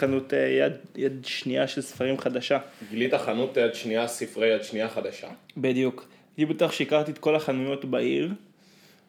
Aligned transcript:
חנות 0.00 0.34
אה, 0.34 0.38
יד, 0.38 0.72
יד 0.96 1.24
שנייה 1.24 1.68
של 1.68 1.80
ספרים 1.80 2.18
חדשה. 2.18 2.58
גילית 2.90 3.14
חנות 3.14 3.56
יד 3.56 3.74
שנייה, 3.74 4.08
ספרי 4.08 4.48
יד 4.48 4.62
שנייה 4.62 4.88
חדשה. 4.88 5.28
בדיוק. 5.56 6.08
הייתי 6.36 6.54
בטוח 6.54 6.72
שהכרתי 6.72 7.10
את 7.10 7.18
כל 7.18 7.36
החנויות 7.36 7.84
בעיר, 7.84 8.32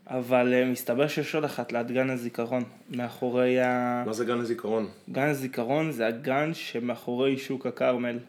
אבל 0.08 0.54
אה, 0.54 0.66
מסתבר 0.66 1.08
שיש 1.08 1.36
עוד 1.36 1.44
אחת 1.44 1.72
ליד 1.72 1.92
גן 1.92 2.10
הזיכרון. 2.10 2.64
מאחורי 2.90 3.62
ה... 3.62 4.04
מה 4.06 4.14
זה 4.14 4.26
גן 4.26 4.40
הזיכרון? 4.40 4.88
גן 5.12 5.28
הזיכרון 5.28 5.92
זה 5.92 6.08
הגן 6.08 6.54
שמאחורי 6.54 7.38
שוק 7.38 7.66
הכרמל, 7.66 8.20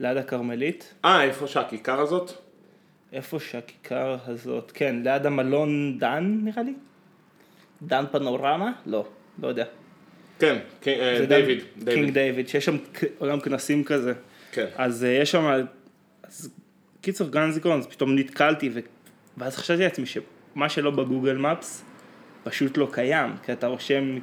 ליד 0.00 0.16
הכרמלית. 0.16 0.94
אה, 1.04 1.22
איפה 1.22 1.46
שהכיכר 1.46 2.00
הזאת? 2.00 2.32
איפה 3.12 3.40
שהכיכר 3.40 4.16
הזאת, 4.26 4.72
כן, 4.74 4.96
ליד 5.04 5.26
המלון 5.26 5.98
דן 5.98 6.38
נראה 6.42 6.62
לי? 6.62 6.74
דן 7.82 8.04
פנורמה? 8.12 8.72
לא, 8.86 9.04
לא 9.42 9.48
יודע. 9.48 9.64
כן, 10.38 10.58
קי- 10.80 11.00
אה, 11.00 11.26
דיוויד. 11.26 11.58
קינג 11.90 12.10
דיוויד. 12.10 12.48
שיש 12.48 12.64
שם 12.64 12.76
עולם 13.18 13.40
כנסים 13.40 13.84
כזה. 13.84 14.12
כן. 14.52 14.66
אז 14.76 15.04
אה, 15.04 15.08
יש 15.10 15.30
שם, 15.30 15.44
אז 16.22 16.50
קיצור 17.00 17.28
הזיכרון, 17.34 17.78
אז 17.78 17.86
פתאום 17.86 18.18
נתקלתי, 18.18 18.70
ו... 18.74 18.80
ואז 19.38 19.56
חשבתי 19.56 19.82
לעצמי 19.82 20.06
שמה 20.06 20.68
שלא 20.68 20.90
ב 20.90 20.97
Google 20.97 21.36
Maps, 21.36 21.84
פשוט 22.44 22.78
לא 22.78 22.88
קיים, 22.92 23.30
כי 23.44 23.52
אתה 23.52 23.66
רושם, 23.66 24.18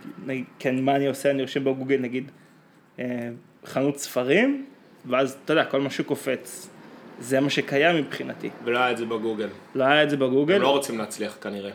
כן, 0.60 0.82
מה 0.82 0.96
אני 0.96 1.08
עושה, 1.08 1.32
אני 1.32 1.42
רושם 1.42 1.64
בגוגל 1.64 1.98
נגיד 1.98 2.32
אה, 3.00 3.30
חנות 3.66 3.98
ספרים, 3.98 4.66
ואז 5.06 5.38
אתה 5.45 5.54
יודע, 5.54 5.66
כל 5.66 5.82
מה 5.82 5.90
שקופץ, 5.90 6.70
זה 7.20 7.40
מה 7.40 7.50
שקיים 7.50 7.95
מבחינתי. 7.98 8.50
ולא 8.64 8.80
היה 8.80 8.92
את 8.92 8.98
זה 8.98 9.06
בגוגל. 9.06 9.48
לא 9.76 9.84
היה 9.84 10.04
את 10.04 10.09
זה 10.09 10.18
בגוגל. 10.18 10.56
הם 10.56 10.62
לא 10.62 10.70
רוצים 10.72 10.98
להצליח 10.98 11.38
כנראה. 11.42 11.72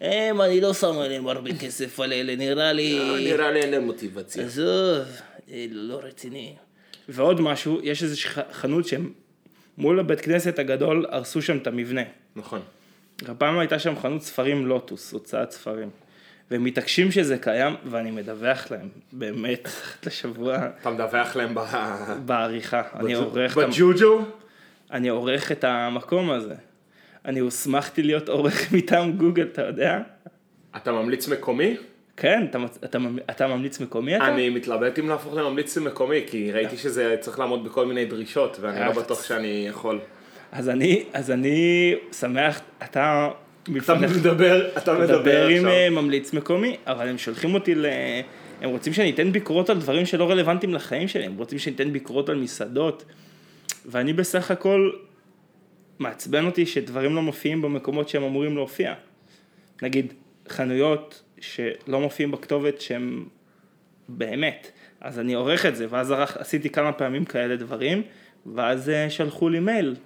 הם, 0.00 0.40
אני 0.40 0.60
לא 0.60 0.74
שם 0.74 0.98
עליהם 0.98 1.26
הרבה 1.26 1.50
כסף 1.60 2.00
על 2.00 2.12
אלה, 2.12 2.36
נראה 2.36 2.72
לי... 2.72 2.98
נראה 3.24 3.50
לי 3.50 3.60
אין 3.60 3.70
להם 3.70 3.84
מוטיבציה. 3.84 4.44
עזוב, 4.44 5.06
אה, 5.50 5.66
לא 5.70 6.00
רציני. 6.02 6.54
ועוד 7.08 7.40
משהו, 7.40 7.80
יש 7.82 8.02
איזו 8.02 8.16
חנות 8.52 8.86
שהם 8.86 9.12
מול 9.78 10.00
הבית 10.00 10.20
כנסת 10.20 10.58
הגדול 10.58 11.06
הרסו 11.08 11.42
שם 11.42 11.56
את 11.56 11.66
המבנה. 11.66 12.02
נכון. 12.36 12.60
הפעם 13.28 13.58
הייתה 13.58 13.78
שם 13.78 13.98
חנות 13.98 14.22
ספרים 14.22 14.66
לוטוס, 14.66 15.12
הוצאת 15.12 15.50
ספרים. 15.50 15.90
והם 16.50 16.64
מתעקשים 16.64 17.10
שזה 17.10 17.38
קיים, 17.38 17.74
ואני 17.84 18.10
מדווח 18.10 18.70
להם, 18.70 18.88
באמת, 19.12 19.66
אחת 19.66 20.04
לשבוע 20.06 20.58
אתה 20.80 20.90
מדווח 20.90 21.36
להם 21.36 21.54
ב... 21.54 21.60
בעריכה. 22.26 22.82
אני 22.94 23.14
עורך, 23.14 23.58
את 23.58 23.62
בג'וג'ו? 23.68 24.20
אני 24.90 25.08
עורך 25.08 25.52
את 25.52 25.64
המקום 25.64 26.30
הזה. 26.30 26.54
אני 27.28 27.40
הוסמכתי 27.40 28.02
להיות 28.02 28.28
עורך 28.28 28.66
מטעם 28.74 29.12
גוגל, 29.12 29.46
אתה 29.52 29.62
יודע? 29.62 30.00
אתה 30.76 30.92
ממליץ 30.92 31.28
מקומי? 31.28 31.76
כן, 32.16 32.46
אתה, 32.50 32.58
אתה, 32.84 32.98
אתה 33.30 33.46
ממליץ 33.46 33.80
מקומי 33.80 34.16
אתה? 34.16 34.28
אני 34.28 34.50
מתלבט 34.50 34.98
אם 34.98 35.08
להפוך 35.08 35.34
לממליץ 35.34 35.78
מקומי, 35.78 36.20
כי 36.26 36.52
ראיתי 36.52 36.76
שזה 36.76 37.16
צריך 37.20 37.38
לעמוד 37.38 37.64
בכל 37.64 37.86
מיני 37.86 38.04
דרישות, 38.04 38.56
ואני 38.60 38.80
לא 38.80 38.84
אה, 38.84 38.92
בטוח 38.92 39.24
שאני 39.24 39.66
יכול. 39.68 39.98
אז 40.52 40.68
אני, 40.68 41.04
אז 41.12 41.30
אני 41.30 41.94
שמח, 42.12 42.60
אתה... 42.84 43.28
אתה 43.76 43.94
מדבר, 43.94 44.68
אתה 44.76 44.94
מדבר 44.94 45.18
מדבר 45.18 45.46
עם 45.46 45.56
עכשיו. 45.56 45.70
אה, 45.70 45.90
ממליץ 45.90 46.32
מקומי, 46.32 46.76
אבל 46.86 47.08
הם 47.08 47.18
שולחים 47.18 47.54
אותי 47.54 47.74
ל... 47.74 47.86
הם 48.60 48.70
רוצים 48.70 48.92
שאני 48.92 49.10
אתן 49.10 49.32
ביקורות 49.32 49.70
על 49.70 49.78
דברים 49.78 50.06
שלא 50.06 50.30
רלוונטיים 50.30 50.74
לחיים 50.74 51.08
שלי, 51.08 51.24
הם 51.24 51.36
רוצים 51.36 51.58
שאני 51.58 51.76
אתן 51.76 51.92
ביקורות 51.92 52.28
על 52.28 52.36
מסעדות, 52.36 53.04
ואני 53.86 54.12
בסך 54.12 54.50
הכל 54.50 54.90
מעצבן 55.98 56.46
אותי 56.46 56.66
שדברים 56.66 57.14
לא 57.14 57.22
מופיעים 57.22 57.62
במקומות 57.62 58.08
שהם 58.08 58.22
אמורים 58.22 58.54
להופיע. 58.56 58.94
נגיד, 59.82 60.12
חנויות 60.48 61.22
שלא 61.40 62.00
מופיעים 62.00 62.30
בכתובת 62.30 62.80
שהם 62.80 63.24
באמת. 64.08 64.70
אז 65.00 65.18
אני 65.18 65.34
עורך 65.34 65.66
את 65.66 65.76
זה, 65.76 65.86
ואז 65.90 66.10
ערך, 66.10 66.36
עשיתי 66.36 66.70
כמה 66.70 66.92
פעמים 66.92 67.24
כאלה 67.24 67.56
דברים, 67.56 68.02
ואז 68.54 68.88
אה, 68.88 69.10
שלחו 69.10 69.48
לי 69.48 69.60
מייל 69.60 69.96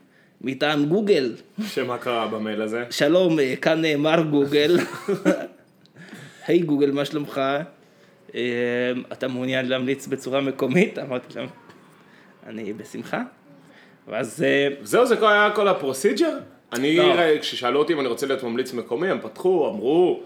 מטעם 0.40 0.84
גוגל. 0.86 1.34
שמה 1.66 1.98
קרה 1.98 2.26
במייל 2.26 2.62
הזה? 2.62 2.84
שלום, 2.90 3.38
אה, 3.40 3.54
כאן 3.56 3.82
מר 3.96 4.22
גוגל. 4.22 4.78
היי 6.46 6.58
גוגל, 6.58 6.90
מה 6.90 7.04
שלומך? 7.04 7.40
אה, 8.34 8.92
אתה 9.12 9.28
מעוניין 9.28 9.68
להמליץ 9.68 10.06
בצורה 10.06 10.40
מקומית? 10.40 10.98
אמרתי 10.98 11.38
להם, 11.38 11.48
אני 12.46 12.72
בשמחה. 12.72 13.22
ואז 14.08 14.42
אה, 14.42 14.68
זהו, 14.82 15.06
זה 15.06 15.28
היה 15.28 15.50
כל 15.54 15.68
הפרוסיג'ר? 15.68 16.38
אני, 16.72 16.96
לא. 16.96 17.02
ראה- 17.02 17.38
כששאלו 17.40 17.78
אותי 17.78 17.92
אם 17.92 18.00
אני 18.00 18.08
רוצה 18.08 18.26
להיות 18.26 18.42
ממליץ 18.42 18.72
מקומי, 18.72 19.08
הם 19.08 19.18
פתחו, 19.22 19.68
אמרו, 19.68 20.20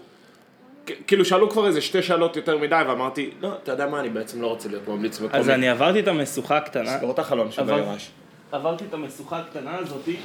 כאילו 1.07 1.25
שאלו 1.25 1.49
כבר 1.49 1.67
איזה 1.67 1.81
שתי 1.81 2.03
שאלות 2.03 2.35
יותר 2.35 2.57
מדי, 2.57 2.81
ואמרתי, 2.87 3.29
לא, 3.41 3.53
אתה 3.63 3.71
יודע 3.71 3.87
מה, 3.87 3.99
אני 3.99 4.09
בעצם 4.09 4.41
לא 4.41 4.47
רוצה 4.47 4.69
להיות 4.69 4.87
ממליץ 4.87 5.19
מקומי. 5.19 5.39
אז 5.39 5.49
אני 5.49 5.69
עברתי 5.69 5.99
את 5.99 6.07
המשוכה 6.07 6.57
הקטנה, 6.57 6.97
סגור 6.97 7.11
את 7.11 7.19
החלון 7.19 7.49
הרעש. 7.57 8.07
עברתי 8.51 8.83
את 8.89 8.93
המשוכה 8.93 9.39
הקטנה 9.39 9.77
הזאתי, 9.77 10.15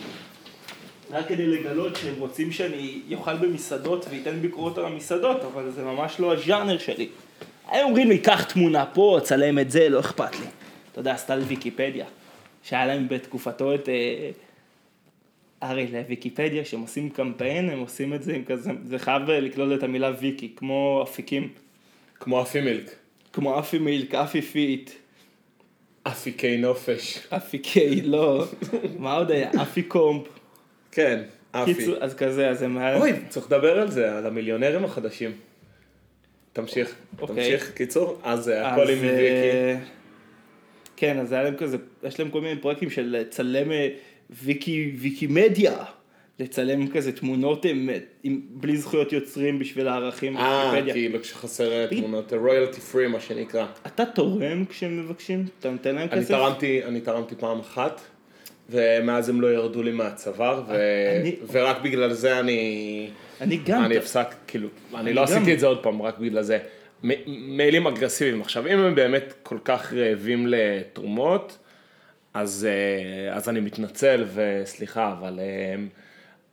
רק 1.12 1.28
כדי 1.28 1.46
לגלות 1.46 1.96
שהם 1.96 2.14
רוצים 2.18 2.52
שאני 2.52 3.00
אוכל 3.14 3.34
במסעדות 3.36 4.06
ואתן 4.10 4.40
ביקורות 4.40 4.78
על 4.78 4.84
המסעדות, 4.84 5.44
אבל 5.52 5.70
זה 5.70 5.82
ממש 5.82 6.20
לא 6.20 6.32
הז'אנר 6.34 6.78
שלי. 6.78 7.08
היו 7.70 7.84
אומרים 7.84 8.08
לי, 8.08 8.18
קח 8.18 8.42
תמונה 8.44 8.86
פה, 8.86 9.18
צלם 9.22 9.58
את 9.58 9.70
זה, 9.70 9.88
לא 9.88 10.00
אכפת 10.00 10.40
לי. 10.40 10.46
אתה 10.92 11.00
יודע, 11.00 11.12
עשתה 11.12 11.36
לי 11.36 11.42
ויקיפדיה, 11.42 12.04
שהיה 12.62 12.86
להם 12.86 13.08
בתקופתו 13.08 13.74
את... 13.74 13.88
אה, 13.88 14.30
הרי 15.60 15.86
לוויקיפדיה, 15.92 16.64
כשהם 16.64 16.80
עושים 16.80 17.10
קמפיין, 17.10 17.70
הם 17.70 17.78
עושים 17.78 18.14
את 18.14 18.22
זה 18.22 18.32
עם 18.32 18.44
כזה, 18.44 18.70
זה 18.84 18.98
חייב 18.98 19.30
לכלול 19.30 19.74
את 19.74 19.82
המילה 19.82 20.12
ויקי, 20.20 20.52
כמו 20.56 21.04
אפיקים, 21.08 21.48
כמו 22.20 22.42
אפי 22.42 22.60
מילק. 22.60 22.94
כמו 23.32 23.58
אפי 23.58 23.78
מילק, 23.78 24.14
אפיפית, 24.14 24.98
אפיקי 26.02 26.56
נופש. 26.56 27.18
אפיקי, 27.36 28.02
לא, 28.02 28.44
מה 28.98 29.16
עוד 29.16 29.30
היה? 29.30 29.50
אפיקומפ. 29.62 30.26
כן, 30.92 31.22
אפי. 31.50 31.74
קיצור, 31.74 31.94
אז 32.00 32.14
כזה, 32.14 32.50
אז 32.50 32.62
הם. 32.62 32.78
אוי, 32.78 33.12
צריך 33.28 33.46
לדבר 33.46 33.80
על 33.80 33.90
זה, 33.90 34.18
על 34.18 34.26
המיליונרים 34.26 34.84
החדשים. 34.84 35.32
תמשיך, 36.52 36.94
אוקיי. 37.20 37.36
תמשיך, 37.36 37.72
קיצור, 37.74 38.20
אז, 38.22 38.48
הכל 38.48 38.90
עם 38.90 39.04
אה, 39.04 39.16
ויקי. 39.16 39.84
כן, 41.02 41.18
אז 41.18 41.32
היה 41.32 41.42
להם 41.42 41.56
כזה, 41.56 41.76
יש 42.02 42.20
להם 42.20 42.30
כל 42.30 42.40
מיני 42.40 42.60
פרויקטים 42.60 42.90
של 42.90 43.16
לצלם 43.20 43.72
אה, 43.72 43.88
ויקי, 44.30 44.92
ויקימדיה, 44.98 45.76
לצלם 46.38 46.88
כזה 46.88 47.12
תמונות 47.12 47.64
עם, 47.64 47.90
עם, 48.22 48.40
בלי 48.50 48.76
זכויות 48.76 49.12
יוצרים 49.12 49.58
בשביל 49.58 49.88
הערכים 49.88 50.36
אה. 50.36 50.82
כאילו 50.92 51.20
כשחסר 51.20 51.72
אה, 51.72 51.86
תמונות, 51.86 52.32
רויאלטי 52.32 52.80
פרי 52.80 53.06
מה 53.06 53.20
שנקרא. 53.20 53.66
אתה 53.86 54.04
תורם 54.04 54.64
כשהם 54.64 54.98
מבקשים? 55.04 55.44
אתה 55.60 55.70
נותן 55.70 55.94
להם 55.94 56.08
אני 56.12 56.20
כסף? 56.20 56.34
תרמתי, 56.34 56.84
אני 56.84 57.00
תרמתי 57.00 57.34
פעם 57.34 57.60
אחת, 57.60 58.00
ומאז 58.70 59.28
הם 59.28 59.40
לא 59.40 59.54
ירדו 59.54 59.82
לי 59.82 59.92
מהצוואר, 59.92 60.62
ו... 60.68 60.74
אני- 61.20 61.36
ורק 61.52 61.82
בגלל 61.82 62.12
זה 62.12 62.40
אני... 62.40 63.08
אני 63.40 63.56
גם. 63.66 63.84
אני 63.84 63.96
הפסק, 63.96 64.34
כאילו, 64.46 64.68
אני 64.94 65.00
אני 65.00 65.12
לא 65.14 65.22
גם. 65.22 65.28
עשיתי 65.32 65.54
את 65.54 65.60
זה 65.60 65.66
עוד 65.66 65.82
פעם, 65.82 66.02
רק 66.02 66.18
בגלל 66.18 66.42
זה. 66.42 66.58
מיילים 67.26 67.86
אגרסיביים. 67.86 68.40
עכשיו, 68.40 68.66
אם 68.66 68.78
הם 68.78 68.94
באמת 68.94 69.34
כל 69.42 69.58
כך 69.64 69.92
רעבים 69.92 70.46
לתרומות, 70.46 71.58
אז, 72.34 72.68
אה, 72.70 73.36
אז 73.36 73.48
אני 73.48 73.60
מתנצל 73.60 74.24
וסליחה, 74.34 75.12
אבל 75.18 75.40
אה, 75.40 75.74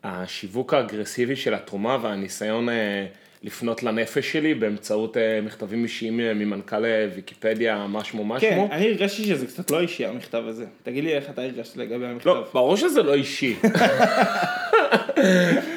השיווק 0.03 0.73
האגרסיבי 0.73 1.35
של 1.35 1.53
התרומה 1.53 1.97
והניסיון 2.01 2.69
אה, 2.69 3.05
לפנות 3.43 3.83
לנפש 3.83 4.31
שלי 4.31 4.53
באמצעות 4.53 5.17
אה, 5.17 5.39
מכתבים 5.41 5.83
אישיים 5.83 6.19
אה, 6.19 6.33
ממנכ"ל 6.33 6.85
אה, 6.85 7.07
ויקיפדיה, 7.15 7.87
מה 7.87 8.03
שמו 8.03 8.23
מה 8.23 8.39
כן, 8.39 8.51
שמו. 8.55 8.67
אני 8.71 8.87
הרגשתי 8.87 9.23
שזה 9.23 9.47
קצת 9.47 9.71
לא 9.71 9.79
אישי 9.81 10.05
המכתב 10.05 10.43
הזה. 10.47 10.65
תגיד 10.83 11.03
לי 11.03 11.13
איך 11.13 11.29
אתה 11.29 11.41
הרגשת 11.41 11.77
לגבי 11.77 12.05
המכתב. 12.05 12.27
לא, 12.29 12.47
ברור 12.53 12.75
שזה 12.77 13.03
לא 13.03 13.13
אישי. 13.13 13.55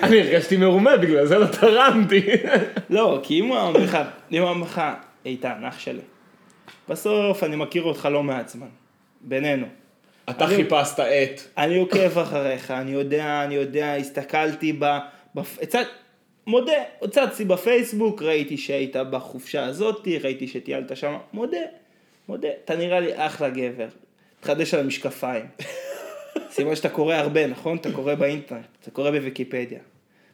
אני 0.02 0.20
הרגשתי 0.20 0.56
מרומה, 0.56 0.96
בגלל 0.96 1.26
זה 1.26 1.38
לא 1.38 1.46
תרמתי. 1.46 2.22
לא, 2.90 3.20
כי 3.22 3.40
אם 3.40 3.46
הוא 3.46 3.56
אומר 3.58 3.80
לך, 3.80 3.98
אם 4.32 4.42
הוא 4.42 4.48
אומר 4.50 4.66
לך, 4.66 4.82
איתן, 5.26 5.64
אח 5.68 5.78
שלי, 5.78 6.00
בסוף 6.88 7.44
אני 7.44 7.56
מכיר 7.56 7.82
אותך 7.82 8.08
לא 8.12 8.22
מעט 8.22 8.48
זמן, 8.48 8.66
בינינו. 9.20 9.66
אתה 10.31 10.44
אני- 10.44 10.56
חיפשת 10.56 11.00
את... 11.00 11.40
אני 11.58 11.78
עוקב 11.78 12.19
אחריך, 12.19 12.70
אני 12.70 12.90
יודע, 12.90 13.42
אני 13.44 13.54
יודע, 13.54 13.94
הסתכלתי 13.94 14.72
ב... 14.78 14.98
בפ... 15.34 15.58
מודה, 16.46 16.72
הוצצתי 16.98 17.44
בפייסבוק, 17.44 18.22
ראיתי 18.22 18.56
שהיית 18.56 18.96
בחופשה 18.96 19.64
הזאתי, 19.64 20.18
ראיתי 20.18 20.48
שטיילת 20.48 20.96
שם, 20.96 21.16
מודה, 21.32 21.58
מודה, 22.28 22.48
אתה 22.64 22.76
נראה 22.76 23.00
לי 23.00 23.10
אחלה 23.14 23.48
גבר. 23.48 23.88
תחדש 24.40 24.74
על 24.74 24.80
המשקפיים. 24.80 25.46
סימן 26.54 26.76
שאתה 26.76 26.88
קורא 26.88 27.14
הרבה, 27.14 27.46
נכון? 27.46 27.76
אתה 27.76 27.92
קורא 27.92 28.14
באינטרנט, 28.14 28.64
אתה 28.82 28.90
קורא 28.90 29.10
בוויקיפדיה. 29.10 29.78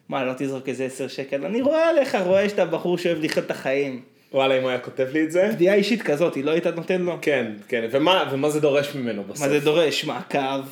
מה, 0.09 0.23
לא 0.23 0.33
תזרוק 0.37 0.69
איזה 0.69 0.85
עשר 0.85 1.07
שקל? 1.07 1.45
אני 1.45 1.61
רואה 1.61 1.89
עליך, 1.89 2.17
רואה 2.25 2.49
שאתה 2.49 2.65
בחור 2.65 2.97
שאוהב 2.97 3.23
לחיות 3.23 3.45
את 3.45 3.51
החיים. 3.51 4.01
וואלה, 4.33 4.57
אם 4.57 4.61
הוא 4.61 4.69
היה 4.69 4.79
כותב 4.79 5.07
לי 5.13 5.23
את 5.23 5.31
זה? 5.31 5.49
פדיעה 5.53 5.75
אישית 5.75 6.01
כזאת, 6.01 6.35
היא 6.35 6.43
לא 6.43 6.51
היית 6.51 6.67
נותן 6.67 7.01
לו? 7.01 7.17
כן, 7.21 7.51
כן, 7.67 7.87
ומה, 7.91 8.29
ומה 8.31 8.49
זה 8.49 8.59
דורש 8.59 8.95
ממנו 8.95 9.23
בסוף? 9.23 9.41
מה 9.41 9.49
זה 9.49 9.59
דורש? 9.59 10.05
מעקב, 10.05 10.65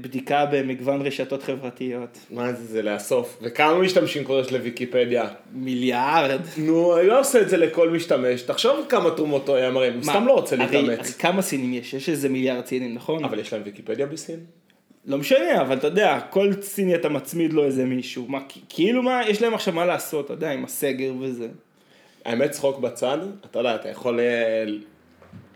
בדיקה 0.00 0.46
במגוון 0.52 1.02
רשתות 1.02 1.42
חברתיות. 1.42 2.18
מה 2.30 2.52
זה, 2.52 2.64
זה 2.64 2.82
לאסוף. 2.82 3.38
וכמה 3.42 3.78
משתמשים 3.78 4.24
כבר 4.24 4.40
יש 4.40 4.52
לוויקיפדיה? 4.52 5.28
מיליארד. 5.52 6.40
נו, 6.56 6.98
אני 6.98 7.06
לא 7.06 7.20
עושה 7.20 7.40
את 7.40 7.48
זה 7.48 7.56
לכל 7.56 7.90
משתמש. 7.90 8.42
תחשוב 8.42 8.86
כמה 8.88 9.10
תרומות 9.10 9.48
הוא 9.48 9.56
היה 9.56 9.70
מראה, 9.70 9.94
הוא 9.94 10.02
סתם 10.02 10.26
לא 10.26 10.32
רוצה 10.32 10.56
להתאמץ. 10.56 11.16
כמה 11.16 11.42
סינים 11.42 11.74
יש? 11.74 11.94
יש 11.94 12.08
איזה 12.08 12.28
מיליארד 12.28 12.66
סינים, 12.66 12.94
נכון? 12.94 13.24
אבל 13.24 13.38
יש 13.38 13.52
להם 13.52 13.62
ויקיפדיה 13.64 14.06
בסין? 14.06 14.40
לא 15.06 15.18
משנה, 15.18 15.60
אבל 15.60 15.76
אתה 15.76 15.86
יודע, 15.86 16.20
כל 16.30 16.52
סיני 16.62 16.94
אתה 16.94 17.08
מצמיד 17.08 17.52
לו 17.52 17.64
איזה 17.64 17.84
מישהו. 17.84 18.26
מה, 18.28 18.38
כאילו 18.68 19.02
מה, 19.02 19.20
יש 19.28 19.42
להם 19.42 19.54
עכשיו 19.54 19.74
מה 19.74 19.86
לעשות, 19.86 20.24
אתה 20.24 20.32
יודע, 20.32 20.50
עם 20.50 20.64
הסגר 20.64 21.12
וזה. 21.20 21.48
האמת, 22.24 22.50
צחוק 22.50 22.78
בצד, 22.78 23.18
אתה 23.50 23.58
יודע, 23.58 23.74
אתה 23.74 23.88
יכול 23.88 24.20
אה, 24.20 24.64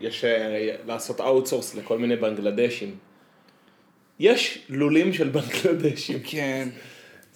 יש 0.01 0.25
אה, 0.25 0.75
לעשות 0.87 1.21
outsource 1.21 1.75
לכל 1.75 1.99
מיני 1.99 2.17
בנגלדשים. 2.17 2.95
יש 4.21 4.59
לולים 4.69 5.13
של 5.13 5.29
בנגלדשים. 5.29 6.19
כן. 6.25 6.69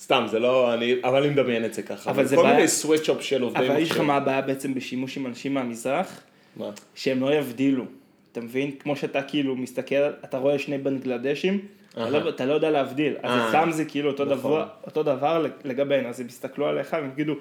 סתם, 0.00 0.26
זה 0.30 0.38
לא, 0.38 0.74
אני, 0.74 0.94
אבל 1.04 1.22
אני 1.22 1.30
מדמיין 1.32 1.64
את 1.64 1.74
זה 1.74 1.82
ככה. 1.82 2.10
אבל 2.10 2.24
זה 2.24 2.36
כל 2.36 2.42
בעיה- 2.42 2.54
מיני 2.54 2.68
sweatshop 2.68 3.20
של 3.20 3.42
עובדי 3.42 3.66
אבל 3.68 3.78
יש 3.78 3.90
לך 3.90 3.96
מחשב. 3.96 4.06
מה 4.06 4.16
הבעיה 4.16 4.40
בעצם 4.40 4.74
בשימוש 4.74 5.16
עם 5.16 5.26
אנשים 5.26 5.54
מהמזרח? 5.54 6.20
מה? 6.56 6.70
שהם 6.94 7.20
לא 7.20 7.34
יבדילו. 7.34 7.84
אתה 8.32 8.40
מבין? 8.40 8.70
כמו 8.78 8.96
שאתה 8.96 9.22
כאילו 9.22 9.56
מסתכל, 9.56 9.94
אתה 10.24 10.38
רואה 10.38 10.58
שני 10.58 10.78
בנגלדשים, 10.78 11.60
אתה. 11.90 12.10
לא- 12.10 12.28
אתה 12.28 12.44
לא 12.46 12.54
יודע 12.54 12.70
להבדיל. 12.70 13.14
אז 13.22 13.30
אה, 13.40 13.48
אצלם 13.48 13.72
זה 13.72 13.84
כאילו 13.84 14.10
אותו 14.10 14.24
נכון. 14.24 14.36
דבר, 14.38 14.66
אותו 14.86 15.02
דבר 15.02 15.46
לגבינו, 15.64 16.08
אז 16.08 16.20
הם 16.20 16.26
יסתכלו 16.26 16.66
עליך 16.66 16.92
והם 16.92 17.10
יגידו, 17.12 17.34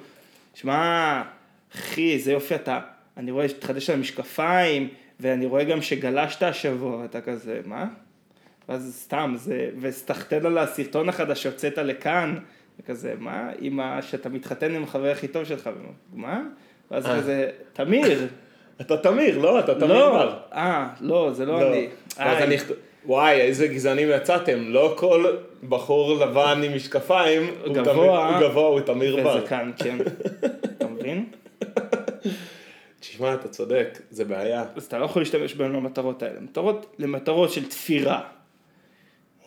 שמע, 0.56 1.22
אחי, 1.76 2.14
איזה 2.14 2.32
יופי 2.32 2.56
אתה, 2.56 2.80
אני 3.18 3.32
רואה 3.32 3.50
שהתחדש 3.50 3.90
על 3.90 3.96
המשקפיים, 3.96 4.88
ואני 5.20 5.46
רואה 5.46 5.64
גם 5.64 5.82
שגלשת 5.82 6.44
השבוע, 6.44 6.98
ואתה 6.98 7.22
כזה, 7.22 7.62
מה? 7.66 7.86
ואז 8.72 8.96
סתם, 9.04 9.34
זה, 9.38 9.70
וסתחתן 9.82 10.46
על 10.46 10.58
הסרטון 10.58 11.10
החדש 11.10 11.44
שהוצאת 11.44 11.78
לכאן, 11.78 12.36
וכזה, 12.80 13.14
מה? 13.20 13.52
ה... 13.84 14.02
שאתה 14.02 14.30
מתחתן 14.30 14.76
עם 14.76 14.84
החבר 14.84 15.12
הכי 15.12 15.28
טוב 15.28 15.44
שלך, 15.44 15.70
מה? 16.14 16.42
ואז 16.92 17.06
אה. 17.06 17.18
כזה, 17.18 17.50
תמיר, 17.74 18.28
אתה 18.82 18.98
תמיר, 18.98 19.38
לא? 19.38 19.60
אתה 19.60 19.76
תמיר 19.76 19.88
לא, 19.94 20.12
בר. 20.12 20.38
אה, 20.54 20.88
לא, 21.02 21.30
זה 21.34 21.46
לא 21.46 21.60
לא. 21.62 21.68
אני. 21.68 21.88
ואז 22.18 22.38
אה, 22.38 22.44
אני 22.44 22.58
וואי, 23.06 23.42
איזה 23.42 23.68
גזענים 23.68 24.10
יצאתם, 24.12 24.60
לא 24.68 24.94
כל 24.98 25.26
בחור 25.70 26.20
לבן 26.20 26.62
עם 26.66 26.76
משקפיים, 26.76 27.52
הוא 27.66 27.76
גבוה, 27.76 28.28
הוא 28.28 28.48
גבוה, 28.48 28.68
הוא 28.68 28.80
תמיר 28.80 29.24
בר. 29.24 29.38
וזקן, 29.38 29.72
כן. 29.78 29.98
אתה 30.78 30.88
מבין? 30.88 31.26
תשמע, 33.00 33.34
אתה 33.34 33.48
צודק, 33.48 34.00
זה 34.12 34.26
בעיה. 34.26 34.64
אז 34.76 34.86
אתה 34.86 35.00
לא 35.00 35.06
יכול 35.06 35.22
להשתמש 35.22 35.54
בהם 35.54 35.74
למטרות 35.74 36.24
האלה. 36.24 36.40
מטרות, 36.40 36.96
למטרות 37.00 37.52
של 37.52 37.70
תפירה. 37.70 38.22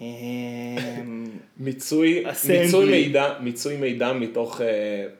אמ, 0.01 1.25
מיצוי. 1.57 2.25
מיצוי 2.63 2.91
מידע, 2.91 3.35
מיצוי 3.41 3.77
מידע 3.77 4.13
מתוך 4.13 4.61
אה, 4.61 4.67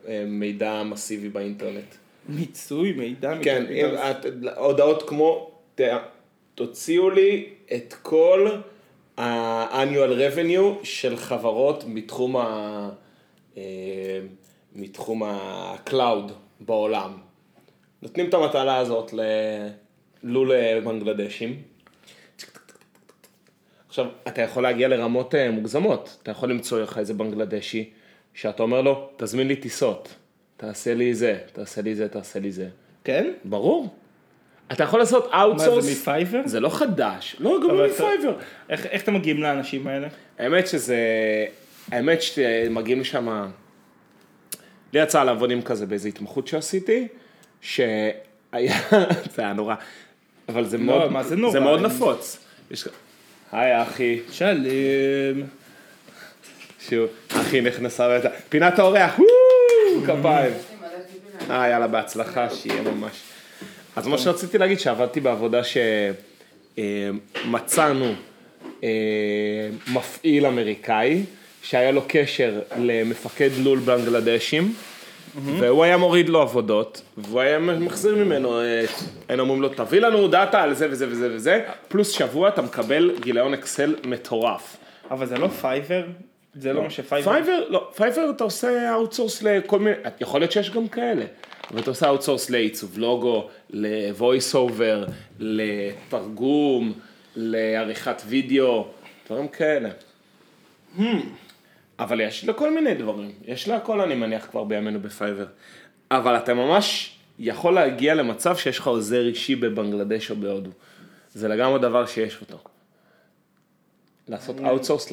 אה, 0.07 0.23
מידע 0.27 0.83
מסיבי 0.83 1.29
באינטרנט. 1.29 1.95
מיצוי 2.29 2.91
מידע. 2.91 3.33
כן, 3.41 3.63
מתוך- 3.63 3.71
אם 3.71 3.95
את- 4.11 4.25
הודעות 4.57 5.09
כמו, 5.09 5.51
ת- 5.75 5.81
תוציאו 6.55 7.09
לי 7.09 7.45
את 7.75 7.93
כל 8.01 8.47
ה-annual 9.17 10.09
revenue 10.19 10.83
של 10.85 11.15
חברות 11.17 11.83
מתחום 11.87 12.37
ה... 12.37 12.89
אה, 13.57 13.63
מתחום 14.75 15.23
ה-cloud 15.23 16.31
בעולם. 16.59 17.11
נותנים 18.01 18.29
את 18.29 18.33
המטלה 18.33 18.77
הזאת 18.77 19.13
ללול 20.23 20.51
בנגלדשים. 20.83 21.61
עכשיו, 23.95 24.07
אתה 24.27 24.41
יכול 24.41 24.63
להגיע 24.63 24.87
לרמות 24.87 25.35
אה, 25.35 25.51
מוגזמות. 25.51 26.17
אתה 26.23 26.31
יכול 26.31 26.49
למצוא 26.49 26.79
לך 26.81 26.97
איזה 26.97 27.13
בנגלדשי, 27.13 27.89
שאתה 28.33 28.63
אומר 28.63 28.81
לו, 28.81 29.09
תזמין 29.17 29.47
לי 29.47 29.55
טיסות, 29.55 30.15
תעשה 30.57 30.93
לי 30.93 31.15
זה, 31.15 31.37
תעשה 31.53 31.81
לי 31.81 31.95
זה, 31.95 32.07
תעשה 32.09 32.39
לי 32.39 32.51
זה. 32.51 32.67
כן? 33.03 33.31
ברור. 33.45 33.95
אתה 34.71 34.83
יכול 34.83 34.99
לעשות 34.99 35.27
מה 35.31 35.41
outsource. 35.43 35.85
זה 35.85 35.91
מפייבר? 35.91 36.41
זה 36.45 36.59
לא 36.59 36.69
חדש. 36.69 37.35
לא, 37.39 37.57
גם 37.63 37.69
לא 37.77 37.85
אתה- 37.85 37.93
מפייבר. 37.93 38.35
איך 38.69 38.85
איך 38.85 39.03
אתם 39.03 39.13
מגיעים 39.13 39.41
לאנשים 39.43 39.87
האלה? 39.87 40.07
האמת 40.39 40.67
שזה, 40.67 40.97
האמת 41.91 42.21
שמגיעים 42.21 42.99
לשם, 42.99 43.47
לי 44.93 44.99
יצא 44.99 45.23
לעבוד 45.23 45.51
עם 45.51 45.61
כזה 45.61 45.85
באיזו 45.85 46.07
התמחות 46.07 46.47
שעשיתי, 46.47 47.07
שהיה, 47.61 47.93
זה 49.35 49.41
היה 49.41 49.53
נורא, 49.53 49.75
אבל 50.49 50.65
זה 50.65 50.77
מאוד, 50.77 51.01
לא, 51.01 51.09
מה 51.11 51.23
זה 51.23 51.35
נורא? 51.35 51.51
זה 51.53 51.59
מאוד 51.59 51.79
נפוץ. 51.81 52.39
יש- 52.71 52.87
היי 53.55 53.81
אחי, 53.81 54.19
שלום. 54.31 54.63
שוב, 56.89 57.09
אחי 57.31 57.61
נכנסה 57.61 58.07
ואתה, 58.07 58.29
פינת 58.49 58.79
האורח, 58.79 59.19
וואו, 59.19 60.03
כפיים. 60.03 60.53
אה, 61.49 61.69
יאללה, 61.69 61.87
בהצלחה, 61.87 62.49
שיהיה 62.49 62.81
ממש. 62.81 63.11
אז 63.95 64.07
מה 64.07 64.17
שרציתי 64.17 64.57
להגיד, 64.57 64.79
שעבדתי 64.79 65.19
בעבודה 65.19 65.61
שמצאנו 66.75 68.13
מפעיל 69.93 70.45
אמריקאי, 70.45 71.23
שהיה 71.61 71.91
לו 71.91 72.01
קשר 72.07 72.59
למפקד 72.77 73.49
לול 73.63 73.79
בנגלדשים, 73.79 74.73
והוא 75.43 75.83
היה 75.83 75.97
מוריד 75.97 76.29
לו 76.29 76.41
עבודות, 76.41 77.01
והוא 77.17 77.41
היה 77.41 77.59
מחזיר 77.59 78.15
ממנו, 78.15 78.59
אה, 78.59 78.85
היינו 79.27 79.43
אומרים 79.43 79.61
לו, 79.61 79.69
תביא 79.69 79.99
לנו 79.99 80.27
דאטה 80.27 80.61
על 80.61 80.73
זה 80.73 80.87
וזה 80.91 81.07
וזה 81.09 81.29
וזה, 81.31 81.61
פלוס 81.87 82.11
שבוע 82.11 82.49
אתה 82.49 82.61
מקבל 82.61 83.11
גיליון 83.19 83.53
אקסל 83.53 83.95
מטורף. 84.05 84.77
אבל 85.11 85.25
זה 85.25 85.37
לא 85.37 85.47
פייבר? 85.47 86.03
זה 86.55 86.73
לא 86.73 86.83
מה 86.83 86.89
שפייבר... 86.89 87.31
פייבר, 87.31 87.63
לא, 87.69 87.89
פייבר 87.95 88.29
אתה 88.35 88.43
עושה 88.43 88.93
outsource 88.93 89.43
לכל 89.43 89.79
מיני, 89.79 89.95
יכול 90.19 90.41
להיות 90.41 90.51
שיש 90.51 90.71
גם 90.71 90.87
כאלה, 90.87 91.25
אבל 91.71 91.79
אתה 91.79 91.89
עושה 91.89 92.07
outsource 92.07 92.49
לעיצוב 92.49 92.97
לוגו, 92.97 93.49
ל 93.69 93.83
voice 93.83 94.55
over, 94.55 95.11
לתרגום, 95.39 96.93
לעריכת 97.35 98.21
וידאו, 98.27 98.87
דברים 99.25 99.47
כאלה. 99.47 99.89
אבל 101.99 102.21
יש 102.21 102.45
לכל 102.45 102.73
מיני 102.73 102.93
דברים, 102.93 103.31
יש 103.45 103.67
להכל 103.67 104.01
אני 104.01 104.15
מניח 104.15 104.47
כבר 104.51 104.63
בימינו 104.63 104.99
בפייבר. 104.99 105.45
אבל 106.11 106.37
אתה 106.37 106.53
ממש 106.53 107.15
יכול 107.39 107.73
להגיע 107.73 108.15
למצב 108.15 108.57
שיש 108.57 108.79
לך 108.79 108.87
עוזר 108.87 109.27
אישי 109.27 109.55
בבנגלדש 109.55 110.31
או 110.31 110.35
בהודו. 110.35 110.71
זה 111.33 111.47
לגמרי 111.47 111.79
דבר 111.79 112.05
שיש 112.05 112.41
אותו. 112.41 112.57
לעשות 114.27 114.55
outsource 114.59 115.11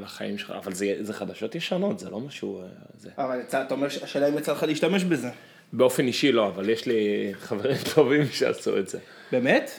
לחיים 0.00 0.38
שלך, 0.38 0.50
אבל 0.50 0.72
זה, 0.72 0.94
זה 1.00 1.12
חדשות 1.12 1.54
ישנות, 1.54 1.98
זה 1.98 2.10
לא 2.10 2.20
משהו... 2.20 2.60
אה, 2.60 2.66
זה. 2.98 3.10
אבל 3.18 3.40
אתה 3.40 3.74
אומר, 3.74 3.86
השאלה 3.86 4.28
אם 4.28 4.38
יצא 4.38 4.52
לך 4.52 4.62
להשתמש 4.62 5.04
בזה. 5.04 5.28
באופן 5.72 6.06
אישי 6.06 6.32
לא, 6.32 6.48
אבל 6.48 6.68
יש 6.68 6.86
לי 6.86 6.96
חברים 7.46 7.76
טובים 7.94 8.26
שעשו 8.32 8.78
את 8.78 8.88
זה. 8.88 8.98
באמת? 9.32 9.70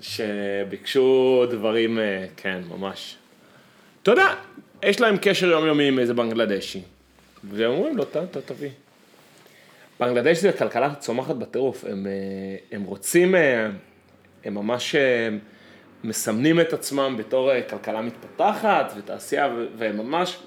שביקשו 0.00 1.46
דברים, 1.50 1.98
אה, 1.98 2.26
כן, 2.36 2.60
ממש. 2.68 3.16
אתה 4.02 4.10
יודע, 4.10 4.34
יש 4.82 5.00
להם 5.00 5.16
קשר 5.20 5.46
יומיומי 5.46 5.88
עם 5.88 5.98
איזה 5.98 6.14
בנגלדשי. 6.14 6.82
והם 7.44 7.70
אומרים 7.70 7.96
לו, 7.96 8.04
"ת- 8.04 8.16
ת- 8.16 8.36
תביא. 8.36 8.68
בנגלדש 10.00 10.38
זה 10.38 10.52
כלכלה 10.52 10.94
צומחת 10.94 11.34
בטירוף, 11.36 11.84
הם, 11.84 12.06
אה, 12.06 12.12
הם 12.72 12.82
רוצים, 12.84 13.34
אה, 13.34 13.68
הם 14.44 14.54
ממש 14.54 14.94
אה, 14.94 15.28
מסמנים 16.04 16.60
את 16.60 16.72
עצמם 16.72 17.14
בתור 17.18 17.50
כלכלה 17.70 18.00
מתפתחת 18.02 18.92
ותעשייה, 18.96 19.48
והם 19.78 19.96
ממש, 19.98 20.38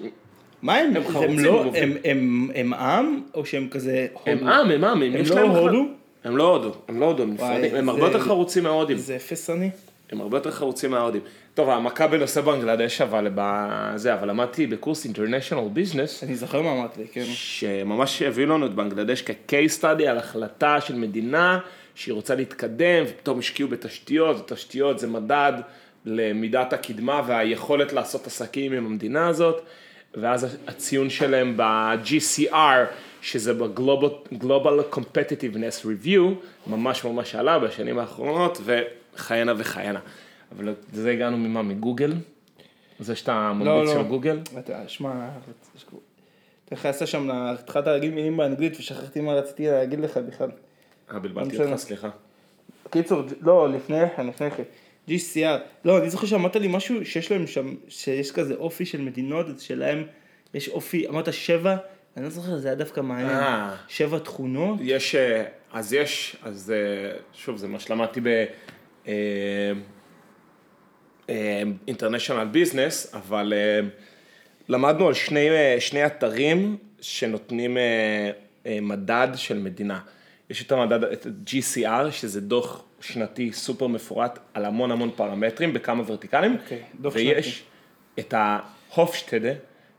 מה 0.62 0.76
הם? 0.76 0.86
הם 0.90 0.96
הם 0.96 1.02
חרוצים, 1.12 1.38
לא, 1.38 1.62
הם. 1.62 1.70
הם- 1.74 1.96
הם- 2.04 2.50
הם 2.54 2.74
עם? 2.74 3.22
או 3.34 3.46
שהם 3.46 3.68
כזה 3.70 4.06
הם 4.26 4.38
הודו? 4.38 4.50
עם, 4.60 4.70
הם 4.70 4.84
עם, 4.84 5.02
הם 5.02 5.16
יש 5.16 5.30
לא 5.30 5.36
להם... 5.36 5.50
הודו? 5.50 5.84
הם 6.24 6.36
לא 6.36 6.52
הודו, 6.56 6.74
הם 6.88 7.00
לא 7.00 7.06
הודו, 7.06 7.22
הם 7.22 7.32
נפרדים, 7.34 7.74
הם 7.74 7.88
הרבה 7.88 8.06
יותר 8.06 8.20
חרוצים 8.20 8.62
מההודים. 8.62 8.96
זה 8.96 9.16
אפס 9.16 9.50
אני? 9.50 9.70
הם 10.12 10.20
הרבה 10.20 10.36
יותר 10.36 10.50
חרוצים 10.50 10.90
מההודים. 10.90 11.20
טוב, 11.54 11.70
המכה 11.70 12.06
בנושא 12.06 12.40
בנגלדש 12.40 13.00
אבל 13.00 13.28
בזה, 13.34 14.14
אבל 14.14 14.28
למדתי 14.30 14.66
בקורס 14.66 15.06
International 15.06 15.76
Business, 15.76 16.24
אני 16.24 16.36
זוכר 16.36 16.62
מה 16.62 16.72
אמרת 16.72 16.96
לי, 16.96 17.04
כן. 17.12 17.24
שממש 17.24 18.22
הביאו 18.22 18.48
לנו 18.48 18.66
את 18.66 18.74
בנגלדש 18.74 19.22
כ-case 19.22 19.80
study 19.80 20.02
על 20.02 20.18
החלטה 20.18 20.80
של 20.80 20.94
מדינה 20.94 21.58
שהיא 21.94 22.14
רוצה 22.14 22.34
להתקדם, 22.34 23.04
ופתאום 23.06 23.38
השקיעו 23.38 23.68
בתשתיות, 23.68 24.36
ותשתיות 24.36 24.98
זה 24.98 25.06
מדד 25.06 25.52
למידת 26.06 26.72
הקדמה 26.72 27.22
והיכולת 27.26 27.92
לעשות 27.92 28.26
עסקים 28.26 28.72
עם 28.72 28.86
המדינה 28.86 29.28
הזאת, 29.28 29.62
ואז 30.14 30.56
הציון 30.66 31.10
שלהם 31.10 31.54
ב-GCR, 31.56 32.54
שזה 33.22 33.54
ב-Global 33.54 34.94
Competitiveness 34.94 35.84
Review, 35.84 36.20
ממש 36.66 37.04
ממש 37.04 37.34
עלה 37.34 37.58
בשנים 37.58 37.98
האחרונות, 37.98 38.60
וכהנה 38.64 39.52
וכהנה. 39.56 40.00
אבל 40.52 40.74
לזה 40.92 41.10
הגענו 41.10 41.36
ממה? 41.36 41.62
מגוגל? 41.62 42.14
זה 43.00 43.16
שאתה 43.16 43.32
לא, 43.32 43.52
ממליץ 43.52 43.88
לא. 43.88 44.02
של 44.02 44.08
גוגל? 44.08 44.40
אתה, 44.58 44.88
שמע, 44.88 45.28
אתה 45.42 45.96
נכנסת 46.72 47.06
שם, 47.06 47.30
התחלת 47.30 47.86
להגיד 47.86 48.12
מילים 48.12 48.36
באנגלית 48.36 48.76
ושכחתי 48.78 49.20
מה 49.20 49.32
רציתי 49.32 49.66
להגיד 49.66 50.00
לך 50.00 50.16
בכלל. 50.16 50.50
אה, 51.12 51.18
בלבלתי 51.18 51.48
לא 51.48 51.54
משנה. 51.54 51.72
אותך, 51.72 51.82
סליחה. 51.82 52.10
קיצור, 52.90 53.22
לא, 53.40 53.68
לפני 53.68 53.98
כן, 54.16 54.26
לפני 54.26 54.50
כן. 54.50 54.62
GCR. 55.08 55.60
לא, 55.84 55.98
אני 55.98 56.10
זוכר 56.10 56.26
שאמרת 56.26 56.56
לי 56.56 56.68
משהו 56.70 57.06
שיש 57.06 57.32
להם 57.32 57.46
שם, 57.46 57.74
שיש 57.88 58.32
כזה 58.32 58.54
אופי 58.54 58.86
של 58.86 59.00
מדינות, 59.00 59.46
שלהם 59.60 60.04
יש 60.54 60.68
אופי, 60.68 61.08
אמרת 61.08 61.32
שבע, 61.32 61.76
אני 62.16 62.24
לא 62.24 62.30
זוכר, 62.30 62.58
זה 62.58 62.68
היה 62.68 62.74
דווקא 62.74 63.00
מעניין. 63.00 63.30
אה. 63.30 63.76
שבע 63.88 64.18
תכונות. 64.18 64.78
יש, 64.82 65.14
אה, 65.14 65.44
אז 65.72 65.92
יש, 65.92 66.36
אז 66.42 66.72
אה, 66.76 67.18
שוב, 67.32 67.56
זה 67.56 67.68
מה 67.68 67.80
שלמדתי 67.80 68.20
ב... 68.22 68.44
אה, 71.30 71.62
אינטרנשיונל 71.88 72.44
ביזנס, 72.44 73.14
אבל 73.14 73.52
אה, 73.56 73.80
למדנו 74.68 75.06
על 75.08 75.14
שני, 75.14 75.50
אה, 75.50 75.76
שני 75.80 76.06
אתרים 76.06 76.76
שנותנים 77.00 77.76
אה, 77.78 77.82
אה, 78.66 78.78
מדד 78.82 79.28
של 79.34 79.58
מדינה. 79.58 80.00
יש 80.50 80.62
את 80.62 80.72
המדד, 80.72 81.04
את 81.04 81.26
GCR, 81.46 82.10
שזה 82.10 82.40
דוח 82.40 82.84
שנתי 83.00 83.52
סופר 83.52 83.86
מפורט 83.86 84.38
על 84.54 84.64
המון 84.64 84.90
המון 84.90 85.10
פרמטרים 85.16 85.72
בכמה 85.72 86.02
ורטיקלים, 86.06 86.56
אוקיי, 86.62 86.78
דוח 87.00 87.14
ויש 87.16 87.62
את 88.18 88.34
ההופשטדה, 88.36 89.52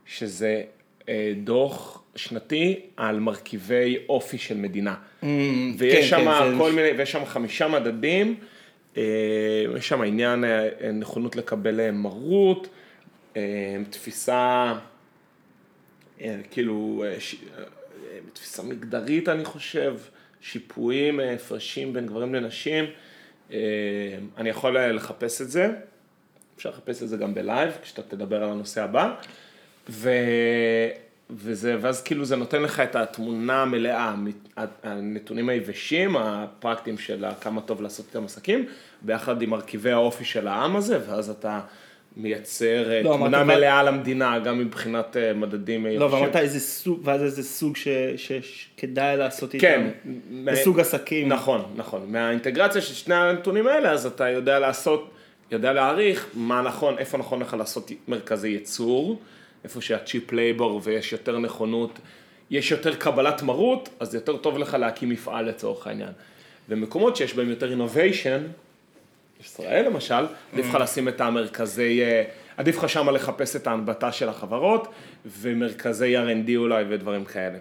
שזה 0.06 0.62
אה, 1.08 1.32
דוח 1.44 2.02
שנתי 2.16 2.80
על 2.96 3.20
מרכיבי 3.20 3.98
אופי 4.08 4.38
של 4.38 4.56
מדינה. 4.56 4.94
ויש 5.78 5.94
כן, 5.94 6.02
שם 6.02 6.16
כן, 6.16 6.50
זה- 6.50 6.58
כל 6.58 6.72
מיני, 6.72 6.88
ויש 6.98 7.12
שם 7.12 7.24
חמישה 7.24 7.68
מדדים, 7.68 8.34
אה, 8.40 8.46
יש 8.96 9.88
שם 9.88 10.02
עניין 10.02 10.44
אה, 10.44 10.92
נכונות 10.92 11.36
לקבל 11.36 11.80
אה, 11.80 11.90
מרות, 11.92 12.68
אה, 13.36 13.76
תפיסה, 13.90 14.74
אה, 16.20 16.36
כאילו, 16.50 17.04
אה, 17.06 17.08
אה, 17.08 17.64
תפיסה 18.32 18.62
מגדרית 18.62 19.28
אני 19.28 19.44
חושב, 19.44 19.96
שיפועים, 20.40 21.20
אה, 21.20 21.32
הפרשים 21.32 21.92
בין 21.92 22.06
גברים 22.06 22.34
לנשים, 22.34 22.84
אה, 23.52 23.58
אני 24.36 24.48
יכול 24.48 24.76
אה, 24.76 24.92
לחפש 24.92 25.42
את 25.42 25.50
זה, 25.50 25.70
אפשר 26.56 26.70
לחפש 26.70 27.02
את 27.02 27.08
זה 27.08 27.16
גם 27.16 27.34
בלייב, 27.34 27.72
כשאתה 27.82 28.02
תדבר 28.02 28.42
על 28.42 28.50
הנושא 28.50 28.82
הבא, 28.82 29.14
ו... 29.90 30.10
וזה, 31.36 31.76
ואז 31.80 32.02
כאילו 32.02 32.24
זה 32.24 32.36
נותן 32.36 32.62
לך 32.62 32.80
את 32.80 32.96
התמונה 32.96 33.62
המלאה, 33.62 34.14
הנתונים 34.82 35.48
היבשים, 35.48 36.16
הפרקטיים 36.16 36.98
של 36.98 37.24
כמה 37.40 37.60
טוב 37.60 37.82
לעשות 37.82 38.06
איתם 38.08 38.24
עסקים, 38.24 38.66
ביחד 39.02 39.42
עם 39.42 39.50
מרכיבי 39.50 39.90
האופי 39.92 40.24
של 40.24 40.48
העם 40.48 40.76
הזה, 40.76 40.98
ואז 41.08 41.30
אתה 41.30 41.60
מייצר 42.16 42.92
אה, 42.92 43.02
לא, 43.02 43.14
תמונה 43.16 43.42
אמרת, 43.42 43.56
מלאה 43.56 43.78
על 43.80 43.88
המדינה, 43.88 44.38
גם 44.38 44.58
מבחינת 44.58 45.16
אה, 45.16 45.32
מדדים 45.32 45.86
לא, 45.86 45.90
יבשים. 45.90 46.10
ואמרת 46.10 46.36
איזה 46.36 46.60
סוג, 46.60 47.00
ואז 47.04 47.22
איזה 47.22 47.42
סוג 47.42 47.76
ש- 47.76 47.88
שכדאי 48.16 49.16
לעשות 49.16 49.54
איתם. 49.54 49.66
כן. 49.66 49.90
בסוג 50.44 50.80
עסקים. 50.80 51.28
נכון, 51.28 51.64
נכון. 51.76 52.04
מהאינטגרציה 52.08 52.80
של 52.80 52.94
שני 52.94 53.14
הנתונים 53.14 53.66
האלה, 53.66 53.90
אז 53.90 54.06
אתה 54.06 54.28
יודע 54.28 54.58
לעשות, 54.58 55.10
יודע 55.50 55.72
להעריך 55.72 56.26
מה 56.34 56.62
נכון, 56.62 56.98
איפה 56.98 57.18
נכון 57.18 57.40
לך 57.40 57.54
לעשות 57.58 57.90
מרכזי 58.08 58.48
ייצור, 58.48 59.20
איפה 59.64 59.80
שהצ'יפ 59.80 60.32
לייבור 60.32 60.80
ויש 60.84 61.12
יותר 61.12 61.38
נכונות, 61.38 61.98
יש 62.50 62.70
יותר 62.70 62.94
קבלת 62.94 63.42
מרות, 63.42 63.88
אז 64.00 64.14
יותר 64.14 64.36
טוב 64.36 64.58
לך 64.58 64.74
להקים 64.74 65.08
מפעל 65.08 65.48
לצורך 65.48 65.86
העניין. 65.86 66.12
ומקומות 66.68 67.16
שיש 67.16 67.34
בהם 67.34 67.48
יותר 67.50 67.72
innovation, 67.72 68.40
ישראל 69.44 69.84
למשל, 69.86 70.24
עדיף 70.52 70.66
לך 70.68 70.74
לשים 70.74 71.08
את 71.08 71.20
המרכזי, 71.20 72.02
אה, 72.02 72.24
עדיף 72.56 72.76
לך 72.78 72.88
שמה 72.88 73.12
לחפש 73.12 73.56
את 73.56 73.66
ההנבטה 73.66 74.12
של 74.12 74.28
החברות, 74.28 74.88
ומרכזי 75.26 76.16
R&D 76.16 76.50
אולי 76.56 76.84
ודברים 76.88 77.24
כאלה. 77.24 77.58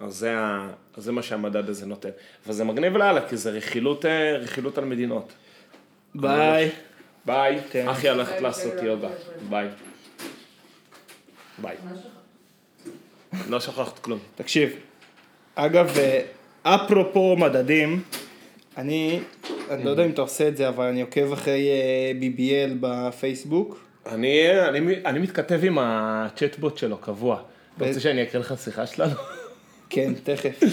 אז 0.00 0.14
זה, 0.14 0.38
ה- 0.38 0.68
אז 0.96 1.04
זה 1.04 1.12
מה 1.12 1.22
שהמדד 1.22 1.68
הזה 1.68 1.86
נותן. 1.86 2.08
וזה 2.46 2.64
מגניב 2.64 2.96
לאללה, 2.96 3.28
כי 3.28 3.36
זה 3.36 3.50
רכילות, 3.50 4.06
אה, 4.06 4.36
רכילות 4.36 4.78
על 4.78 4.84
מדינות. 4.84 5.32
ביי. 6.14 6.70
ביי, 7.24 7.58
כן. 7.70 7.88
אחי 7.88 8.08
הולכת 8.08 8.40
לעשות 8.40 8.72
יוגה. 8.82 9.08
ביי. 9.48 9.68
ביי. 11.58 11.76
לא 13.48 13.60
שכחת 13.60 13.98
כלום. 13.98 14.18
תקשיב, 14.34 14.70
אגב, 15.54 15.98
אה, 15.98 16.20
אפרופו 16.62 17.36
מדדים, 17.36 18.02
אני, 18.76 19.20
אני 19.70 19.84
לא 19.84 19.90
יודע 19.90 20.04
אם 20.04 20.10
אתה 20.10 20.20
עושה 20.20 20.48
את 20.48 20.56
זה, 20.56 20.68
אבל 20.68 20.84
אני 20.84 21.00
עוקב 21.00 21.32
אחרי 21.32 21.68
אה, 21.68 22.12
BBL 22.20 22.70
בפייסבוק. 22.80 23.80
אני, 24.06 24.60
אני, 24.68 24.94
אני 25.04 25.18
מתכתב 25.18 25.60
עם 25.62 25.78
הצ'טבוט 25.80 26.78
שלו 26.78 26.96
קבוע. 26.98 27.34
אתה 27.34 27.84
ב- 27.84 27.88
רוצה 27.88 28.00
שאני 28.00 28.22
אקריא 28.22 28.40
לך 28.40 28.54
שיחה 28.64 28.86
שלנו? 28.86 29.14
כן, 29.90 30.12
תכף. 30.22 30.60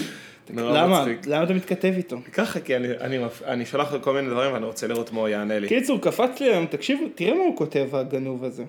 למה? 0.50 1.04
למה 1.26 1.44
אתה 1.44 1.54
מתכתב 1.54 1.92
איתו? 1.96 2.16
ככה, 2.32 2.60
כי 2.60 2.76
אני, 2.76 2.88
אני, 3.00 3.18
אני 3.44 3.66
שולח 3.66 3.92
לו 3.92 4.02
כל 4.02 4.14
מיני 4.14 4.28
דברים 4.30 4.52
ואני 4.52 4.64
רוצה 4.64 4.86
לראות 4.86 5.12
מה 5.12 5.20
הוא 5.20 5.28
יענה 5.28 5.58
לי. 5.58 5.68
קיצור, 5.68 6.00
קפץ 6.00 6.40
לי 6.40 6.46
היום, 6.46 6.66
תקשיבו, 6.66 7.04
תראה 7.14 7.34
מה 7.34 7.42
הוא 7.44 7.56
כותב 7.56 7.88
הגנוב 7.92 8.44
הזה. 8.44 8.64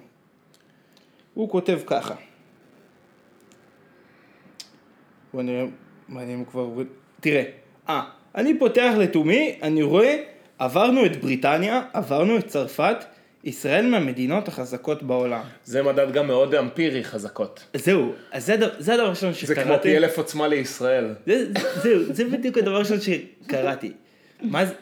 הוא 1.36 1.50
כותב 1.50 1.80
ככה. 1.86 2.16
בוא 5.34 5.42
נראה, 5.42 5.64
אם 6.10 6.40
הוא 6.40 6.46
כבר. 6.48 6.68
תראה, 7.22 7.44
אה, 7.90 8.02
אני 8.36 8.60
פותח 8.60 8.94
לתומי, 8.98 9.60
אני 9.62 9.84
רואה, 9.84 10.16
עברנו 10.60 11.06
את 11.06 11.16
בריטניה, 11.22 11.82
עברנו 11.94 12.38
את 12.38 12.48
צרפת, 12.48 12.98
ישראל 13.44 13.86
מהמדינות 13.86 14.48
החזקות 14.48 15.04
בעולם. 15.04 15.42
זה 15.64 15.84
מדד 15.84 16.12
גם 16.12 16.28
מאוד 16.28 16.56
אמפירי 16.56 17.04
חזקות. 17.04 17.64
זהו, 17.76 18.14
אז 18.32 18.46
זה, 18.46 18.54
הד- 18.54 18.72
זה 18.80 18.94
הדבר 18.94 19.06
הראשון 19.06 19.34
זה 19.34 19.56
כמו 19.56 19.64
שקראתי. 19.64 19.84
פי 19.90 19.98
אלף 19.98 20.18
עוצמה 20.18 20.48
לישראל. 20.48 21.14
זה, 21.26 21.46
זהו, 21.84 22.04
זה 22.14 22.26
בדיוק 22.26 22.58
הדבר 22.58 22.76
הראשון 22.76 22.98
שקראתי. 23.02 23.92
מה 24.42 24.66
זה? 24.66 24.74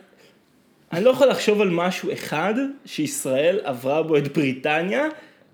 אני 0.94 1.04
לא 1.04 1.10
יכול 1.10 1.28
לחשוב 1.28 1.62
על 1.62 1.70
משהו 1.70 2.14
אחד 2.14 2.54
שישראל 2.86 3.60
עברה 3.64 4.04
בו 4.04 4.18
את 4.18 4.28
בריטניה 4.38 5.04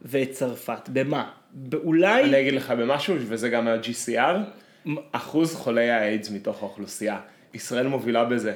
ואת 0.01 0.32
צרפת. 0.32 0.89
במה? 0.94 1.29
באולי... 1.53 2.24
אני 2.24 2.41
אגיד 2.41 2.53
לך 2.53 2.72
במשהו, 2.72 3.15
וזה 3.20 3.50
גם 3.50 3.65
מה-GCR, 3.65 4.89
אחוז 5.12 5.56
חולי 5.56 5.89
האיידס 5.89 6.32
מתוך 6.32 6.63
האוכלוסייה. 6.63 7.20
ישראל 7.53 7.88
מובילה 7.88 8.25
בזה. 8.25 8.53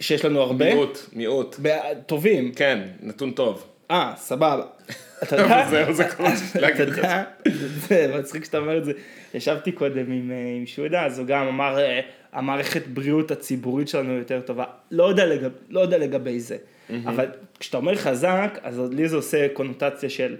שיש 0.00 0.24
לנו 0.24 0.40
הרבה? 0.40 0.64
מיעוט, 0.64 0.98
מיעוט. 1.12 1.56
טובים. 2.06 2.52
כן, 2.52 2.88
נתון 3.02 3.30
טוב. 3.30 3.66
אה, 3.90 4.12
סבבה. 4.16 4.64
אתה 5.22 5.36
יודע, 5.36 5.66
זהו, 5.70 5.92
זה 5.92 6.08
כל 6.08 6.22
מה 6.22 6.36
שיש 6.36 6.50
אתה 6.50 6.60
להגיד 6.60 6.88
לך. 6.88 6.98
יודע, 6.98 7.22
זה 7.88 8.14
מצחיק 8.18 8.44
שאתה 8.44 8.58
אומר 8.58 8.78
את 8.78 8.84
זה. 8.84 8.92
ישבתי 9.34 9.72
קודם 9.72 10.12
עם, 10.12 10.30
אה, 10.30 10.56
עם 10.58 10.66
שודה, 10.66 11.06
אז 11.06 11.18
הוא 11.18 11.26
גם 11.26 11.46
אמר, 11.46 11.78
אה, 11.78 12.00
המערכת 12.32 12.86
בריאות 12.86 13.30
הציבורית 13.30 13.88
שלנו 13.88 14.12
יותר 14.12 14.40
טובה. 14.40 14.64
לא 14.90 15.08
יודע, 15.08 15.26
לגב, 15.26 15.50
לא 15.70 15.80
יודע 15.80 15.98
לגבי 15.98 16.40
זה. 16.40 16.56
אבל 17.04 17.26
כשאתה 17.60 17.76
אומר 17.76 17.96
חזק, 17.96 18.58
אז 18.62 18.80
לי 18.90 19.08
זה 19.08 19.16
עושה 19.16 19.46
קונוטציה 19.52 20.10
של 20.10 20.36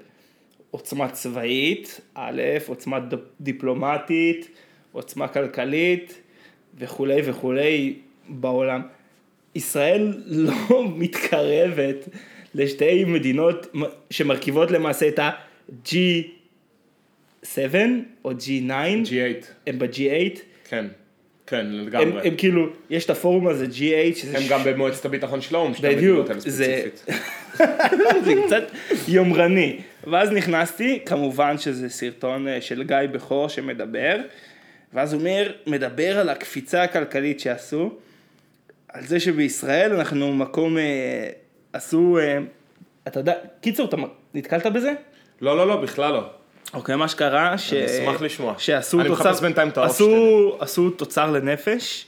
עוצמה 0.73 1.09
צבאית, 1.09 2.00
א', 2.14 2.43
עוצמה 2.67 2.99
דיפלומטית, 3.41 4.49
עוצמה 4.93 5.29
כלכלית 5.29 6.21
וכולי 6.79 7.21
וכולי 7.25 7.95
בעולם. 8.29 8.83
ישראל 9.55 10.14
לא 10.71 10.85
מתקרבת 10.97 12.09
לשתי 12.55 13.05
מדינות 13.05 13.67
שמרכיבות 14.11 14.71
למעשה 14.71 15.09
את 15.09 15.19
ה-G7 15.19 17.75
או 18.25 18.31
G9, 18.31 18.71
G8. 19.07 19.45
הם 19.67 19.79
ב-G8, 19.79 20.38
כן, 20.69 20.87
כן, 21.47 21.57
הם, 21.67 21.87
לגמרי. 21.87 22.29
הם 22.29 22.37
כאילו, 22.37 22.67
יש 22.91 23.05
את 23.05 23.11
הפורום 23.11 23.49
הזה 23.49 23.67
G8, 23.67 24.17
שזה 24.17 24.37
הם 24.38 24.45
ש- 24.45 24.49
גם 24.49 24.61
במועצת 24.64 25.05
הביטחון 25.05 25.41
של 25.41 25.55
האו"ם, 25.55 25.75
שתי 25.75 25.83
בדיוק, 25.88 26.19
המדינות 26.19 26.31
האלה 26.31 26.41
זה- 26.41 26.83
ספציפית. 26.95 27.17
זה 28.25 28.35
קצת 28.47 28.62
יומרני. 29.09 29.79
ואז 30.06 30.32
נכנסתי, 30.32 31.00
כמובן 31.06 31.59
שזה 31.59 31.88
סרטון 31.88 32.49
אה, 32.49 32.61
של 32.61 32.82
גיא 32.82 32.97
בכור 33.12 33.49
שמדבר, 33.49 34.16
ואז 34.92 35.12
הוא 35.12 35.21
אומר, 35.21 35.52
מדבר 35.66 36.18
על 36.18 36.28
הקפיצה 36.28 36.82
הכלכלית 36.82 37.40
שעשו, 37.40 37.92
על 38.88 39.06
זה 39.06 39.21
שבישראל 39.21 39.92
אנחנו 39.92 40.32
מקום, 40.32 40.78
אה, 40.78 41.28
עשו, 41.73 42.18
אה, 42.18 42.38
אתה 43.09 43.21
יודע, 43.21 43.35
קיצור, 43.61 43.88
אתה 43.88 43.97
נתקלת 44.35 44.66
בזה? 44.66 44.92
לא, 45.40 45.56
לא, 45.56 45.66
לא, 45.68 45.76
בכלל 45.76 46.12
לא. 46.12 46.30
אוקיי, 46.75 46.97
מה 46.97 47.09
שקרה, 47.09 47.59
ש... 47.59 47.73
אני 47.73 47.87
אשמח 47.87 48.23
לשמוע. 48.23 48.54
שעשו 48.59 49.00
אני 49.00 49.09
תוצר, 49.09 49.30
מחפש 49.30 49.40
בינתיים 49.40 49.68
את 49.68 49.78
האוף 49.78 49.90
עשו, 49.90 50.56
עשו 50.61 50.90
תוצר 50.90 51.30
לנפש 51.30 52.06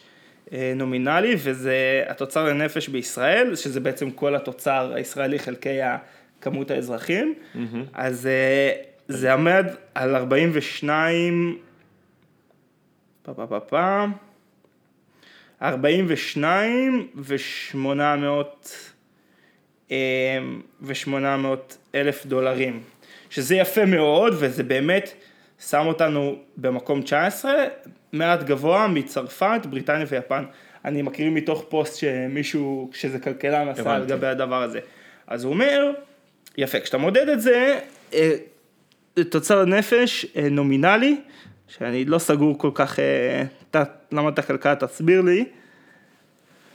אה, 0.53 0.73
נומינלי, 0.77 1.37
וזה 1.39 2.05
התוצר 2.07 2.45
לנפש 2.45 2.89
בישראל, 2.89 3.57
שזה 3.57 3.81
בעצם 3.81 4.11
כל 4.11 4.37
התוצר 4.37 4.93
הישראלי 4.95 5.39
חלקי 5.39 5.81
כמות 6.45 6.71
האזרחים, 6.71 7.35
אז 7.93 8.27
אה, 8.27 8.73
זה 9.09 9.33
עמד 9.33 9.67
על 9.95 10.17
42, 10.17 11.59
פה 13.23 13.35
פה 13.35 13.47
פה 13.47 13.61
פה, 13.61 14.05
42 15.63 17.09
ו-800 17.15 17.87
ו-800 20.83 21.15
אלף 21.95 22.27
דולרים, 22.27 22.83
שזה 23.31 23.57
יפה 23.57 23.85
מאוד 23.85 24.35
וזה 24.39 24.63
באמת 24.63 25.15
שם 25.69 25.87
אותנו 25.87 26.37
במקום 26.57 27.03
19, 27.03 27.53
מעט 28.13 28.43
גבוה 28.43 28.89
מצרפת, 28.89 29.61
בריטניה 29.71 30.07
ויפן. 30.09 30.45
אני 30.85 31.03
מקריא 31.03 31.31
מתוך 31.31 31.65
פוסט 31.69 31.99
שמישהו, 31.99 32.91
שזה 32.93 33.19
כלכלן 33.19 33.69
עשה. 33.69 33.99
לגבי 33.99 34.27
הדבר 34.27 34.63
הזה. 34.63 34.81
אז 35.27 35.45
הוא 35.45 35.53
אומר, 35.53 35.91
יפה, 36.59 36.81
כשאתה 36.81 36.99
מודד 36.99 37.29
את 37.29 37.41
זה, 37.41 37.81
אה, 38.15 38.31
תוצר 39.31 39.63
לנפש 39.65 40.27
אה, 40.37 40.49
נומינלי, 40.49 41.17
שאני 41.69 42.05
לא 42.05 42.19
סגור 42.19 42.59
כל 42.59 42.71
כך, 42.75 42.99
אה, 42.99 43.45
אתה 43.71 43.83
למדת 44.13 44.41
כלכלה, 44.41 44.77
תסביר 44.77 45.21
לי. 45.21 45.45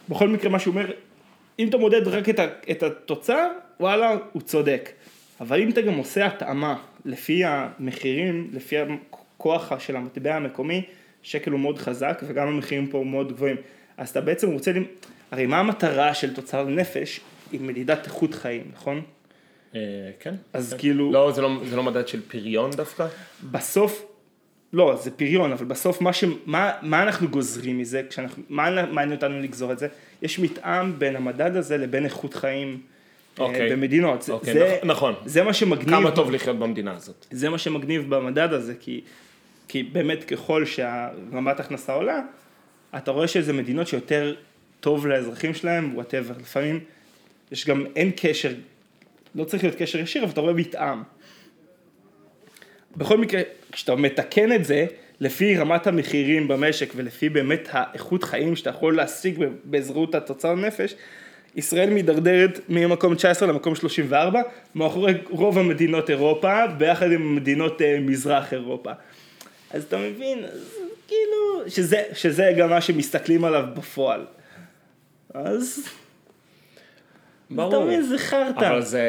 בכל 0.10 0.28
מקרה, 0.28 0.50
מה 0.50 0.60
שהוא 0.60 0.72
אומר, 0.72 0.92
אם 1.60 1.70
אתה 1.70 1.78
מודד 1.78 2.08
רק 2.08 2.30
את, 2.30 2.40
את 2.72 2.84
התוצר, 2.84 3.48
וואלה, 3.80 4.16
הוא 4.32 4.42
צודק. 4.42 4.90
אבל 5.42 5.62
אם 5.62 5.70
אתה 5.70 5.82
גם 5.82 5.94
עושה 5.94 6.26
התאמה 6.26 6.76
לפי 7.06 7.46
המחירים, 7.46 8.50
לפי 8.54 8.76
הכוח 8.78 9.80
של 9.80 9.96
המטבע 9.96 10.36
המקומי, 10.36 10.82
שקל 11.24 11.52
הוא 11.52 11.60
מאוד 11.60 11.78
חזק 11.78 12.22
וגם 12.28 12.48
המחירים 12.48 12.88
פה 12.88 13.04
מאוד 13.06 13.34
גבוהים. 13.34 13.56
אז 13.98 14.10
אתה 14.10 14.22
בעצם 14.22 14.52
רוצה, 14.52 14.72
הרי 15.32 15.46
מה 15.46 15.60
המטרה 15.60 16.14
של 16.14 16.34
תוצר 16.34 16.64
לנפש? 16.64 17.20
היא 17.52 17.62
מדידת 17.62 18.06
איכות 18.06 18.34
חיים, 18.34 18.64
נכון? 18.74 19.02
אה, 19.76 19.80
כן. 20.20 20.36
אז 20.54 20.74
כן. 20.74 20.80
כאילו... 20.80 21.12
לא, 21.12 21.32
זה 21.32 21.42
לא, 21.42 21.50
זה 21.70 21.76
לא 21.76 21.84
מדד 21.84 22.08
של 22.08 22.22
פריון 22.28 22.72
דווקא? 22.72 23.08
בסוף, 23.52 24.06
לא, 24.74 24.96
זה 24.96 25.12
פריון, 25.12 25.52
אבל 25.52 25.66
בסוף 25.66 26.02
מה, 26.02 26.14
ש, 26.14 26.24
מה, 26.46 26.72
מה 26.82 27.04
אנחנו 27.04 27.28
גוזרים 27.28 27.78
מזה, 27.78 28.02
כשאנחנו, 28.10 28.44
מה 28.50 28.86
מעניין 28.86 29.16
אותנו 29.16 29.40
לגזור 29.40 29.72
את 29.72 29.80
זה? 29.80 29.88
יש 30.22 30.40
מתאם 30.40 31.00
בין 31.00 31.16
המדד 31.16 31.56
הזה 31.56 31.78
לבין 31.78 32.06
איכות 32.06 32.34
חיים 32.34 32.82
אה, 33.40 33.46
אוקיי. 33.46 33.72
במדינות. 33.72 34.22
זה, 34.22 34.34
אוקיי, 34.34 34.54
זה, 34.54 34.78
נכון. 34.84 35.14
זה 35.26 35.44
מה 35.44 35.54
שמגניב. 35.54 35.90
כמה 35.90 36.12
טוב 36.12 36.32
לחיות 36.32 36.60
במדינה 36.60 36.96
הזאת. 36.96 37.26
זה 37.32 37.50
מה 37.50 37.58
שמגניב 37.58 38.16
במדד 38.16 38.54
הזה, 38.54 38.74
כי, 38.80 39.02
כי 39.68 39.84
באמת 39.84 40.24
ככל 40.24 40.66
שהרמת 40.66 41.60
הכנסה 41.60 41.94
עולה, 41.94 42.22
אתה 42.98 43.12
רואה 43.12 43.28
שזה 43.28 43.54
מדינות 43.54 43.88
שיותר 43.88 44.36
טוב 44.80 45.08
לאזרחים 45.08 45.54
שלהם, 45.54 45.92
וואטאבר, 45.96 46.34
לפעמים 46.40 46.80
יש 47.52 47.68
גם, 47.68 47.86
אין 47.96 48.12
קשר, 48.16 48.54
לא 49.36 49.44
צריך 49.44 49.64
להיות 49.64 49.76
קשר 49.76 50.00
ישיר, 50.00 50.24
אבל 50.24 50.32
אתה 50.32 50.42
רואה 50.42 50.54
מתאם. 50.54 51.04
בכל 52.98 53.18
מקרה, 53.18 53.42
כשאתה 53.72 53.96
מתקן 53.96 54.52
את 54.52 54.66
זה, 54.66 54.86
לפי 55.20 55.58
רמת 55.58 55.88
המחירים 55.88 56.48
במשק 56.48 56.90
ולפי 56.96 57.30
באמת 57.30 57.68
האיכות 57.72 58.24
חיים 58.24 58.56
שאתה 58.56 58.70
יכול 58.70 58.96
להשיג 58.96 59.44
בעזרות 59.64 60.16
התוצר 60.16 60.54
לנפש, 60.54 60.96
ישראל 61.56 61.90
מידרדרת 61.90 62.60
ממקום 62.70 63.16
19 63.16 63.48
למקום 63.48 63.76
34, 63.76 64.42
מאחורי 64.76 65.14
רוב 65.30 65.58
המדינות 65.58 66.10
אירופה, 66.10 66.68
ביחד 66.68 67.12
עם 67.12 67.36
מדינות 67.36 67.82
אה, 67.82 68.00
מזרח 68.00 68.54
אירופה. 68.54 68.92
אז 69.72 69.84
אתה 69.84 69.98
מבין, 69.98 70.44
אז 70.46 70.76
כאילו, 71.08 71.70
שזה, 71.70 72.04
שזה 72.14 72.54
גם 72.58 72.70
מה 72.70 72.82
שמסתכלים 72.82 73.46
עליו 73.46 73.64
בפועל. 73.76 74.26
אז... 75.34 75.90
ברור. 77.52 77.70
אתה 77.70 77.86
מבין, 77.86 78.02
זה 78.04 78.18
חרטא. 78.18 78.70
אבל 78.70 78.82
זה, 78.82 79.02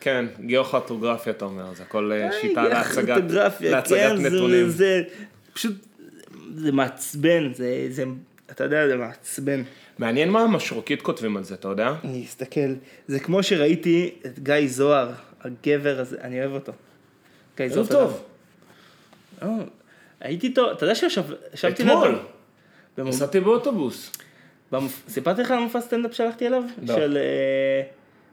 כן, 0.00 0.26
גיאוכרטוגרפיה 0.40 1.32
אתה 1.32 1.44
אומר, 1.44 1.74
זה 1.74 1.82
הכל 1.82 2.12
אה, 2.12 2.28
שיטה 2.40 2.62
אה, 2.62 2.68
להצגת, 2.68 3.14
פוטוגרפיה, 3.14 3.70
להצגת 3.70 3.98
כן, 4.10 4.16
זה- 4.22 4.30
נתונים. 4.30 4.68
זה 4.68 5.02
פשוט, 5.52 5.74
זה 6.54 6.72
מעצבן, 6.72 7.54
זה, 7.54 7.86
זה, 7.90 8.04
אתה 8.50 8.64
יודע, 8.64 8.88
זה 8.88 8.96
מעצבן. 8.96 9.62
מעניין 9.98 10.30
מה 10.30 10.40
המשרוקית 10.42 11.02
כותבים 11.02 11.36
על 11.36 11.44
זה, 11.44 11.54
אתה 11.54 11.68
יודע? 11.68 11.92
אני 12.04 12.24
אסתכל, 12.24 12.60
זה 13.08 13.20
כמו 13.20 13.42
שראיתי 13.42 14.14
את 14.26 14.38
גיא 14.38 14.54
זוהר, 14.66 15.10
הגבר 15.40 16.00
הזה, 16.00 16.16
אני 16.20 16.40
אוהב 16.40 16.52
אותו. 16.52 16.72
גיא 17.56 17.68
זוהר. 17.68 17.86
טוב. 17.86 18.22
אה, 19.42 19.48
הייתי 20.20 20.46
איתו, 20.46 20.72
אתה 20.72 20.84
יודע 20.84 20.94
שישבתי 20.94 21.68
אתמול. 21.82 22.18
נסעתי 22.98 23.40
באוטובוס. 23.40 24.12
סיפרתי 25.08 25.42
לך 25.42 25.50
על 25.50 25.58
המופע 25.58 25.80
סטנדאפ 25.80 26.14
שהלכתי 26.14 26.46
אליו? 26.46 26.62
לא. 26.82 26.94
של 26.96 27.16
אה, 27.16 27.82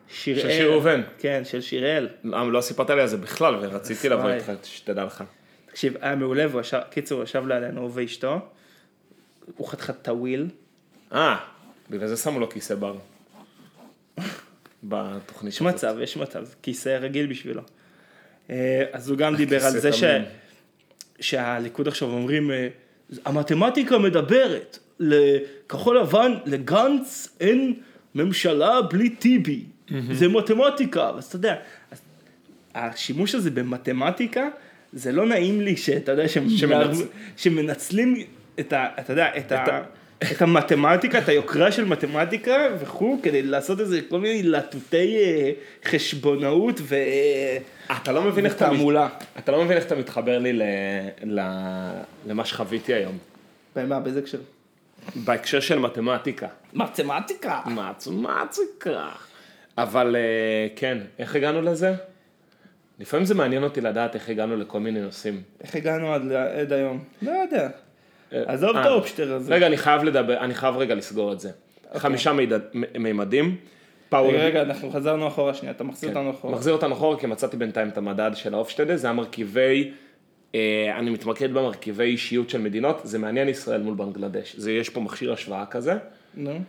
שיראל. 0.09 0.41
של 0.41 0.51
שיר 0.51 0.71
ראובן. 0.71 1.01
כן, 1.17 1.41
של 1.45 1.61
שיראל. 1.61 2.09
לא 2.23 2.51
לא 2.51 2.61
סיפרת 2.61 2.89
לי 2.89 3.01
על 3.01 3.07
זה 3.07 3.17
בכלל, 3.17 3.55
ורציתי 3.61 4.09
לבוא. 4.09 4.29
איתך, 4.29 4.51
שתדע 4.63 5.03
לך. 5.03 5.23
תקשיב, 5.65 5.93
היה 6.01 6.15
מעולה, 6.15 6.45
והוא 6.50 6.61
ישב, 6.61 6.79
קיצור, 6.89 7.17
הוא 7.17 7.23
ישב 7.23 7.47
לידינו, 7.47 7.81
הוא 7.81 7.91
ואשתו. 7.93 8.39
הוא 9.57 9.67
חתיכת 9.67 10.01
טוויל. 10.01 10.47
אה, 11.13 11.38
בגלל 11.89 12.07
זה 12.07 12.17
שמו 12.17 12.39
לו 12.39 12.50
כיסא 12.50 12.75
בר. 12.75 12.95
בתוכנית 14.83 15.53
יש 15.53 15.61
מצב, 15.61 15.95
יש 16.01 16.17
מצב, 16.17 16.43
כיסא 16.61 16.89
רגיל 16.89 17.27
בשבילו. 17.27 17.61
אה, 18.50 18.83
אז 18.91 19.09
הוא 19.09 19.17
גם 19.17 19.35
דיבר 19.41 19.65
על 19.65 19.72
זה 19.72 19.94
ש... 19.94 20.03
שהליכוד 21.20 21.87
עכשיו 21.87 22.09
אומרים, 22.09 22.51
אה, 22.51 22.67
המתמטיקה 23.25 23.98
מדברת, 23.98 24.79
לכחול 25.01 26.00
לבן, 26.00 26.33
לגנץ 26.46 27.35
אין 27.40 27.74
ממשלה 28.16 28.81
בלי 28.81 29.09
טיבי, 29.09 29.64
זה 30.11 30.27
מתמטיקה, 30.27 31.09
אז 31.09 31.25
אתה 31.25 31.35
יודע, 31.35 31.55
אז 31.92 32.01
השימוש 32.75 33.35
הזה 33.35 33.51
במתמטיקה, 33.51 34.48
זה 34.94 35.11
לא 35.11 35.25
נעים 35.25 35.61
לי 35.61 35.77
שאתה 35.77 36.11
יודע, 36.11 36.27
שמנצ... 36.27 36.61
שמנצ- 36.61 37.05
שמנצלים 37.37 38.16
את 38.59 38.74
ה... 38.74 38.87
אתה 39.00 39.14
יודע, 39.14 39.27
את 39.37 39.51
ה... 39.51 39.81
את 40.31 40.42
המתמטיקה, 40.42 41.20
את 41.20 41.29
היוקרה 41.29 41.72
של 41.72 41.85
מתמטיקה 41.85 42.68
וכו', 42.79 43.20
כדי 43.24 43.42
לעשות 43.42 43.79
איזה 43.79 44.00
כל 44.09 44.20
מיני 44.20 44.44
להטוטי 44.44 45.18
אה, 45.18 45.51
חשבונאות 45.85 46.79
ו... 46.81 46.96
אתה 48.01 48.11
לא 48.11 48.22
מבין 48.22 48.46
איך 48.46 48.55
אתה... 48.55 48.66
ותעמולה. 48.66 49.09
אתה 49.40 49.51
לא 49.51 49.64
מבין 49.64 49.77
איך 49.77 49.85
אתה 49.85 49.96
מתחבר 49.96 50.40
לי 50.40 50.53
ל... 50.53 50.61
ל... 51.24 51.40
למה 52.27 52.46
שחוויתי 52.46 52.94
היום. 52.94 53.18
במה, 53.75 54.00
באיזה 54.00 54.20
הקשר? 54.20 54.37
בהקשר 55.16 55.59
של 55.59 55.79
מתמטיקה. 55.79 56.48
מתמטיקה. 56.74 57.59
מתמטיקה. 57.66 59.09
אבל 59.77 60.16
אה, 60.16 60.68
כן, 60.75 60.98
איך 61.20 61.35
הגענו 61.35 61.61
לזה? 61.61 61.94
לפעמים 63.00 63.25
זה 63.25 63.35
מעניין 63.35 63.64
אותי 63.64 63.81
לדעת 63.81 64.16
איך 64.16 64.29
הגענו 64.29 64.55
לכל 64.57 64.79
מיני 64.79 65.01
נושאים. 65.01 65.42
איך 65.64 65.75
הגענו 65.75 66.14
עד, 66.14 66.31
עד 66.31 66.74
היום? 66.74 67.03
לא 67.22 67.31
יודע. 67.31 67.70
עזוב 68.31 68.70
את 68.70 68.85
אה, 68.85 68.90
האופשטר 68.92 69.33
הזה. 69.33 69.53
רגע, 69.53 69.68
אני 69.68 69.77
חייב 69.77 70.03
לדבר, 70.03 70.37
אני 70.37 70.53
חייב 70.53 70.77
רגע 70.77 70.96
לסגור 70.96 71.33
את 71.33 71.40
זה. 71.40 71.51
חמישה 71.98 72.33
מידע- 72.33 72.57
מימדים. 73.00 73.55
פאוור... 74.09 74.31
רגע, 74.35 74.61
אנחנו 74.61 74.92
חזרנו 74.92 75.27
אחורה 75.27 75.53
שנייה, 75.53 75.74
אתה 75.75 75.83
מחזיר 75.83 76.09
כן. 76.11 76.18
אותנו 76.18 76.31
אחורה. 76.31 76.53
מחזיר 76.53 76.74
אותנו 76.74 76.94
אחורה 76.94 77.20
כי 77.20 77.27
מצאתי 77.27 77.57
בינתיים 77.57 77.90
את 77.90 77.98
המדד 77.98 78.31
של 78.33 78.53
האופשטדה, 78.53 78.98
זה 78.98 79.09
המרכיבי, 79.09 79.83
אה, 79.83 79.96
אני 80.98 81.09
מתמקד 81.09 81.53
במרכיבי 81.53 82.03
אישיות 82.03 82.50
של 82.50 82.61
מדינות, 82.61 83.00
זה 83.03 83.20
מעניין 83.20 83.50
ישראל 83.50 83.81
מול 83.81 83.94
בנגלדש, 83.94 84.55
זה 84.55 84.72
יש 84.72 84.90
פה 84.90 85.00
מכשיר 85.01 85.33
השוואה 85.33 85.66
כזה, 85.66 85.94
נו. 86.35 86.59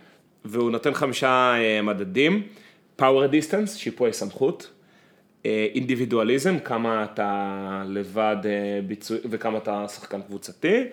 והוא 0.45 0.71
נותן 0.71 0.93
חמישה 0.93 1.53
אה, 1.57 1.81
מדדים, 1.81 2.43
power 2.99 3.03
distance, 3.31 3.67
שיפוי 3.67 4.13
סמכות, 4.13 4.69
אינדיבידואליזם, 5.45 6.59
כמה 6.59 7.03
אתה 7.13 7.83
לבד 7.87 8.35
אה, 8.45 8.51
ביצוע, 8.87 9.17
וכמה 9.29 9.57
אתה 9.57 9.85
שחקן 9.87 10.21
קבוצתי, 10.21 10.83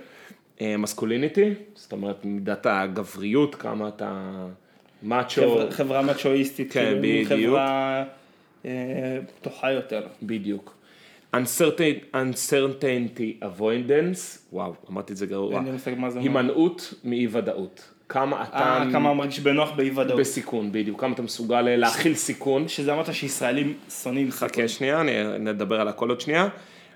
מסקוליניטי, 0.62 1.50
זאת 1.74 1.92
אומרת 1.92 2.24
מידת 2.24 2.66
הגבריות, 2.70 3.54
כמה 3.54 3.88
אתה 3.88 4.30
מאצ'ו, 5.02 5.40
חברה- 5.42 5.70
חברה 5.70 6.02
מצ'ואיסטית, 6.02 6.72
כן, 6.72 6.80
כאילו, 6.84 6.98
בדיוק. 7.24 7.28
חברה 7.28 8.04
אה, 8.64 8.70
פתוחה 9.40 9.72
יותר. 9.72 10.02
בדיוק. 10.22 10.74
Uncertain- 11.36 12.14
uncertainty 12.16 13.44
avoidance, 13.44 14.38
וואו, 14.52 14.74
אמרתי 14.90 15.12
את 15.12 15.16
זה 15.18 15.26
גרוע, 15.26 15.56
אין 15.56 15.64
לי 15.64 15.70
מושג 15.70 15.94
מה 15.98 16.10
זה 16.10 16.18
אומר. 16.18 16.28
הימנעות 16.28 16.94
מאי 17.04 17.26
ודאות. 17.30 17.88
כמה 18.08 18.42
אתה 18.42 18.56
אה, 18.58 18.92
כמה 18.92 19.14
מרגיש 19.14 19.40
בנוח 19.40 19.70
באי 19.76 19.90
ודאות. 19.90 20.20
בסיכון, 20.20 20.72
בדיוק, 20.72 21.00
כמה 21.00 21.14
אתה 21.14 21.22
מסוגל 21.22 21.60
להכיל 21.62 22.14
סיכון. 22.14 22.68
שזה 22.68 22.92
אמרת 22.92 23.14
שישראלים 23.14 23.74
שונאים 24.02 24.30
סיכון. 24.30 24.48
חכה 24.48 24.68
שנייה, 24.68 25.02
נדבר 25.38 25.80
על 25.80 25.88
הכל 25.88 26.08
עוד 26.08 26.20
שנייה. 26.20 26.48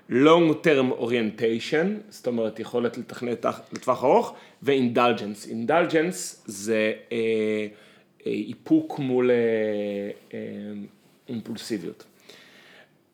long 0.09 0.51
term 0.63 1.01
orientation, 1.01 1.87
זאת 2.09 2.27
אומרת 2.27 2.59
יכולת 2.59 2.97
לתכנת 2.97 3.45
לטווח 3.73 4.03
ארוך, 4.03 4.33
ו-indulgence. 4.63 5.49
indulgence 5.49 6.15
זה 6.45 6.93
אה, 7.11 7.17
אה, 8.27 8.31
איפוק 8.31 8.99
מול 8.99 9.31
אה, 9.31 9.35
אה, 10.33 10.39
אימפולסיביות. 11.29 12.03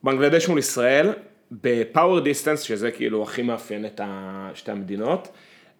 בנגלדש 0.03 0.47
מול 0.47 0.59
ישראל, 0.59 1.09
בפאוור 1.51 2.19
דיסטנס, 2.19 2.61
שזה 2.61 2.91
כאילו 2.91 3.23
הכי 3.23 3.41
מאפיין 3.41 3.85
את 3.85 4.01
שתי 4.53 4.71
המדינות, 4.71 5.27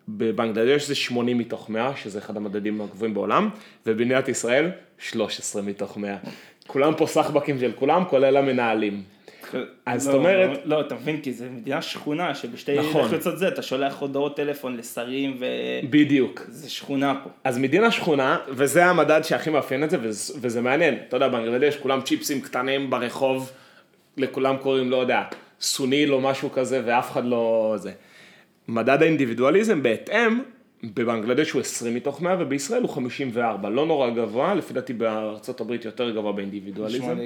בבנגלדש 0.09 0.87
זה 0.87 0.95
80 0.95 1.37
מתוך 1.37 1.69
100, 1.69 1.91
שזה 1.95 2.19
אחד 2.19 2.37
המדדים 2.37 2.81
הגבוהים 2.81 3.13
בעולם, 3.13 3.49
ובמדינת 3.85 4.29
ישראל 4.29 4.69
13 4.99 5.61
מתוך 5.61 5.97
100. 5.97 6.17
כולם 6.67 6.93
פה 6.97 7.07
סחבקים 7.07 7.59
של 7.59 7.71
כולם, 7.75 8.03
כולל 8.09 8.37
המנהלים. 8.37 9.03
אז 9.85 10.07
לא, 10.07 10.13
זאת 10.13 10.19
אומרת- 10.19 10.49
לא, 10.65 10.75
לא, 10.77 10.81
אתה 10.81 10.95
מבין, 10.95 11.21
כי 11.21 11.33
זה 11.33 11.49
מדינה 11.49 11.81
שכונה, 11.81 12.35
שבשתי 12.35 12.79
נכון. 12.79 13.05
לחיצות 13.05 13.37
זה, 13.37 13.47
אתה 13.47 13.61
שולח 13.61 13.99
הודעות 13.99 14.35
טלפון 14.37 14.77
לשרים, 14.77 15.37
בדיוק. 15.89 16.41
וזה 16.49 16.69
שכונה 16.69 17.15
פה. 17.23 17.29
אז 17.43 17.57
מדינה 17.57 17.91
שכונה, 17.91 18.37
וזה 18.49 18.85
המדד 18.85 19.21
שהכי 19.23 19.49
מאפיין 19.49 19.83
את 19.83 19.89
זה, 19.89 19.97
וזה, 20.01 20.33
וזה 20.41 20.61
מעניין. 20.61 20.97
אתה 21.07 21.15
יודע, 21.15 21.27
בנגלדש 21.27 21.75
כולם 21.77 22.01
צ'יפסים 22.01 22.41
קטנים 22.41 22.89
ברחוב, 22.89 23.51
לכולם 24.17 24.57
קוראים, 24.57 24.89
לא 24.89 24.97
יודע, 24.97 25.21
סוניל 25.61 26.13
או 26.13 26.21
משהו 26.21 26.51
כזה, 26.51 26.81
ואף 26.85 27.11
אחד 27.11 27.25
לא 27.25 27.75
זה. 27.77 27.91
מדד 28.67 29.01
האינדיבידואליזם 29.01 29.83
בהתאם, 29.83 30.39
בבנגלדש 30.83 31.51
הוא 31.51 31.61
20 31.61 31.95
מתוך 31.95 32.21
100 32.21 32.35
ובישראל 32.39 32.81
הוא 32.81 32.89
54, 32.89 33.69
לא 33.69 33.85
נורא 33.85 34.09
גבוה, 34.09 34.53
לפי 34.55 34.73
דעתי 34.73 34.93
בארצות 34.93 35.61
הברית 35.61 35.85
יותר 35.85 36.11
גבוה 36.11 36.31
באינדיבידואליזם. 36.31 37.17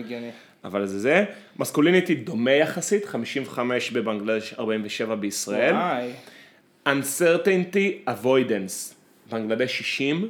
אבל 0.63 0.85
זה 0.85 0.99
זה. 0.99 1.25
מסקוליניטי 1.59 2.15
דומה 2.15 2.51
יחסית, 2.51 3.05
55 3.05 3.91
בבנגלדש, 3.91 4.53
47 4.53 5.15
בישראל. 5.15 5.73
וואי. 5.73 6.11
uncertainty 6.87 8.09
avoidance, 8.09 8.93
בנגלדש 9.31 9.77
60, 9.77 10.29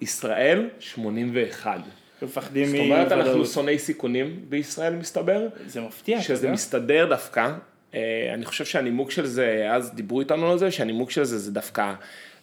ישראל 0.00 0.68
81. 0.80 1.80
מפחדים 2.22 2.66
זאת 2.66 2.78
אומרת, 2.80 3.12
אנחנו. 3.12 3.46
שונאי 3.46 3.78
סיכונים 3.78 4.44
בישראל 4.48 4.94
מסתבר, 4.94 5.46
זה 5.66 5.80
מפתיע, 5.80 6.20
שזה? 6.20 6.50
מסתדר 6.50 7.06
דווקא. 7.08 7.52
אה, 7.94 8.30
אני 8.34 8.44
חושב 8.44 8.64
שהנימוק 8.64 9.10
של 9.10 9.26
זה, 9.26 9.68
אז 9.72 9.94
דיברו 9.94 10.20
איתנו 10.20 10.50
על 10.52 10.58
זה, 10.58 10.70
שהנימוק 10.70 11.10
של 11.10 11.24
זה 11.24 11.38
זה 11.38 11.52
דווקא, 11.52 11.94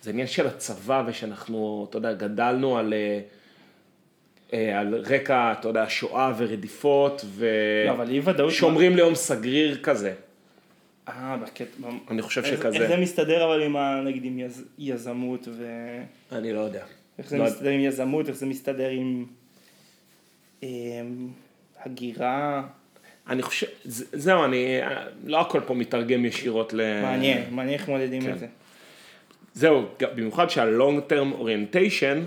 זה 0.01 0.09
עניין 0.09 0.27
של 0.27 0.47
הצבא 0.47 1.03
ושאנחנו, 1.07 1.87
אתה 1.89 1.97
יודע, 1.97 2.13
גדלנו 2.13 2.77
על, 2.77 2.93
אה, 2.93 3.19
אה, 4.53 4.79
על 4.79 4.95
רקע, 4.95 5.51
אתה 5.59 5.67
יודע, 5.67 5.85
שואה 5.89 6.33
ורדיפות, 6.37 7.25
לא. 8.37 8.43
ושומרים 8.45 8.95
ליום 8.95 9.15
סגריר 9.15 9.77
כזה. 9.83 10.13
אה, 11.09 11.37
בקטע... 11.37 11.63
אני 12.11 12.21
חושב 12.21 12.43
איך- 12.43 12.55
שכזה. 12.59 12.77
איך 12.77 12.87
זה 12.87 12.97
מסתדר 12.97 13.45
אבל 13.45 13.61
עם. 13.63 13.75
נגיד 14.05 14.25
עם 14.25 14.39
יז- 14.39 14.63
יזמות 14.79 15.47
ו... 15.51 15.65
אני 16.31 16.53
לא 16.53 16.59
יודע. 16.59 16.83
איך 17.19 17.29
זה 17.29 17.37
לא- 17.37 17.43
מסתדר 17.45 17.69
עם 17.69 17.79
יזמות, 17.79 18.27
איך 18.27 18.35
זה 18.35 18.45
מסתדר 18.45 18.89
עם... 18.89 19.25
אמ, 20.63 20.67
הגירה, 21.85 22.63
אני 23.29 23.41
חושב, 23.41 23.67
זה- 23.83 24.05
זהו, 24.13 24.45
אני, 24.45 24.65
לא 25.25 25.41
הכל 25.41 25.59
פה 25.65 25.73
מתרגם 25.73 26.25
ישירות 26.25 26.73
ל... 26.73 27.01
מעניין, 27.01 27.43
מעניין 27.51 27.79
איך 27.79 27.89
מודדים 27.89 28.21
כן. 28.21 28.31
את 28.33 28.39
זה. 28.39 28.47
זהו, 29.53 29.85
במיוחד 30.15 30.49
שהלונג 30.49 30.99
טרם 30.99 31.31
אוריינטיישן 31.31 32.23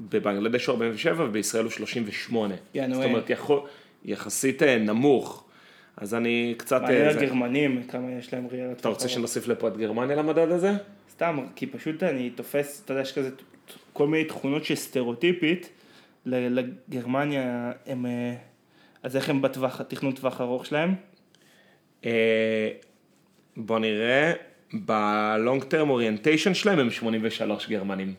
בבנגלדש 0.00 0.66
הוא 0.66 0.72
47 0.74 1.24
ובישראל 1.24 1.64
הוא 1.64 1.70
38. 1.72 2.54
יענו, 2.74 2.94
זאת 2.94 3.02
אה. 3.04 3.08
אומרת, 3.08 3.30
יכול, 3.30 3.60
יחסית 4.04 4.62
אה, 4.62 4.78
נמוך. 4.78 5.44
אז 5.96 6.14
אני 6.14 6.54
קצת... 6.56 6.76
אה, 6.82 6.86
מעניין 6.88 7.12
זה- 7.12 7.20
הגרמנים, 7.20 7.82
כמה 7.88 8.12
יש 8.18 8.34
להם 8.34 8.46
ראייה 8.50 8.64
לטווח 8.66 8.80
אתה 8.80 8.88
רוצה. 8.88 9.08
שנוסיף 9.08 9.48
לפה 9.48 9.68
את 9.68 9.76
גרמניה 9.76 10.16
למדד 10.16 10.50
הזה? 10.50 10.72
סתם, 11.12 11.38
כי 11.56 11.66
פשוט 11.66 12.02
אני 12.02 12.30
תופס, 12.30 12.82
אתה 12.84 12.92
יודע, 12.92 13.02
יש 13.02 13.12
כזה 13.12 13.30
כל 13.92 14.06
מיני 14.06 14.24
תכונות 14.24 14.64
שסטריאוטיפית 14.64 15.68
לגרמניה, 16.26 17.72
הם... 17.86 18.06
אה, 18.06 18.34
אז 19.02 19.16
איך 19.16 19.28
הם 19.28 19.42
בטווח, 19.42 19.80
התכנון 19.80 20.12
טווח 20.12 20.40
ארוך 20.40 20.66
שלהם? 20.66 20.94
אה, 22.04 22.68
בוא 23.56 23.78
נראה, 23.78 24.32
ב 24.72 24.90
long 24.90 25.64
term 25.64 25.90
orientation 25.90 26.54
שלהם 26.54 26.78
הם 26.78 26.90
83 26.90 27.68
גרמנים. 27.68 28.14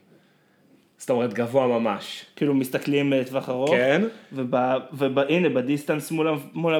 זאת 0.98 1.10
אומרת, 1.10 1.34
גבוה 1.34 1.68
ממש. 1.68 2.26
כאילו 2.36 2.54
מסתכלים 2.54 3.13
לטווח 3.13 3.50
ארוך, 3.50 3.70
כן. 3.70 4.02
והנה 4.91 5.50
ב 5.50 5.56
distance 5.56 6.12
מול. 6.12 6.28
מול. 6.54 6.76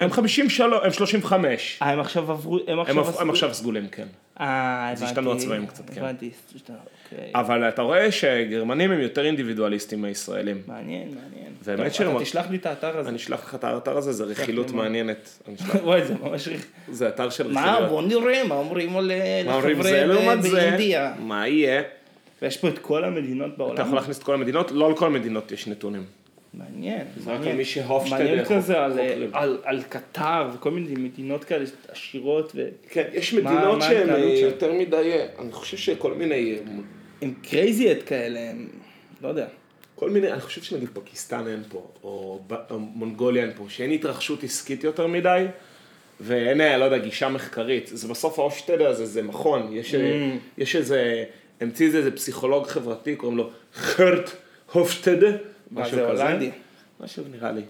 הם 0.00 0.10
53, 0.12 0.80
הם 0.84 0.92
35. 0.92 1.78
אה, 1.82 1.90
הם 1.90 2.00
עכשיו 2.00 2.30
עברו, 2.32 2.56
הם 2.56 2.62
הם, 2.68 2.80
עכשיו... 2.80 3.04
הם 3.04 3.10
עשו- 3.10 3.30
עכשיו 3.30 3.54
סגולים, 3.54 3.88
כן. 3.88 4.06
אה, 4.40 4.46
הבנתי. 4.88 4.92
אז 4.92 5.10
השתנו 5.10 5.32
הצבעים 5.32 5.66
קצת, 5.66 5.90
כן. 5.90 6.00
הבנתי, 6.00 6.30
השתנו, 6.54 6.76
אוקיי. 7.12 7.30
אבל 7.34 7.68
אתה 7.68 7.82
רואה 7.82 8.12
שגרמנים 8.12 8.90
הם 8.90 9.00
יותר 9.00 9.24
אינדיבידואליסטים 9.24 10.02
מהישראלים. 10.02 10.62
מעניין, 10.66 11.08
מעניין. 11.08 11.52
באמת 11.66 11.94
שהם- 11.94 12.16
אתה 12.16 12.24
תשלח 12.24 12.50
לי 12.50 12.56
את 12.56 12.66
האתר 12.66 12.98
הזה. 12.98 13.08
אני 13.08 13.16
אשלח 13.16 13.44
לך 13.44 13.54
את 13.54 13.64
האתר 13.64 13.96
הזה, 13.96 14.12
זה 14.12 14.24
רכילות 14.24 14.70
מה. 14.70 14.82
מעניינת. 14.82 15.42
וואי, 15.84 16.04
זה 16.04 16.14
ממש... 16.22 16.48
זה 16.92 17.08
אתר 17.08 17.30
של 17.30 17.52
מה, 17.52 17.72
רכילות. 17.72 17.88
בוא 17.90 18.02
נראה, 18.02 18.44
מה 18.48 18.54
אומרים 18.54 18.96
על 18.96 19.12
מה 19.46 20.36
ב- 20.36 20.40
זה? 20.40 20.50
באינדיה. 20.60 21.12
מה 21.18 21.48
יהיה? 21.48 21.82
ויש 22.42 22.56
פה 22.56 22.68
את 22.68 22.78
כל 22.78 23.04
המדינות 23.04 23.46
אתה 23.54 23.62
יכול 23.62 23.76
בעולם. 23.76 23.94
להכניס 23.94 24.18
את 24.18 24.22
כל 24.22 24.34
המדינות? 24.34 24.70
לא 24.70 24.86
על 24.86 24.96
כל 24.96 25.06
המדינות 25.06 25.52
יש 25.52 25.66
נתונים. 25.66 26.04
מעניין, 26.54 27.00
רק 27.20 27.26
מעניין. 27.26 27.54
למי 27.54 27.64
שהופשטד 27.64 28.16
מעניין 28.16 28.44
כזה 28.44 28.78
על- 28.84 28.90
חוקרים. 28.92 29.30
על- 29.32 29.58
על 29.64 29.82
קטר 29.82 30.48
וכל 30.54 30.70
מיני 30.70 30.94
מדינות 31.02 31.44
כאלה 31.44 31.64
עשירות 31.88 32.54
כן, 32.90 33.04
יש 33.12 33.34
מדינות 33.34 33.82
שהן 33.82 34.10
אה? 34.10 34.18
יותר 34.18 34.72
מדי, 34.72 34.96
אה, 34.96 35.26
אני 35.38 35.52
חושב 35.52 35.76
שכל 35.76 36.14
מיני, 36.14 36.54
אה, 36.54 36.72
הם 37.22 37.34
קרייזיאט 37.42 37.98
כאלה, 38.06 38.40
הם... 38.50 38.68
לא 39.22 39.28
יודע. 39.28 39.46
כל 39.94 40.10
מיני, 40.10 40.32
אני 40.32 40.40
חושב 40.40 40.62
שנגיד 40.62 40.88
פקיסטן 40.92 41.46
אין 41.46 41.62
פה, 41.68 41.90
או 42.02 42.40
או 42.70 42.78
מונגוליה 42.78 43.42
אין 43.44 43.52
פה, 43.56 43.64
שאין 43.68 43.90
התרחשות 43.90 44.44
עסקית 44.44 44.84
יותר 44.84 45.06
מדי, 45.06 45.44
ואין, 46.20 46.60
אה, 46.60 46.76
לא 46.78 46.84
יודע, 46.84 46.98
גישה 46.98 47.28
מחקרית. 47.28 47.90
זה 47.92 48.08
בסוף 48.08 48.38
ההושטדה 48.38 48.88
הזה, 48.88 49.06
זה 49.06 49.22
מכון, 49.22 49.68
יש, 49.72 49.94
אה, 49.94 50.30
יש 50.58 50.76
איזה, 50.76 51.24
המציא 51.60 51.86
איזה, 51.86 52.10
פסיכולוג 52.10 52.66
חברתי, 52.66 53.16
קוראים 53.16 53.38
לו 53.38 53.50
חרט 53.74 54.30
הופשטדה, 54.72 55.30
מה 55.70 55.88
זה. 55.88 56.06
הולנדי? 56.06 56.50
משהו 57.00 57.24
נראה 57.30 57.52
לי. 57.52 57.62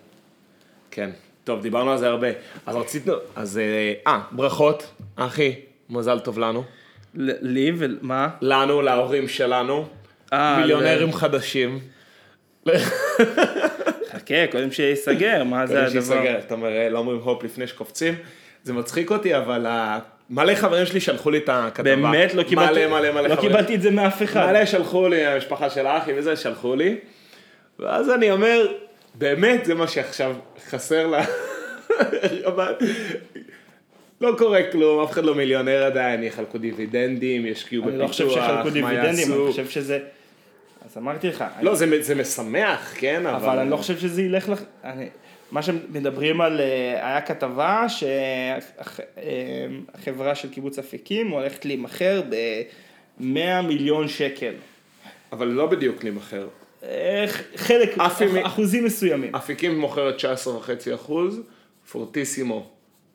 כן. 0.91 1.11
טוב, 1.45 1.63
דיברנו 1.63 1.93
על 1.93 1.99
זה 1.99 2.09
הרבה. 2.09 2.29
אז 2.67 2.77
רצינו, 2.77 3.15
אז 3.37 3.59
אה, 3.59 3.93
אה, 4.07 4.21
ברכות, 4.31 4.95
אחי, 5.17 5.55
מזל 5.91 6.19
טוב 6.19 6.39
לנו. 6.39 6.65
לי 7.15 7.73
ומה? 7.79 8.29
לנו, 8.41 8.83
להורים 8.83 9.29
שלנו, 9.29 9.87
אה, 10.33 10.59
מיליונרים 10.61 11.13
חדשים. 11.13 11.79
חכה, 14.11 14.47
קודם 14.53 14.73
שייסגר, 14.73 15.45
מה 15.45 15.67
זה 15.67 15.75
קודם 15.75 15.87
הדבר? 15.87 16.01
שיסגר, 16.01 16.39
אתה 16.39 16.55
אומר, 16.55 16.89
לא 16.91 16.99
אומרים 16.99 17.19
הופ 17.19 17.45
לפני 17.45 17.67
שקופצים. 17.67 18.15
זה 18.63 18.73
מצחיק 18.73 19.11
אותי, 19.11 19.37
אבל 19.37 19.67
מלא 20.31 20.55
חברים 20.55 20.87
שלי 20.87 21.01
שלחו 21.01 21.31
לי 21.31 21.39
את 21.39 21.49
הכתבה. 21.53 21.97
באמת 21.97 22.35
לא 22.35 22.43
קיבלתי, 22.43 22.87
מלא 22.87 23.01
מלא 23.01 23.13
מלא 23.13 23.29
לא. 23.29 23.41
קיבלתי 23.41 23.75
את 23.75 23.83
זה 23.83 23.91
מאף 23.91 24.23
אחד. 24.23 24.47
מלא 24.51 24.67
שלחו 24.67 25.09
לי, 25.09 25.27
המשפחה 25.27 25.71
של 25.71 25.87
האחי 25.87 26.13
וזה, 26.17 26.37
שלחו 26.37 26.77
לי. 26.77 26.97
ואז 27.81 28.11
אני 28.11 28.31
אומר, 28.31 28.73
באמת, 29.15 29.65
זה 29.65 29.75
מה 29.75 29.89
שעכשיו 29.89 30.37
חסר 30.69 31.07
לה. 31.07 31.25
לא 34.21 34.35
קורה 34.39 34.61
כלום, 34.73 35.05
אף 35.05 35.11
אחד 35.11 35.25
לא 35.25 35.35
מיליונר 35.35 35.85
עדיין, 35.85 36.23
יחלקו 36.23 36.59
דיבידנדים, 36.59 37.47
ישקיעו 37.47 37.89
אני 37.89 37.99
לא 37.99 38.07
בפיתוח, 38.07 38.29
חושב 38.29 38.41
שחלקו 38.41 38.65
מה 38.65 38.71
דיבידנדים, 38.71 39.31
יעשו. 39.31 39.45
אני 39.45 39.51
חושב 39.51 39.69
שזה... 39.69 39.99
אז 40.85 40.99
אמרתי 40.99 41.29
לך, 41.29 41.45
לא, 41.63 41.75
זה, 41.75 42.03
זה 42.03 42.15
משמח, 42.15 42.95
כן, 42.99 43.27
אבל... 43.27 43.49
אבל 43.49 43.59
אני 43.59 43.71
לא 43.71 43.77
חושב 43.77 43.99
שזה 43.99 44.23
ילך 44.23 44.49
לך... 44.49 44.63
אני- 44.85 45.09
מה 45.51 45.63
שמדברים 45.63 46.41
על... 46.41 46.61
אה, 46.61 47.09
היה 47.09 47.21
כתבה 47.21 47.87
שהחברה 49.99 50.35
של 50.35 50.51
קיבוץ 50.51 50.79
אפיקים 50.79 51.31
הולכת 51.31 51.65
להימכר 51.65 52.23
ב-100 52.29 53.63
מיליון 53.63 54.09
שקל. 54.09 54.53
אבל 55.33 55.47
לא 55.49 55.67
בדיוק 55.67 56.05
להימכר. 56.05 56.49
אה, 56.83 57.25
חלק, 57.57 57.99
אם- 57.99 58.45
אחוזים 58.47 58.85
מסוימים. 58.85 59.35
אפיקים 59.35 59.79
מוכרת 59.81 60.15
19.5 60.19 60.95
אחוז, 60.95 61.41
פורטיסימו 61.93 62.69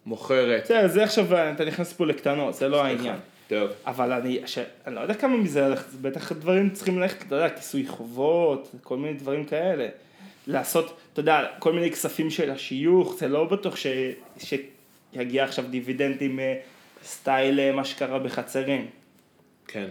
מוכרת... 0.05 0.63
בסדר, 0.63 0.87
זה 0.87 1.03
עכשיו, 1.03 1.25
אתה 1.55 1.65
נכנס 1.65 1.93
פה 1.93 2.05
לקטנות, 2.05 2.53
זה 2.55 2.67
לא 2.69 2.83
העניין. 2.85 3.15
טוב. 3.47 3.69
אבל 3.85 4.11
אני, 4.11 4.41
ש... 4.45 4.57
אני 4.87 4.95
לא 4.95 4.99
יודע 4.99 5.13
כמה 5.13 5.37
מזה 5.37 5.65
הולך, 5.65 5.85
זה 5.89 5.97
בטח 6.01 6.31
דברים 6.31 6.69
צריכים 6.69 6.99
ללכת, 6.99 7.21
אתה 7.27 7.35
יודע, 7.35 7.49
כיסוי 7.49 7.87
חובות, 7.87 8.71
כל 8.83 8.97
מיני 8.97 9.13
דברים 9.13 9.45
כאלה. 9.45 9.87
לעשות, 10.47 10.97
אתה 11.13 11.19
יודע, 11.19 11.45
כל 11.59 11.73
מיני 11.73 11.91
כספים 11.91 12.29
של 12.29 12.51
השיוך, 12.51 13.15
זה 13.19 13.27
לא 13.27 13.43
בטוח 13.45 13.75
ש... 13.75 13.87
שיגיע 14.37 15.43
עכשיו 15.43 15.65
דיבידנדים 15.69 16.39
אה, 16.39 16.55
סטייל 17.03 17.59
אה, 17.59 17.71
מה 17.71 17.85
שקרה 17.85 18.19
בחצרים. 18.19 18.87
כן. 19.67 19.87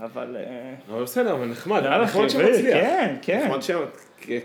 אבל 0.00 0.36
אה, 0.36 0.74
אבל 0.90 1.02
בסדר, 1.02 1.32
אבל 1.34 1.44
נחמד. 1.46 1.82
נחמד 1.86 2.06
חבר'ה, 2.06 2.28
שמצליח. 2.30 2.74
כן, 2.74 3.16
כן. 3.22 3.46
נחמד 3.46 3.62
ש... 3.62 3.70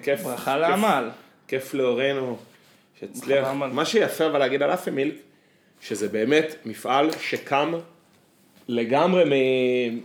כיף. 0.03 0.21
ברכה 0.23 0.57
לעמל. 0.57 1.09
כיף 1.47 1.73
להורינו 1.73 2.37
שהצליח. 2.99 3.47
מה 3.53 3.85
שיפה 3.85 4.25
אבל 4.25 4.39
להגיד 4.39 4.61
על 4.63 4.73
אפי 4.73 4.91
מילק, 4.91 5.15
שזה 5.81 6.07
באמת 6.07 6.55
מפעל 6.65 7.09
שקם 7.19 7.73
לגמרי 8.67 9.23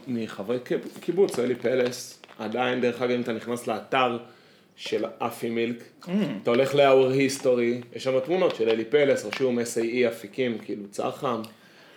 מחברי 0.09 0.59
קיב- 0.65 0.99
קיבוץ, 1.01 1.39
אלי 1.39 1.55
פלס, 1.55 2.23
עדיין, 2.39 2.81
דרך 2.81 3.03
אגב, 3.03 3.11
אם 3.11 3.21
אתה 3.21 3.33
נכנס 3.33 3.67
לאתר 3.67 4.19
של 4.77 5.05
אפי 5.19 5.51
מילק, 5.51 5.77
Mm. 6.05 6.09
אתה 6.43 6.51
הולך 6.51 6.75
ל-our 6.75 7.13
history, 7.15 7.97
יש 7.97 8.05
שם 8.05 8.21
תמונות 8.21 8.55
של 8.57 8.69
אלי 8.69 8.85
פלס, 8.85 9.25
רשום 9.25 9.59
SAE 9.59 10.09
אפיקים, 10.09 10.59
כאילו 10.59 10.83
צח"ם. 10.91 11.43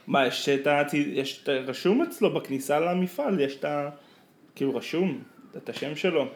מה, 0.07 0.27
יש 0.27 0.49
את 0.49 0.67
ה... 0.67 0.81
יש 0.93 1.39
את. 1.43 1.49
רשום 1.49 2.01
אצלו 2.01 2.33
בכניסה 2.33 2.79
למפעל, 2.79 3.39
יש 3.39 3.55
את 3.55 3.65
ה... 3.65 3.89
כאילו 4.55 4.75
רשום, 4.75 5.21
את 5.57 5.69
השם 5.69 5.95
שלו. 5.95 6.27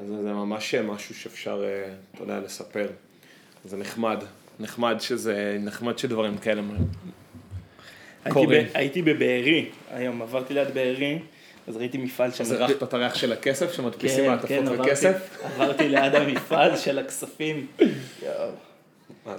אז 0.00 0.08
זה 0.08 0.22
זה 0.22 0.32
ממש 0.32 0.74
משהו 0.74 1.14
שאפשר, 1.14 1.64
אה, 1.64 1.92
אתה 2.14 2.22
יודע, 2.22 2.40
לספר. 2.40 2.86
זה 3.64 3.76
נחמד, 3.76 4.24
נחמד 4.60 4.96
שזה, 5.00 5.56
נחמד 5.60 5.98
שדברים 5.98 6.38
כאלה. 6.38 6.62
ב, 8.26 8.64
הייתי 8.74 9.02
בבארי, 9.02 9.68
היום 9.90 10.22
עברתי 10.22 10.54
ליד 10.54 10.68
בארי, 10.74 11.18
אז 11.68 11.76
ראיתי 11.76 11.98
מפעל 11.98 12.30
שם. 12.30 12.44
אז 12.44 12.52
הרחת 12.52 12.82
את 12.82 12.94
הריח 12.94 13.14
של 13.14 13.32
הכסף 13.32 13.72
שמדפיסים 13.72 14.24
כן, 14.24 14.30
מעטפות 14.30 14.48
כן, 14.48 14.80
וכסף? 14.80 15.38
עברתי 15.44 15.88
ליד 15.88 16.14
המפעל 16.14 16.76
של 16.76 16.98
הכספים. 16.98 17.66
יואו. 18.22 18.50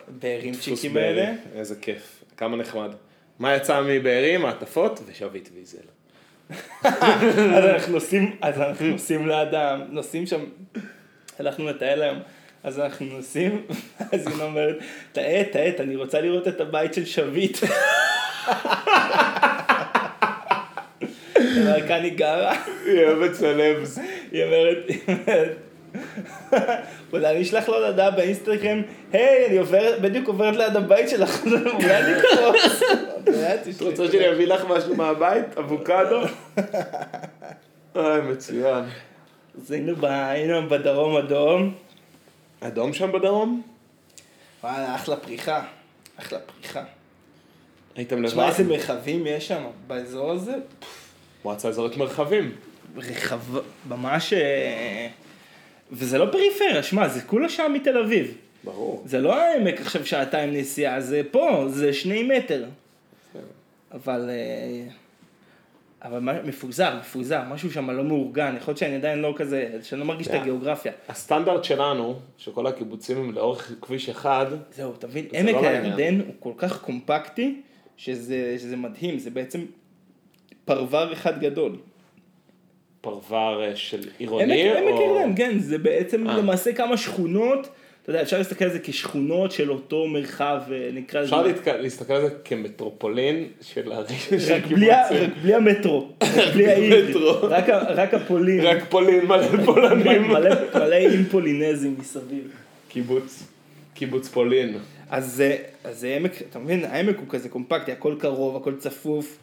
בארימצ'יקים 0.07 0.91
דפוס 0.91 0.95
האלה. 0.95 1.33
איזה 1.55 1.75
כיף, 1.75 2.23
כמה 2.37 2.57
נחמד. 2.57 2.91
מה 3.41 3.56
יצא 3.56 3.82
מבארי? 3.82 4.38
מעטפות 4.38 4.99
ושביט 5.08 5.49
ויזל. 5.56 5.77
אז 7.56 7.65
אנחנו 7.65 7.93
נוסעים, 7.93 8.36
אז 8.41 8.62
אנחנו 8.62 8.86
נוסעים 8.86 9.27
ליד 9.27 9.56
ה... 9.56 9.77
נוסעים 9.89 10.25
שם, 10.25 10.45
הלכנו 11.39 11.65
לטייל 11.65 12.01
היום, 12.01 12.19
אז 12.63 12.80
אנחנו 12.80 13.06
נוסעים, 13.06 13.65
אז 14.13 14.27
היא 14.27 14.41
אומרת, 14.41 14.75
טעה, 15.12 15.43
טעה, 15.51 15.67
אני 15.80 15.95
רוצה 15.95 16.21
לראות 16.21 16.47
את 16.47 16.62
הבית 16.62 16.93
של 16.93 17.06
שביט. 17.06 17.58
היא 21.36 21.62
אומרת, 21.62 21.88
כאן 21.88 22.04
היא 22.04 22.17
גרה, 22.17 22.56
היא 22.86 23.06
אוהבת 23.06 23.34
סלבס. 23.34 23.99
היא 24.32 24.43
אומרת, 24.43 24.77
אולי 27.13 27.32
אני 27.32 27.41
אשלח 27.41 27.69
לו 27.69 27.88
הודעה 27.88 28.12
באינסטגרם, 28.12 28.82
היי, 29.13 29.45
אני 29.45 29.60
בדיוק 30.01 30.27
עוברת 30.27 30.56
ליד 30.56 30.75
הבית 30.75 31.10
שלך, 31.10 31.43
אולי 31.45 31.97
אני 31.97 32.13
אקפוץ. 32.17 33.11
את 33.29 33.81
רוצה 33.81 34.12
שאני 34.12 34.29
אביא 34.29 34.47
לך 34.47 34.65
משהו 34.69 34.95
מהבית? 34.95 35.57
אבוקדו? 35.57 36.21
אוי, 37.95 38.21
מצוין. 38.21 38.84
אז 39.57 39.71
היינו 39.71 40.69
בדרום 40.69 41.17
אדום, 41.17 41.73
אדום 42.60 42.93
שם 42.93 43.12
בדרום? 43.12 43.62
וואלה, 44.63 44.95
אחלה 44.95 45.15
פריחה, 45.15 45.63
אחלה 46.17 46.39
פריחה. 46.39 46.84
הייתם 47.95 48.25
תשמע, 48.27 48.43
לבד? 48.43 48.60
איזה 48.60 48.63
מרחבים 48.63 49.27
יש 49.27 49.47
שם 49.47 49.63
באזור 49.88 50.31
הזה, 50.31 50.55
מועצה 51.43 51.67
אזורית 51.67 51.97
מרחבים. 51.97 52.51
רחב... 52.97 53.39
ממש... 53.89 54.34
אה, 54.34 55.07
וזה 55.91 56.17
לא 56.17 56.25
פריפריה, 56.31 56.84
שמע, 56.84 57.07
זה 57.07 57.21
כולה 57.21 57.49
שעה 57.49 57.69
מתל 57.69 57.97
אביב. 57.97 58.38
ברור. 58.63 59.03
זה 59.05 59.19
לא 59.19 59.36
העמק 59.36 59.81
עכשיו 59.81 60.05
שעתיים 60.05 60.53
נסיעה, 60.53 61.01
זה 61.01 61.21
פה, 61.31 61.65
זה 61.67 61.93
שני 61.93 62.23
מטר. 62.23 62.65
אבל... 63.93 64.30
אה, 64.30 64.88
אבל 66.04 66.19
מפוזר, 66.43 66.97
מפוזר, 66.99 67.41
משהו 67.49 67.71
שם 67.71 67.89
לא 67.89 68.04
מאורגן, 68.04 68.56
יכול 68.58 68.71
להיות 68.71 68.77
שאני 68.77 68.95
עדיין 68.95 69.19
לא 69.19 69.34
כזה, 69.38 69.69
שאני 69.82 69.99
לא 69.99 70.08
מרגיש 70.08 70.27
את 70.27 70.32
כן. 70.32 70.39
הגיאוגרפיה. 70.39 70.91
הסטנדרט 71.10 71.63
שלנו, 71.63 72.19
שכל 72.38 72.67
הקיבוצים 72.67 73.17
הם 73.17 73.32
לאורך 73.32 73.73
כביש 73.82 74.10
אחד, 74.10 74.45
זהו, 74.71 74.93
אתה 74.97 75.08
מבין, 75.08 75.25
זה 75.32 75.39
עמק 75.39 75.56
לא. 75.56 75.67
הירדן 75.67 76.19
הוא 76.19 76.34
כל 76.39 76.54
כך 76.58 76.82
קומפקטי, 76.82 77.62
שזה, 77.97 78.56
שזה 78.60 78.77
מדהים, 78.77 79.19
זה 79.19 79.30
בעצם 79.30 79.65
פרבר 80.65 81.13
אחד 81.13 81.39
גדול. 81.39 81.77
פרבר 83.01 83.63
אה, 83.63 83.75
של 83.75 84.10
עירוני, 84.17 84.77
עמק 84.77 84.93
או... 84.93 85.01
ירדן, 85.01 85.36
כן, 85.36 85.60
זה 85.60 85.77
בעצם 85.77 86.27
אה. 86.27 86.38
למעשה 86.38 86.73
כמה 86.73 86.97
שכונות, 86.97 87.67
אתה 88.03 88.09
יודע, 88.09 88.21
אפשר 88.21 88.37
להסתכל 88.37 88.65
על 88.65 88.71
זה 88.71 88.79
כשכונות 88.83 89.51
של 89.51 89.71
אותו 89.71 90.07
מרחב, 90.07 90.61
אה, 90.71 90.89
נקרא 90.93 91.21
לזה, 91.21 91.29
אפשר 91.29 91.43
להתק- 91.47 91.67
להסתכל 91.81 92.13
על 92.13 92.21
זה 92.21 92.29
כמטרופולין 92.45 93.47
של 93.61 93.91
של 94.39 94.53
רק 94.53 94.63
בלי, 95.43 95.53
המטרו, 95.53 96.09
בלי 96.53 96.67
העיר. 96.71 97.17
רק, 97.43 97.69
רק 97.69 98.13
הפולין, 98.13 98.61
רק 98.65 98.83
פולין 98.89 99.25
מלא 99.25 99.47
פולנים. 99.65 100.21
מלא, 100.23 100.49
מלא 100.75 100.95
איים 100.95 101.25
פולינזים 101.25 101.95
מסביב. 101.99 102.51
קיבוץ, 102.89 103.43
קיבוץ 103.93 104.27
פולין. 104.27 104.77
אז 105.09 105.31
זה, 105.33 105.55
אז 105.83 105.99
זה 105.99 106.15
עמק, 106.15 106.31
אתה 106.49 106.59
מבין, 106.59 106.85
העמק 106.85 107.17
הוא 107.17 107.25
כזה 107.29 107.49
קומפקטי, 107.49 107.91
הכל 107.91 108.15
קרוב, 108.19 108.55
הכל 108.55 108.75
צפוף, 108.77 109.37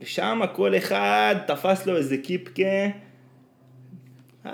ושם 0.00 0.40
כל 0.54 0.76
אחד 0.76 1.34
תפס 1.46 1.86
לו 1.86 1.96
איזה 1.96 2.16
קיפקה. 2.18 2.62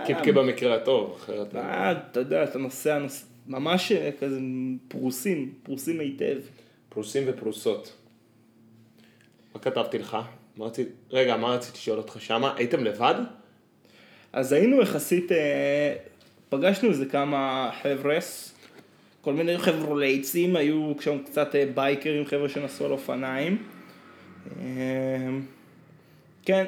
קיפקי 0.07 0.33
במקרה 0.33 0.75
הטוב, 0.75 1.19
אחרת... 1.21 1.57
אה, 1.57 1.93
אתה 1.93 2.21
יודע, 2.21 2.45
אתה 2.45 2.59
נוסע, 2.59 2.99
נוס... 2.99 3.27
ממש 3.47 3.93
אה, 3.93 4.11
כזה 4.21 4.41
פרוסים, 4.89 5.53
פרוסים 5.63 6.01
היטב. 6.01 6.39
פרוסים 6.89 7.23
ופרוסות. 7.27 7.93
מה 9.55 9.61
כתבתי 9.61 9.99
לך? 9.99 10.17
מה 10.57 10.65
רציתי... 10.65 10.91
רגע, 11.11 11.37
מה 11.37 11.49
רציתי 11.49 11.79
לשאול 11.79 11.99
אותך 11.99 12.21
שמה? 12.21 12.55
הייתם 12.57 12.85
לבד? 12.85 13.15
אז 14.33 14.53
היינו 14.53 14.83
יחסית, 14.83 15.33
אה, 15.33 15.95
פגשנו 16.49 16.89
איזה 16.89 17.07
כמה 17.07 17.71
חבר'ס, 17.83 18.55
כל 19.21 19.33
מיני 19.33 19.59
חבר'ה 19.59 20.01
ליצים, 20.01 20.57
היו 20.57 20.93
שם 21.01 21.19
קצת 21.19 21.55
אה, 21.55 21.65
בייקרים, 21.75 22.25
חבר'ה 22.25 22.49
שנסעו 22.49 22.87
על 22.87 22.93
אופניים. 22.93 23.63
אה, 24.61 24.65
כן, 26.43 26.65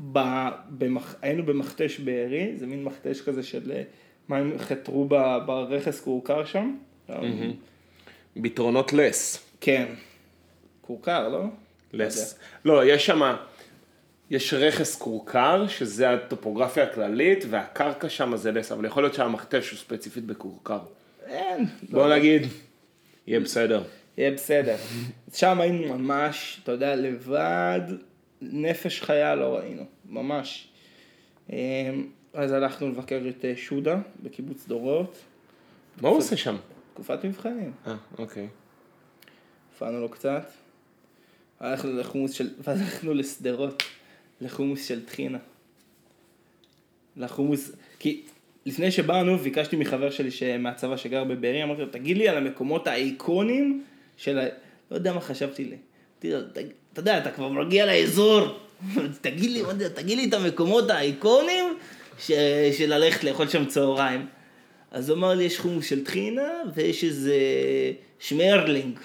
במח, 0.00 1.14
היינו 1.22 1.46
במכתש 1.46 2.00
בארי, 2.00 2.52
זה 2.56 2.66
מין 2.66 2.84
מכתש 2.84 3.20
כזה 3.20 3.42
של 3.42 3.72
אה, 3.72 3.82
מים 4.28 4.58
חתרו 4.58 5.04
ב- 5.08 5.38
ברכס 5.46 6.00
כורכר 6.00 6.44
שם. 6.44 6.76
ביתרונות 8.36 8.92
לס. 8.92 9.46
כן, 9.60 9.86
כורכר, 10.80 11.28
לא? 11.28 11.44
לס. 11.92 12.38
לא, 12.64 12.84
יש 12.84 13.06
שם... 13.06 13.36
יש 14.30 14.54
רכס 14.54 14.96
כורכר, 14.96 15.66
שזה 15.68 16.10
הטופוגרפיה 16.10 16.84
הכללית, 16.84 17.44
והקרקע 17.50 18.08
שם 18.08 18.36
זה 18.36 18.52
לס, 18.52 18.72
אבל 18.72 18.84
יכול 18.84 19.02
להיות 19.02 19.14
שהמכתש 19.14 19.70
הוא 19.70 19.78
ספציפית 19.78 20.24
בכורכר. 20.24 20.78
אין, 21.26 21.66
בוא 21.90 22.14
נגיד, 22.14 22.42
יהיה 23.26 23.40
בסדר. 23.40 23.82
יהיה 24.18 24.30
בסדר. 24.30 24.76
שם 25.34 25.60
היינו 25.60 25.98
ממש, 25.98 26.60
אתה 26.62 26.72
יודע, 26.72 26.96
לבד, 26.96 27.80
נפש 28.42 29.02
חיה 29.02 29.34
לא 29.34 29.56
ראינו, 29.56 29.84
ממש. 30.04 30.68
אמ, 31.50 31.56
אז 32.34 32.52
הלכנו 32.52 32.88
לבקר 32.88 33.22
את 33.28 33.44
אה, 33.44 33.56
שודה 33.56 33.98
בקיבוץ 34.22 34.66
דורות, 34.68 35.18
מה 36.02 36.08
הוא 36.08 36.18
עושה 36.18 36.36
שם? 36.36 36.56
תקופת 36.94 37.24
מבחנים. 37.24 37.72
אה, 37.86 37.96
אוקיי. 38.18 38.48
הופענו 39.72 40.00
לו 40.00 40.08
קצת. 40.08 40.50
הלכנו 41.60 41.92
לחומוס 41.92 42.32
של, 42.32 42.50
והלכנו 42.64 43.14
לשדרות, 43.14 43.82
לחומוס 44.40 44.84
של 44.88 45.04
טחינה. 45.04 45.38
לחומוס, 47.16 47.72
כי 47.98 48.22
לפני 48.66 48.90
שבאנו 48.90 49.38
ביקשתי 49.38 49.76
מחבר 49.76 50.10
שלי 50.10 50.56
מהצבא 50.58 50.96
שגר 50.96 51.24
בבארי, 51.24 51.62
אמרתי 51.62 51.80
לו, 51.80 51.86
תגיד 51.88 52.16
לי 52.16 52.28
על 52.28 52.36
המקומות 52.36 52.86
האיקונים 52.86 53.84
של 54.16 54.38
ה... 54.38 54.42
לא 54.90 54.96
יודע 54.96 55.12
מה 55.12 55.20
חשבתי 55.20 55.64
לי. 55.64 55.76
"תג- 56.20 56.72
אתה 56.96 57.02
יודע, 57.02 57.18
אתה 57.18 57.30
כבר 57.30 57.48
מגיע 57.48 57.86
לאזור, 57.86 58.58
תגיד 59.20 59.50
לי, 59.50 59.62
מה 59.62 59.74
זה, 59.74 59.94
תגיד 59.94 60.18
לי 60.18 60.28
את 60.28 60.34
המקומות 60.34 60.90
האיקונים 60.90 61.78
ש... 62.18 62.32
של 62.78 62.94
ללכת 62.94 63.24
לאכול 63.24 63.48
שם 63.48 63.64
צהריים. 63.64 64.26
אז 64.90 65.10
הוא 65.10 65.18
אמר 65.18 65.34
לי, 65.34 65.44
יש 65.44 65.58
חומוס 65.58 65.86
של 65.86 66.04
טחינה 66.04 66.48
ויש 66.74 67.04
איזה 67.04 67.34
שמרלינג. 68.18 68.98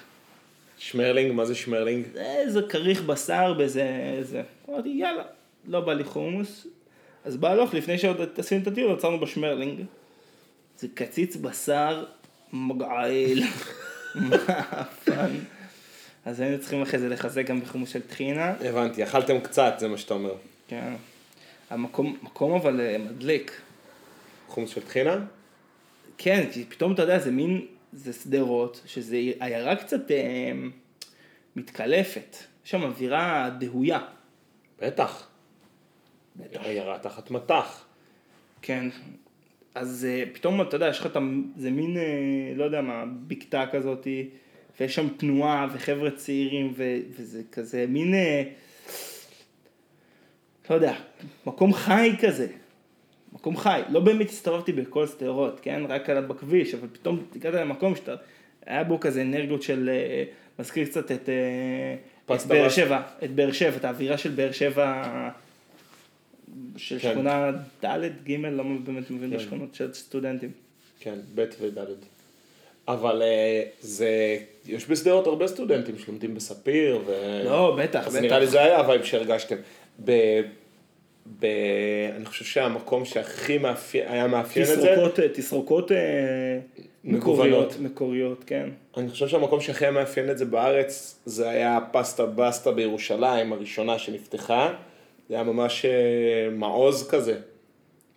שמרלינג, 0.77 1.31
מה 1.31 1.45
זה 1.45 1.55
שמרלינג? 1.55 2.05
זה 2.13 2.21
איזה 2.21 2.61
כריך 2.69 3.01
בשר 3.01 3.53
באיזה... 3.53 4.13
איזה... 4.17 4.41
אמרתי, 4.69 4.89
יאללה, 4.89 5.23
לא 5.67 5.79
בא 5.79 5.93
לי 5.93 6.03
חומוס. 6.03 6.67
אז 7.25 7.37
בהלוך, 7.37 7.73
לפני 7.73 7.97
שעוד 7.97 8.17
עשינו 8.37 8.61
את 8.61 8.67
הטיול, 8.67 8.93
עצרנו 8.93 9.19
בשמרלינג. 9.19 9.79
זה 10.79 10.87
קציץ 10.93 11.35
בשר 11.35 12.03
מגעיל. 12.53 13.43
מאפן. 14.15 15.31
אז 16.25 16.39
היינו 16.39 16.59
צריכים 16.59 16.81
אחרי 16.81 16.99
זה 16.99 17.09
לחזק 17.09 17.45
גם 17.45 17.61
בחומוס 17.61 17.89
של 17.89 18.01
טחינה. 18.01 18.53
הבנתי, 18.65 19.03
אכלתם 19.03 19.39
קצת, 19.39 19.73
זה 19.77 19.87
מה 19.87 19.97
שאתה 19.97 20.13
אומר. 20.13 20.35
כן. 20.67 20.93
המקום, 21.69 22.17
מקום 22.23 22.53
אבל 22.53 22.81
אה, 22.81 22.97
מדליק. 22.97 23.61
חומוס 24.47 24.69
של 24.69 24.81
טחינה? 24.81 25.25
כן, 26.17 26.47
כי 26.51 26.65
פתאום 26.65 26.93
אתה 26.93 27.01
יודע, 27.01 27.19
זה 27.19 27.31
מין, 27.31 27.65
זה 27.93 28.13
שדרות, 28.13 28.81
שזה 28.85 29.15
עיירה 29.15 29.75
קצת 29.75 30.11
אה, 30.11 30.51
מתקלפת. 31.55 32.35
יש 32.65 32.71
שם 32.71 32.83
אווירה 32.83 33.49
דהויה. 33.59 33.99
בטח. 34.79 35.27
עיירה 36.51 36.99
תחת 36.99 37.31
מטח. 37.31 37.85
כן. 38.61 38.89
אז 39.75 40.07
אה, 40.09 40.23
פתאום, 40.33 40.61
אתה 40.61 40.75
יודע, 40.75 40.87
יש 40.87 40.99
לך 40.99 41.05
את. 41.05 41.17
זה 41.57 41.71
מין, 41.71 41.97
אה, 41.97 42.03
לא 42.55 42.63
יודע 42.63 42.81
מה, 42.81 43.03
בקתה 43.27 43.65
כזאתי, 43.71 44.29
ויש 44.79 44.95
שם 44.95 45.07
תנועה 45.17 45.67
וחבר'ה 45.73 46.11
צעירים, 46.11 46.73
ו... 46.75 46.97
וזה 47.17 47.41
כזה 47.51 47.85
מין, 47.89 48.13
אה, 48.13 48.43
לא 50.69 50.75
יודע, 50.75 50.95
מקום 51.45 51.73
חי 51.73 52.11
כזה. 52.21 52.47
מקום 53.33 53.57
חי. 53.57 53.81
לא 53.89 53.99
באמת 53.99 54.29
הסתובבתי 54.29 54.73
בכל 54.73 55.07
שדרות, 55.07 55.59
כן? 55.59 55.81
רק 55.89 56.09
על 56.09 56.25
בכביש, 56.25 56.73
אבל 56.73 56.87
פתאום 56.91 57.23
הגעת 57.35 57.53
למקום 57.53 57.95
שאתה... 57.95 58.15
היה 58.65 58.83
בו 58.83 58.99
כזה 58.99 59.21
אנרגיות 59.21 59.61
של... 59.61 59.89
אה, 59.93 60.23
מזכיר 60.59 60.85
קצת 60.85 61.11
את, 61.11 61.29
אה, 61.29 62.35
את 62.35 62.45
באר. 62.47 62.69
שבע, 62.69 63.01
את 63.23 63.31
באר 63.31 63.51
שבע, 63.51 63.77
את 63.77 63.85
האווירה 63.85 64.17
של 64.17 64.31
באר 64.31 64.51
שבע, 64.51 65.03
של 66.77 66.99
כן. 66.99 67.11
שכונה 67.11 67.51
ד', 67.85 68.01
ג', 68.27 68.31
לא 68.45 68.63
באמת 68.83 69.11
מבין 69.11 69.29
כן. 69.29 69.37
בשכונות 69.37 69.75
של 69.75 69.93
סטודנטים. 69.93 70.51
כן, 70.99 71.15
ב' 71.35 71.45
וד'. 71.61 71.79
אבל 72.87 73.21
אה, 73.21 73.63
זה, 73.81 74.37
יש 74.65 74.89
בשדרות 74.89 75.27
הרבה 75.27 75.47
סטודנטים 75.47 75.97
שלומדים 75.97 76.35
בספיר, 76.35 76.99
ו... 77.05 77.41
לא, 77.45 77.77
בטח, 77.79 78.07
אז 78.07 78.15
בטח. 78.15 78.23
נראה 78.23 78.39
לי 78.39 78.47
זה 78.47 78.63
היה 78.63 78.77
ה 78.77 78.82
vibe 78.82 79.03
שהרגשתם. 79.03 79.55
ב... 80.05 80.11
ב... 81.39 81.45
אני 82.15 82.25
חושב 82.25 82.45
שהמקום 82.45 83.05
שהכי 83.05 83.57
מאפיין, 83.57 84.07
היה 84.07 84.27
מאפיין 84.27 84.65
את 84.73 84.81
זה, 84.81 84.87
תסרוקות, 84.87 85.19
אה, 85.19 85.29
תסרוקות 85.29 85.91
אה. 85.91 85.97
מקוריות, 87.03 87.79
מקוריות, 87.79 88.43
כן. 88.47 88.69
אני 88.97 89.09
חושב 89.09 89.27
שהמקום 89.27 89.61
שהכי 89.61 89.85
היה 89.85 89.91
מאפיין 89.91 90.29
את 90.29 90.37
זה 90.37 90.45
בארץ, 90.45 91.19
זה 91.25 91.49
היה 91.49 91.79
פסטה 91.91 92.25
בסטה 92.25 92.71
בירושלים, 92.71 93.53
הראשונה 93.53 93.99
שנפתחה, 93.99 94.73
זה 95.29 95.35
היה 95.35 95.43
ממש 95.43 95.85
מעוז 96.51 97.09
כזה, 97.09 97.37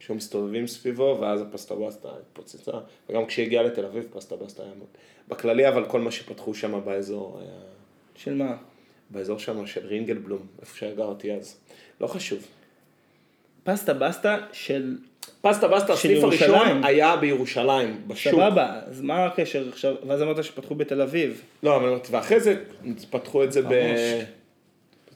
שהיו 0.07 0.17
מסתובבים 0.17 0.67
סביבו, 0.67 1.19
ואז 1.21 1.43
הפסטה 1.43 1.75
בסטה 1.75 2.09
התפוצצה, 2.09 2.73
וגם 3.09 3.27
כשהגיע 3.27 3.63
לתל 3.63 3.85
אביב 3.85 4.07
פסטה 4.13 4.37
בסטה 4.37 4.63
היה 4.63 4.73
מאוד. 4.79 4.89
בכללי, 5.29 5.69
אבל 5.69 5.85
כל 5.85 6.01
מה 6.01 6.11
שפתחו 6.11 6.55
שם 6.55 6.81
באזור 6.85 7.39
היה... 7.41 7.51
של 8.17 8.35
מה? 8.35 8.57
באזור 9.11 9.39
שם 9.39 9.67
של 9.67 9.87
רינגלבלום, 9.87 10.47
איפה 10.61 10.77
שגרתי 10.77 11.33
אז. 11.33 11.57
לא 12.01 12.07
חשוב. 12.07 12.47
פסטה 13.65 13.95
בסטה 13.95 14.39
של... 14.53 14.99
פסטה 15.41 15.69
בסטה, 15.69 15.93
הסניף. 15.93 16.25
הראשון 16.25 16.85
היה 16.85 17.17
בירושלים, 17.17 18.09
בשוק. 18.09 18.33
סבבה, 18.33 18.81
אז 18.87 19.01
מה 19.01 19.27
הקשר 19.27 19.69
עכשיו? 19.69 19.95
ואז 20.07 20.23
אמרת 20.23 20.45
שפתחו 20.45 20.75
בתל 20.75 21.01
אביב. 21.01 21.43
לא, 21.63 21.77
אבל 21.77 21.99
ואחרי 22.11 22.41
זה 22.41 22.65
פתחו 23.11 23.45
את 23.45 23.53
זה 23.53 23.63
ב... 23.63 23.67
ממש. 23.67 24.01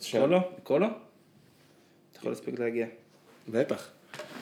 שם. 0.00 0.18
לקרוא 0.18 0.28
לו? 0.28 0.40
לקרוא 0.58 0.78
לו? 0.78 0.86
אתה 0.86 2.18
יכול 2.18 2.30
להספיק 2.30 2.58
להגיע. 2.58 2.86
בטח. 3.48 3.90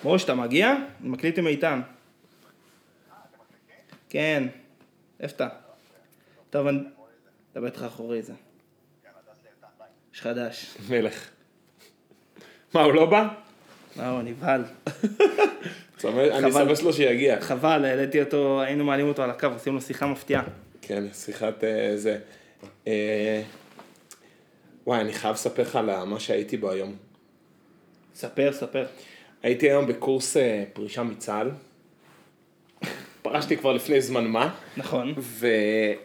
מוש, 0.07 0.25
אתה 0.25 0.35
מגיע? 0.35 0.73
אני 1.01 1.09
מקליט 1.09 1.39
עם 1.39 1.47
איתן. 1.47 1.81
כן. 4.09 4.49
איפה 5.21 5.35
אתה? 5.35 5.49
טוב, 6.51 6.67
אני... 6.67 6.79
אתה 7.53 7.61
בטח 7.61 7.87
אחורי 7.87 8.23
זה. 8.23 8.33
יש 10.15 10.21
חדש. 10.21 10.77
מלך. 10.89 11.29
מה, 12.75 12.83
הוא 12.83 12.93
לא 12.93 13.07
בא? 13.07 13.29
מה 13.97 14.11
הוא 14.11 14.23
נבהל. 14.23 14.65
אני. 16.05 16.49
אסמס 16.49 16.83
לו 16.83 16.93
שיגיע. 16.93 17.41
חבל, 17.41 17.85
העליתי 17.85 18.21
אותו, 18.21 18.61
היינו 18.63 18.85
מעלים 18.85 19.09
אותו 19.09 19.23
על 19.23 19.31
הקו, 19.31 19.47
עושים 19.47 19.75
לו 19.75 19.81
שיחה 19.81 20.07
מפתיעה. 20.07 20.43
כן, 20.83 21.05
שיחת 21.13 21.65
אה, 21.65 21.97
זה. 21.97 22.19
אה, 22.87 23.43
וואי, 24.87 25.01
אני 25.01 25.13
חייב 25.13 25.35
לספר 25.35 25.63
לך 25.63 25.77
על 25.77 26.05
מה 26.05 26.21
שהייתי 26.21 26.57
בו 26.57 26.71
היום. 26.71 26.97
ספר, 28.15 28.53
ספר. 28.53 28.87
הייתי 29.47 29.71
היום 29.71 29.87
בקורס 29.87 30.37
אה, 30.37 30.65
פרישה 30.73 31.03
מצה"ל. 31.03 31.51
פרשתי 33.23 33.57
כבר 33.57 33.73
לפני 33.73 34.01
זמן 34.01 34.27
מה, 34.27 34.55
נכון. 34.77 35.15
ו... 35.19 35.47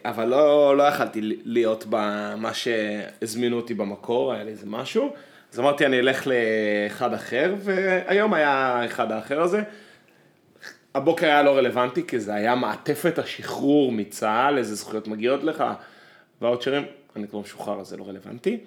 אבל 0.04 0.24
לא, 0.24 0.76
לא 0.76 0.82
יכלתי 0.82 1.20
להיות 1.44 1.84
במה 1.88 2.54
שהזמינו 2.54 3.56
אותי 3.56 3.74
במקור, 3.74 4.32
היה 4.32 4.44
לי 4.44 4.50
איזה 4.50 4.66
משהו. 4.66 5.14
אז 5.52 5.60
אמרתי 5.60 5.86
אני 5.86 5.98
אלך 5.98 6.26
לאחד 6.26 7.14
אחר, 7.14 7.54
והיום 7.58 8.34
היה 8.34 8.50
האחד 8.50 9.12
האחר 9.12 9.40
הזה. 9.40 9.62
הבוקר 10.94 11.26
היה 11.26 11.42
לא 11.42 11.56
רלוונטי, 11.56 12.06
כי 12.06 12.20
זה 12.20 12.34
היה 12.34 12.54
מעטפת 12.54 13.18
השחרור 13.18 13.92
מצה"ל, 13.92 14.58
איזה 14.58 14.74
זכויות 14.74 15.08
מגיעות 15.08 15.44
לך, 15.44 15.64
ואוצ'רים, 16.42 16.82
אני 17.16 17.28
כבר 17.28 17.40
משוחרר, 17.40 17.80
אז 17.80 17.88
זה 17.88 17.96
לא 17.96 18.08
רלוונטי. 18.08 18.58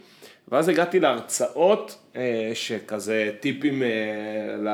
ואז 0.48 0.70
הגעתי 0.70 1.00
להרצאות, 1.00 1.98
אה, 2.16 2.52
שכזה 2.54 3.32
טיפים 3.40 3.84
אה, 3.84 3.88
ל... 4.58 4.68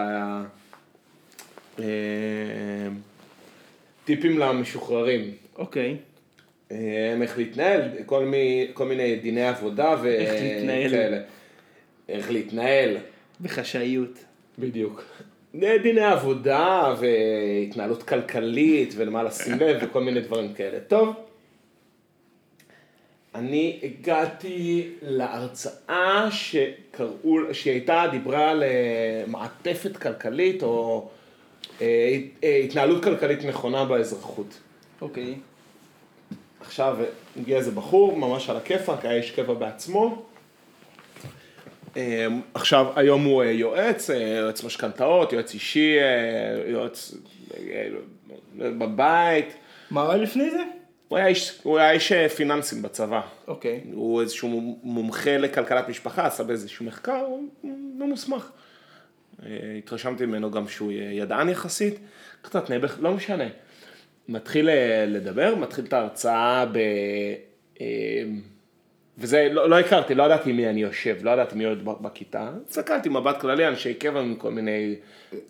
אה, 1.79 1.85
טיפים 4.05 4.39
למשוחררים. 4.39 5.31
אוקיי. 5.57 5.97
אה, 6.71 7.17
איך 7.21 7.37
להתנהל, 7.37 7.81
כל, 8.05 8.25
מי, 8.25 8.67
כל 8.73 8.85
מיני 8.85 9.15
דיני 9.15 9.47
עבודה 9.47 9.95
ו... 10.01 10.07
איך 10.07 10.33
להתנהל. 10.43 10.89
כאלה. 10.89 11.21
איך 12.09 12.31
להתנהל, 12.31 12.97
בחשאיות. 13.41 14.19
בדיוק. 14.59 15.03
דיני 15.53 16.01
עבודה 16.01 16.95
והתנהלות 16.99 18.03
כלכלית 18.03 18.93
ולמה 18.97 19.23
לשים 19.23 19.59
לב 19.59 19.77
וכל 19.81 20.03
מיני 20.03 20.21
דברים 20.21 20.53
כאלה. 20.53 20.79
טוב, 20.79 21.15
אני 23.35 23.79
הגעתי 23.83 24.89
להרצאה 25.01 26.27
שקראו, 26.31 27.53
שהייתה, 27.53 28.05
דיברה 28.11 28.51
על 28.51 28.63
אה, 28.63 29.23
מעטפת 29.27 29.97
כלכלית 29.97 30.63
או 30.63 31.09
אה, 31.81 32.17
אה, 32.43 32.61
התנהלות 32.65 33.03
כלכלית 33.03 33.45
נכונה 33.45 33.85
באזרחות. 33.85 34.59
אוקיי. 35.01 35.35
עכשיו 36.61 36.97
הגיע 37.37 37.57
איזה 37.57 37.71
בחור, 37.71 38.17
ממש 38.17 38.49
על 38.49 38.57
הכיפאק, 38.57 39.05
היה 39.05 39.17
איש 39.17 39.31
קבע 39.31 39.53
בעצמו. 39.53 40.25
אה, 41.97 42.27
עכשיו, 42.53 42.85
היום 42.95 43.23
הוא 43.23 43.43
יועץ, 43.43 44.09
יועץ 44.09 44.63
משכנתאות, 44.63 45.33
יועץ 45.33 45.53
אישי, 45.53 45.97
יועץ 46.67 47.15
בבית. 48.57 49.53
מה 49.91 50.13
היה 50.13 50.23
לפני 50.23 50.49
זה? 50.49 50.63
הוא 51.11 51.17
היה 51.17 51.27
איש, 51.27 51.59
הוא 51.63 51.79
היה 51.79 51.91
איש 51.91 52.11
אה, 52.11 52.29
פיננסים 52.29 52.81
בצבא. 52.81 53.21
אוקיי. 53.47 53.81
הוא 53.93 54.21
איזשהו 54.21 54.79
מומחה 54.83 55.37
לכלכלת 55.37 55.89
משפחה, 55.89 56.27
עשה 56.27 56.43
באיזשהו 56.43 56.85
מחקר, 56.85 57.23
הוא 57.27 57.43
ממוסמך. 57.97 58.51
אה, 59.45 59.49
התרשמתי 59.77 60.25
ממנו 60.25 60.51
גם 60.51 60.67
שהוא 60.67 60.91
ידען 60.91 61.49
יחסית, 61.49 61.99
קצת 62.41 62.69
נעבך, 62.69 62.97
לא 62.99 63.13
משנה. 63.13 63.43
מתחיל 64.27 64.69
אה, 64.69 65.05
לדבר, 65.07 65.55
מתחיל 65.55 65.85
את 65.85 65.93
ההרצאה 65.93 66.65
ב... 66.65 66.79
אה, 69.21 69.25
וזה, 69.25 69.47
לא, 69.51 69.69
לא 69.69 69.79
הכרתי, 69.79 70.15
לא 70.15 70.23
ידעתי 70.23 70.51
מי 70.51 70.69
אני 70.69 70.81
יושב, 70.81 71.17
לא 71.21 71.31
ידעתי 71.31 71.55
מי 71.55 71.65
עוד 71.65 71.85
בכיתה. 72.01 72.49
הסתכלתי 72.69 73.09
מבט 73.09 73.39
כללי, 73.39 73.67
אנשי 73.67 73.93
קבע 73.93 74.21
מכל 74.21 74.51
מיני 74.51 74.95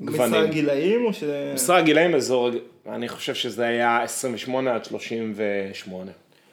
גוונים. 0.01 0.31
משרה 0.31 0.45
גילאים 0.45 1.05
או 1.05 1.13
שזה... 1.13 1.51
משרה 1.53 1.81
גילאים 1.81 2.15
אזור, 2.15 2.49
אני 2.89 3.09
חושב 3.09 3.33
שזה 3.33 3.63
היה 3.65 4.03
28 4.03 4.75
עד 4.75 4.85
38. 4.85 6.11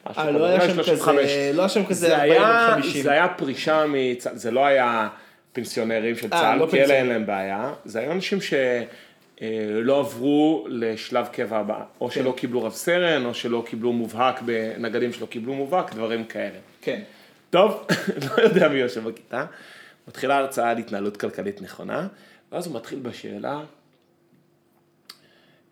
משהו 0.09 0.21
אה, 0.21 0.27
כזה, 0.27 0.39
לא 0.39 0.45
היה 0.45 0.61
שם 0.61 0.73
35. 0.73 1.25
כזה, 1.25 1.51
לא 1.53 1.61
היה 1.61 1.69
שם 1.69 1.85
כזה 1.85 2.07
זה 2.07 2.15
40 2.15 2.31
היה, 2.31 2.67
עד 2.67 2.73
50. 2.73 3.01
זה 3.03 3.11
היה 3.11 3.27
פרישה 3.27 3.85
מצה"ל, 3.87 4.35
זה 4.35 4.51
לא 4.51 4.65
היה 4.65 5.07
פנסיונרים 5.53 6.15
של 6.15 6.27
אה, 6.33 6.39
צה"ל, 6.39 6.59
לא 6.59 6.67
כי 6.71 6.83
אלה 6.83 6.93
אין. 6.93 7.07
להם 7.07 7.25
בעיה, 7.25 7.73
זה 7.85 7.99
היו 7.99 8.11
אנשים 8.11 8.39
שלא 8.41 9.99
עברו 9.99 10.67
לשלב 10.69 11.27
קבע 11.31 11.57
הבא, 11.57 11.75
כן. 11.75 11.83
או 12.01 12.11
שלא 12.11 12.33
קיבלו 12.37 12.63
רב 12.63 12.71
סרן, 12.71 13.25
או 13.25 13.33
שלא 13.33 13.63
קיבלו 13.65 13.93
מובהק, 13.93 14.41
בנגדים 14.41 15.13
שלא 15.13 15.25
קיבלו 15.25 15.53
מובהק, 15.53 15.93
דברים 15.93 16.23
כאלה. 16.23 16.57
כן. 16.81 17.01
טוב, 17.49 17.87
לא 18.37 18.43
יודע 18.43 18.67
מי 18.67 18.77
יושב 18.77 19.03
בכיתה, 19.09 19.45
מתחילה 20.07 20.37
הרצאה 20.37 20.69
על 20.69 20.77
התנהלות 20.77 21.17
כלכלית 21.17 21.61
נכונה, 21.61 22.07
ואז 22.51 22.67
הוא 22.67 22.75
מתחיל 22.75 22.99
בשאלה, 22.99 23.61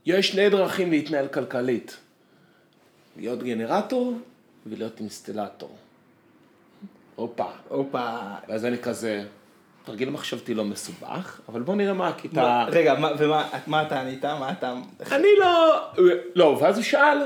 יש 0.05 0.27
שני 0.27 0.49
דרכים 0.49 0.91
להתנהל 0.91 1.27
כלכלית, 1.27 1.97
להיות 3.17 3.43
גנרטור 3.43 4.17
ולהיות 4.65 4.99
אינסטלטור. 4.99 5.77
הופה. 7.15 7.45
הופה. 7.69 8.09
ואז 8.47 8.65
אני 8.65 8.77
כזה, 8.77 9.25
תרגיל 9.83 10.09
מחשבתי 10.09 10.53
לא 10.53 10.65
מסובך, 10.65 11.39
אבל 11.49 11.61
בוא 11.61 11.75
נראה 11.75 11.93
מה 11.93 12.07
הכיתה... 12.07 12.65
רגע, 12.71 12.93
מה- 12.99 13.11
ומה 13.17 13.49
מה 13.67 13.81
אתה 13.87 14.01
ענית? 14.01 14.25
מה 14.25 14.51
אתה... 14.51 14.73
אני 15.11 15.27
לא... 15.39 15.81
לא, 16.35 16.57
ואז 16.61 16.75
הוא 16.75 16.83
שאל, 16.83 17.17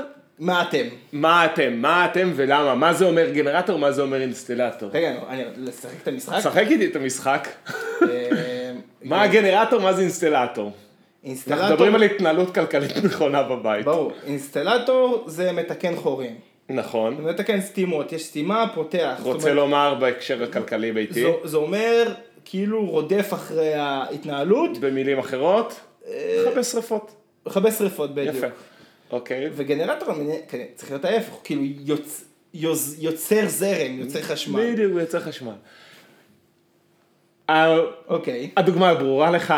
מה 0.42 0.62
אתם? 0.62 0.84
מה 1.12 1.44
אתם, 1.44 1.72
מה 1.72 2.04
אתם 2.04 2.32
ולמה, 2.36 2.74
מה 2.74 2.94
זה 2.94 3.04
אומר 3.04 3.30
גנרטור, 3.30 3.78
מה 3.78 3.92
זה 3.92 4.02
אומר 4.02 4.20
אינסטלטור. 4.20 4.90
רגע, 4.92 5.14
אני 5.28 5.44
לשחק 5.56 6.02
את 6.02 6.08
המשחק? 6.08 6.40
שחק 6.42 6.64
איתי 6.70 6.86
את 6.86 6.96
המשחק. 6.96 7.48
אה, 8.02 8.72
מה 9.02 9.22
הגנרטור, 9.22 9.80
מה 9.80 9.92
זה 9.92 10.02
אינסטלטור? 10.02 10.64
אנחנו 10.64 10.74
אינסטלטור, 11.24 11.66
מדברים 11.66 11.94
על 11.94 12.02
התנהלות 12.02 12.54
כלכלית 12.54 12.96
נכונה 13.04 13.42
בבית. 13.42 13.84
ברור, 13.84 14.12
אינסטלטור 14.26 15.24
זה 15.26 15.52
מתקן 15.52 15.96
חורים. 15.96 16.34
נכון. 16.68 17.16
זה 17.16 17.22
מתקן 17.32 17.60
סתימות, 17.60 18.12
יש 18.12 18.24
סתימה, 18.24 18.66
פותח. 18.74 19.20
רוצה 19.22 19.54
לומר 19.54 19.94
בהקשר 20.00 20.42
הכלכלי 20.42 20.92
ביתי, 20.92 21.24
זה 21.44 21.56
אומר 21.56 22.14
כאילו 22.44 22.86
רודף 22.86 23.32
אחרי 23.32 23.74
ההתנהלות, 23.74 24.78
במילים 24.78 25.18
אחרות, 25.18 25.80
מכבה 26.48 26.64
שרפות. 26.64 27.12
מכבה 27.46 27.70
שרפות 27.70 28.14
בדיוק. 28.14 28.36
יפה. 28.36 28.46
אוקיי. 29.12 29.50
וגנרטור 29.56 30.10
אני- 30.14 30.38
כן, 30.48 30.62
צריך 30.74 30.90
להיות 30.90 31.04
ההפך, 31.04 31.32
כאילו 31.44 31.62
יוצ- 31.86 32.24
יוז- 32.54 32.96
יוצר 32.98 33.42
זרם, 33.46 33.98
יוצר 33.98 34.22
חשמל. 34.22 34.72
בדיוק, 34.72 34.92
יוצר 35.00 35.20
חשמל. 35.20 35.52
ה- 37.48 37.76
אוקיי. 38.08 38.50
הדוגמה 38.56 38.94
ברורה 38.94 39.30
לך. 39.30 39.54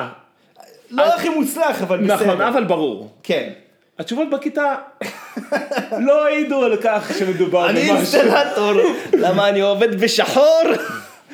לא 0.90 1.14
הכי 1.14 1.28
מוצלח, 1.28 1.82
אבל 1.82 1.98
בסדר. 2.04 2.14
נכון, 2.14 2.40
אבל 2.40 2.64
ברור. 2.64 3.12
כן. 3.22 3.52
התשובות 3.98 4.30
בכיתה 4.30 4.74
לא 6.00 6.26
העידו 6.26 6.64
על 6.64 6.76
כך 6.82 7.12
שמדובר 7.18 7.70
אני 7.70 7.80
במשהו. 7.80 7.94
אינסטלטור, 8.20 8.72
למה 9.12 9.48
אני 9.48 9.60
עובד 9.60 10.00
בשחור 10.00 10.62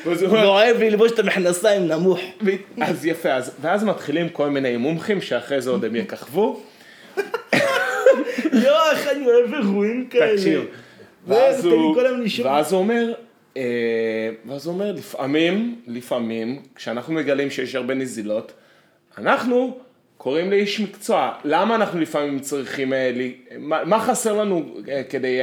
ואוהב 0.04 0.76
ללבוש 0.82 1.12
את 1.12 1.18
המכנסיים 1.18 1.88
נמוך. 1.88 2.18
אז 2.80 3.06
יפה, 3.06 3.32
אז, 3.32 3.50
ואז 3.60 3.84
מתחילים 3.84 4.28
כל 4.28 4.48
מיני 4.50 4.76
מומחים 4.76 5.20
שאחרי 5.20 5.60
זה 5.60 5.70
עוד 5.70 5.84
הם 5.84 5.96
יככבו. 5.96 6.62
יואו, 8.62 8.90
איך 8.90 9.08
אני 9.08 9.26
אוהב 9.26 9.54
אירועים 9.54 10.06
כאלה. 10.10 10.36
תקשיב. 10.36 10.66
ואז 11.26 11.64
הוא. 11.64 11.96
ואז 12.44 12.72
הוא 12.72 12.80
אומר, 12.80 13.12
אה, 13.56 13.62
ואז 14.46 14.66
הוא 14.66 14.74
אומר, 14.74 14.92
לפעמים, 14.92 15.80
לפעמים, 15.86 16.62
כשאנחנו 16.74 17.14
מגלים 17.14 17.50
שיש 17.50 17.74
הרבה 17.74 17.94
נזילות, 17.94 18.52
אנחנו 19.18 19.78
קוראים 20.16 20.50
לאיש 20.50 20.80
מקצוע. 20.80 21.32
למה 21.44 21.74
אנחנו 21.74 22.00
לפעמים 22.00 22.38
צריכים, 22.38 22.92
אה, 22.92 23.10
מה, 23.58 23.84
מה 23.84 24.00
חסר 24.00 24.32
לנו 24.32 24.74
אה, 24.88 25.02
כדי 25.02 25.38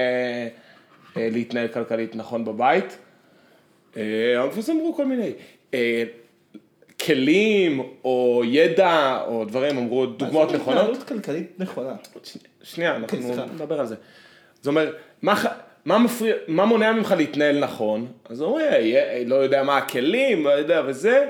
להתנהל 1.15 1.67
כלכלית 1.67 2.15
נכון 2.15 2.45
בבית? 2.45 2.97
אז 3.95 4.69
אמרו 4.69 4.93
כל 4.95 5.05
מיני. 5.05 5.31
כלים, 7.05 7.81
או 8.03 8.41
ידע, 8.45 9.21
או 9.27 9.45
דברים, 9.45 9.77
אמרו 9.77 10.05
דוגמאות 10.05 10.51
נכונות. 10.51 10.79
התנהלות 10.79 11.03
כלכלית 11.03 11.59
נכונה. 11.59 11.95
שנייה, 12.73 12.95
אנחנו 12.95 13.21
סליחה. 13.21 13.45
נדבר 13.45 13.79
על 13.79 13.85
זה. 13.85 13.95
זאת 14.55 14.67
אומרת, 14.67 14.95
מה, 15.21 15.43
מה, 15.85 15.99
מפריע, 15.99 16.35
מה 16.47 16.65
מונע 16.65 16.91
ממך 16.91 17.13
להתנהל 17.17 17.59
נכון? 17.59 18.07
אז 18.29 18.41
הוא 18.41 18.49
אומר, 18.51 18.63
"אה, 18.63 19.23
לא 19.25 19.35
יודע 19.35 19.63
מה 19.63 19.77
הכלים, 19.77 20.45
לא 20.45 20.49
יודע 20.49 20.81
וזה, 20.87 21.25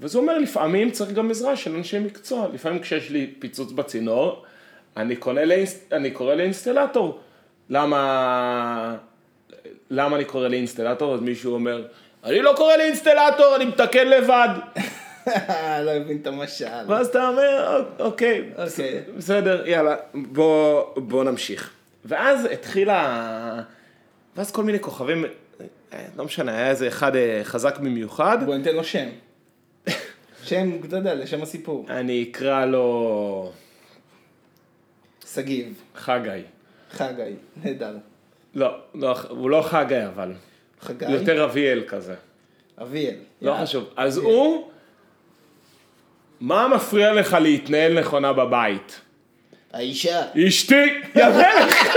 וזה 0.00 0.18
אומר, 0.18 0.38
לפעמים 0.38 0.90
צריך 0.90 1.10
גם 1.12 1.30
עזרה 1.30 1.56
של 1.56 1.74
אנשי 1.74 1.98
מקצוע. 1.98 2.48
לפעמים 2.54 2.80
כשיש 2.80 3.10
לי 3.10 3.30
פיצוץ 3.38 3.72
בצינור, 3.72 4.44
אני, 4.96 5.16
לאינס, 5.26 5.84
אני 5.92 6.10
קורא 6.10 6.34
לאינסטלטור. 6.34 7.20
למה, 7.70 8.96
למה 9.90 10.16
אני 10.16 10.24
קורא 10.24 10.48
לאינסטלטור? 10.48 11.14
אז 11.14 11.20
מישהו 11.20 11.54
אומר, 11.54 11.86
אני 12.24 12.42
לא 12.42 12.52
קורא 12.56 12.76
לאינסטלטור, 12.76 13.56
אני 13.56 13.64
מתקן 13.64 14.08
לבד. 14.08 14.48
לא 15.84 15.90
הבין 15.90 16.18
את 16.22 16.26
המשל. 16.26 16.66
ואז 16.88 17.06
אתה 17.06 17.28
אומר, 17.28 17.76
"אוק- 17.78 18.00
אוקיי, 18.00 18.50
אוקיי. 18.58 19.02
בסדר, 19.16 19.66
יאללה, 19.66 19.96
בוא, 20.14 21.24
נמשיך. 21.24 21.70
ואז 22.04 22.44
התחילה, 22.44 23.62
ואז 24.36 24.50
כל 24.52 24.62
מיני 24.64 24.80
כוכבים, 24.80 25.24
אה, 25.92 26.06
לא 26.16 26.24
משנה, 26.24 26.52
היה 26.56 26.70
איזה 26.70 26.88
אחד 26.88 27.16
אה, 27.16 27.40
חזק 27.44 27.78
במיוחד, 27.78 28.38
בוא 28.46 28.54
ניתן 28.56 28.74
לו 28.76 28.84
שם. 28.84 29.08
שם, 30.44 30.70
אתה 30.84 30.96
יודע, 30.96 31.14
לשם 31.14 31.42
הסיפור. 31.42 31.86
אני 31.90 32.26
אקרא 32.30 32.64
לו 32.66 33.52
שגיב, 35.34 35.82
חגי. 35.96 36.42
חגי, 36.90 37.22
נהדר. 37.64 37.96
לא, 38.54 38.78
לא, 38.94 39.16
הוא 39.28 39.50
לא 39.50 39.62
חגי 39.62 40.06
אבל, 40.06 40.32
חגי, 40.80 41.10
יותר 41.10 41.44
אביאל 41.44 41.82
כזה, 41.88 42.14
אביאל. 42.82 43.14
לא. 43.42 43.56
חשוב. 43.62 43.84
אז 43.96 44.16
הוא, 44.18 44.69
מה 46.40 46.68
מפריע 46.68 47.12
לך 47.12 47.36
להתנהל 47.40 48.00
נכונה 48.00 48.32
בבית? 48.32 49.00
האישה. 49.72 50.20
אשתי, 50.48 50.84
יפה 51.14 51.26
לך. 51.60 51.96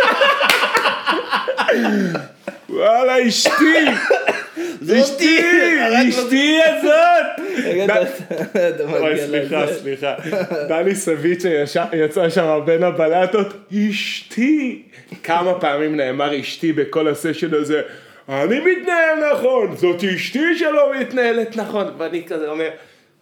וואלה, 2.70 3.28
אשתי. 3.28 3.76
אשתי, 5.00 5.40
אשתי 6.10 6.60
הזאת. 6.66 7.26
אתה 8.54 8.84
אוי, 9.00 9.18
סליחה. 9.28 9.66
סליחה. 9.82 10.16
דני 10.70 10.96
ישב- 11.64 11.86
יצא 11.94 12.30
שם 12.30 12.60
בין 12.66 12.84
הבלטות, 12.84 13.48
אשתי. 13.90 14.82
כמה 15.24 15.60
פעמים 15.60 15.98
נאמר 15.98 16.40
אשתי 16.40 16.74
בכל 16.74 17.08
הסשן 17.08 17.54
הזה, 17.54 17.82
אני 18.30 18.60
מתנהל 18.60 19.32
נכון, 19.34 19.76
זאת 19.76 20.04
אשתי 20.16 20.58
שלא 20.58 20.92
מתנהלת 21.00 21.58
נכון. 21.58 21.94
ואני 21.98 22.24
כזה 22.28 22.48
אומר, 22.50 22.70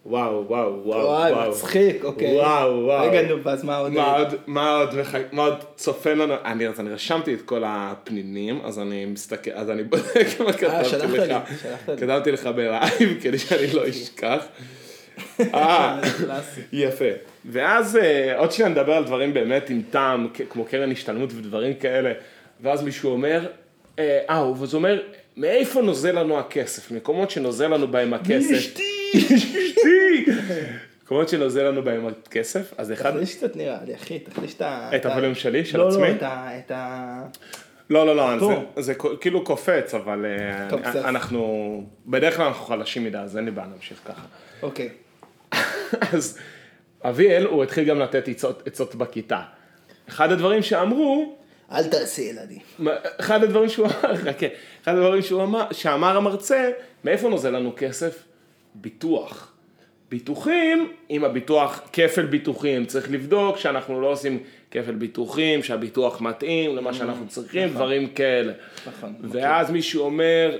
וואו, 0.06 0.44
וואו, 0.48 0.82
וואו, 0.84 1.06
וואי. 1.06 1.48
מצחיק, 1.48 2.04
אוקיי. 2.04 2.34
וואו, 2.34 2.84
וואו. 2.84 3.10
רגע, 3.10 3.22
נו, 3.22 3.42
ואז 3.42 3.64
מה 3.64 3.76
עוד? 3.76 3.92
מה 3.92 4.16
עוד, 4.16 4.34
מה 4.46 4.76
עוד, 4.76 4.94
מה 5.32 5.42
עוד 5.42 5.64
צופן 5.76 6.18
לנו, 6.18 6.34
אני, 6.44 6.68
אז 6.68 6.80
אני 6.80 6.90
רשמתי 6.90 7.34
את 7.34 7.42
כל 7.42 7.62
הפנינים, 7.66 8.60
אז 8.64 8.78
אני 8.78 9.04
מסתכל, 9.04 9.50
אז 9.54 9.70
אני 9.70 9.84
בודק 9.84 10.26
מה 10.46 10.52
כתבתי 10.52 10.88
שלחת 10.88 11.08
לך. 11.08 11.18
לי, 11.18 11.56
שלחת 11.62 11.88
לי. 11.88 11.96
כתבתי 11.96 12.32
לך 12.32 12.46
בלייב 12.46 13.20
כדי 13.22 13.38
שאני 13.38 13.72
לא 13.72 13.88
אשכח. 13.88 14.44
אה. 15.54 16.00
יפה. 16.72 17.04
ואז 17.44 17.96
אה, 17.96 18.38
עוד 18.38 18.52
שניה 18.52 18.68
נדבר 18.68 18.92
על 18.92 19.04
דברים 19.04 19.34
באמת 19.34 19.70
עם 19.70 19.82
טעם, 19.90 20.28
כמו 20.50 20.64
קרן 20.64 20.92
השתלמות 20.92 21.32
ודברים 21.32 21.74
כאלה, 21.74 22.12
ואז 22.60 22.82
מישהו 22.82 23.10
אומר, 23.10 23.46
אה, 23.98 24.18
אה, 24.30 24.38
הוא 24.38 24.56
אומר, 24.72 25.02
מאיפה 25.36 25.82
נוזל 25.82 26.18
לנו 26.18 26.38
הכסף? 26.38 26.90
מקומות 26.90 27.30
שנוזל 27.30 27.68
לנו 27.68 27.88
בהם 27.88 28.14
הכסף. 28.14 28.54
אשתי. 28.56 28.91
אשתי! 29.16 30.26
מקומות 31.04 31.28
שנוזל 31.28 31.62
לנו 31.62 31.82
בהם 31.82 32.06
הכסף, 32.06 32.74
אז 32.78 32.92
אחד... 32.92 33.10
תחליש 33.10 33.34
קצת 33.34 33.56
נראה 33.56 33.78
לי, 33.86 33.94
אחי, 33.94 34.18
תחליש 34.18 34.54
את 34.54 34.62
ה... 34.62 34.90
את 34.96 35.06
הווליום 35.06 35.34
שלי, 35.34 35.64
של 35.64 35.78
לא, 35.78 35.88
עצמי? 35.88 36.08
לא, 36.20 36.26
ה... 36.26 36.58
את 36.58 36.70
ה... 36.70 37.22
לא, 37.90 38.06
לא, 38.06 38.16
לא. 38.16 38.64
זה, 38.76 38.94
כאילו 39.20 39.44
קופץ, 39.44 39.94
אבל 39.94 40.26
אה, 40.26 40.70
טוב. 40.70 40.80
אנחנו, 40.84 41.84
בדרך 42.06 42.36
כלל 42.36 42.46
אנחנו 42.46 42.64
חלשים 42.64 43.04
מדי, 43.04 43.18
אז 43.18 43.36
אין 43.36 43.44
לי 43.44 43.50
בעיה 43.50 43.68
להמשיך 43.68 44.00
ככה. 44.04 44.22
אוקיי. 44.62 44.88
אז 46.14 46.38
אביאל, 47.04 47.46
הוא 47.46 47.62
התחיל 47.62 47.84
גם 47.84 47.98
לתת 47.98 48.28
עצות, 48.28 48.62
עצות 48.66 48.94
בכיתה. 48.94 49.40
אחד 50.08 50.32
הדברים 50.32 50.62
שאמרו, 50.62 51.36
אל 51.72 51.88
תעשה 51.88 52.22
ילדי. 52.22 52.58
אחד 53.20 53.44
הדברים 53.44 53.68
שהוא 53.68 53.86
אמר, 54.04 54.16
חכה, 54.16 54.46
אחד 54.84 54.94
הדברים 54.94 55.22
שהוא 55.22 55.42
אמר, 55.42 55.72
שאמר 55.72 56.16
המרצה, 56.16 56.70
מאיפה 57.04 57.28
נוזל 57.28 57.50
לנו 57.50 57.72
כסף? 57.76 58.22
ביטוח. 58.74 59.52
ביטוחים, 60.10 60.92
אם 61.10 61.24
הביטוח, 61.24 61.80
כפל 61.92 62.26
ביטוחים, 62.26 62.84
צריך 62.84 63.10
לבדוק 63.10 63.58
שאנחנו 63.58 64.00
לא 64.00 64.06
עושים 64.06 64.38
כפל 64.70 64.92
ביטוחים, 64.92 65.62
שהביטוח 65.62 66.20
מתאים 66.20 66.76
למה 66.76 66.94
שאנחנו 66.94 67.28
צריכים, 67.28 67.68
דברים 67.68 68.08
כאלה. 68.08 68.52
נכון. 68.86 69.14
ואז 69.22 69.70
מישהו 69.70 70.04
אומר, 70.04 70.56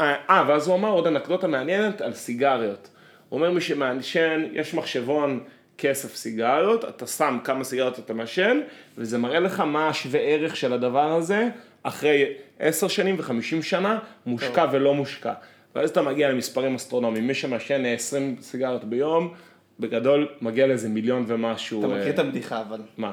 אה, 0.00 0.14
אה, 0.30 0.44
ואז 0.48 0.68
הוא 0.68 0.76
אמר 0.76 0.88
עוד 0.88 1.06
אנקדוטה 1.06 1.46
מעניינת 1.46 2.00
על 2.00 2.12
סיגריות. 2.12 2.88
הוא 3.28 3.38
אומר, 3.38 3.50
מי 3.50 3.60
שמעשן, 3.60 4.44
יש 4.52 4.74
מחשבון 4.74 5.40
כסף 5.78 6.14
סיגריות, 6.14 6.84
אתה 6.84 7.06
שם 7.06 7.38
כמה 7.44 7.64
סיגריות 7.64 7.98
אתה 7.98 8.14
מעשן, 8.14 8.60
וזה 8.98 9.18
מראה 9.18 9.40
לך 9.40 9.60
מה 9.60 9.88
השווה 9.88 10.20
ערך 10.20 10.56
של 10.56 10.72
הדבר 10.72 11.12
הזה, 11.12 11.48
אחרי 11.82 12.24
עשר 12.58 12.88
שנים 12.88 13.14
וחמישים 13.18 13.62
שנה, 13.62 13.98
מושקע 14.26 14.66
ולא 14.72 14.94
מושקע. 14.94 15.32
ואז 15.74 15.90
אתה 15.90 16.02
מגיע 16.02 16.28
למספרים 16.28 16.74
אסטרונומיים, 16.74 17.26
מי 17.26 17.34
שמעשן 17.34 17.86
20 17.86 18.36
סיגריות 18.40 18.84
ביום, 18.84 19.34
בגדול 19.80 20.28
מגיע 20.40 20.66
לאיזה 20.66 20.88
מיליון 20.88 21.24
ומשהו. 21.26 21.84
אתה 21.84 21.94
אה, 21.94 21.98
מכיר 22.00 22.14
את 22.14 22.18
הבדיחה 22.18 22.60
אבל, 22.60 22.80
מה? 22.96 23.12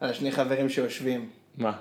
על 0.00 0.10
השני 0.10 0.32
חברים 0.32 0.68
שיושבים. 0.68 1.28
מה? 1.58 1.72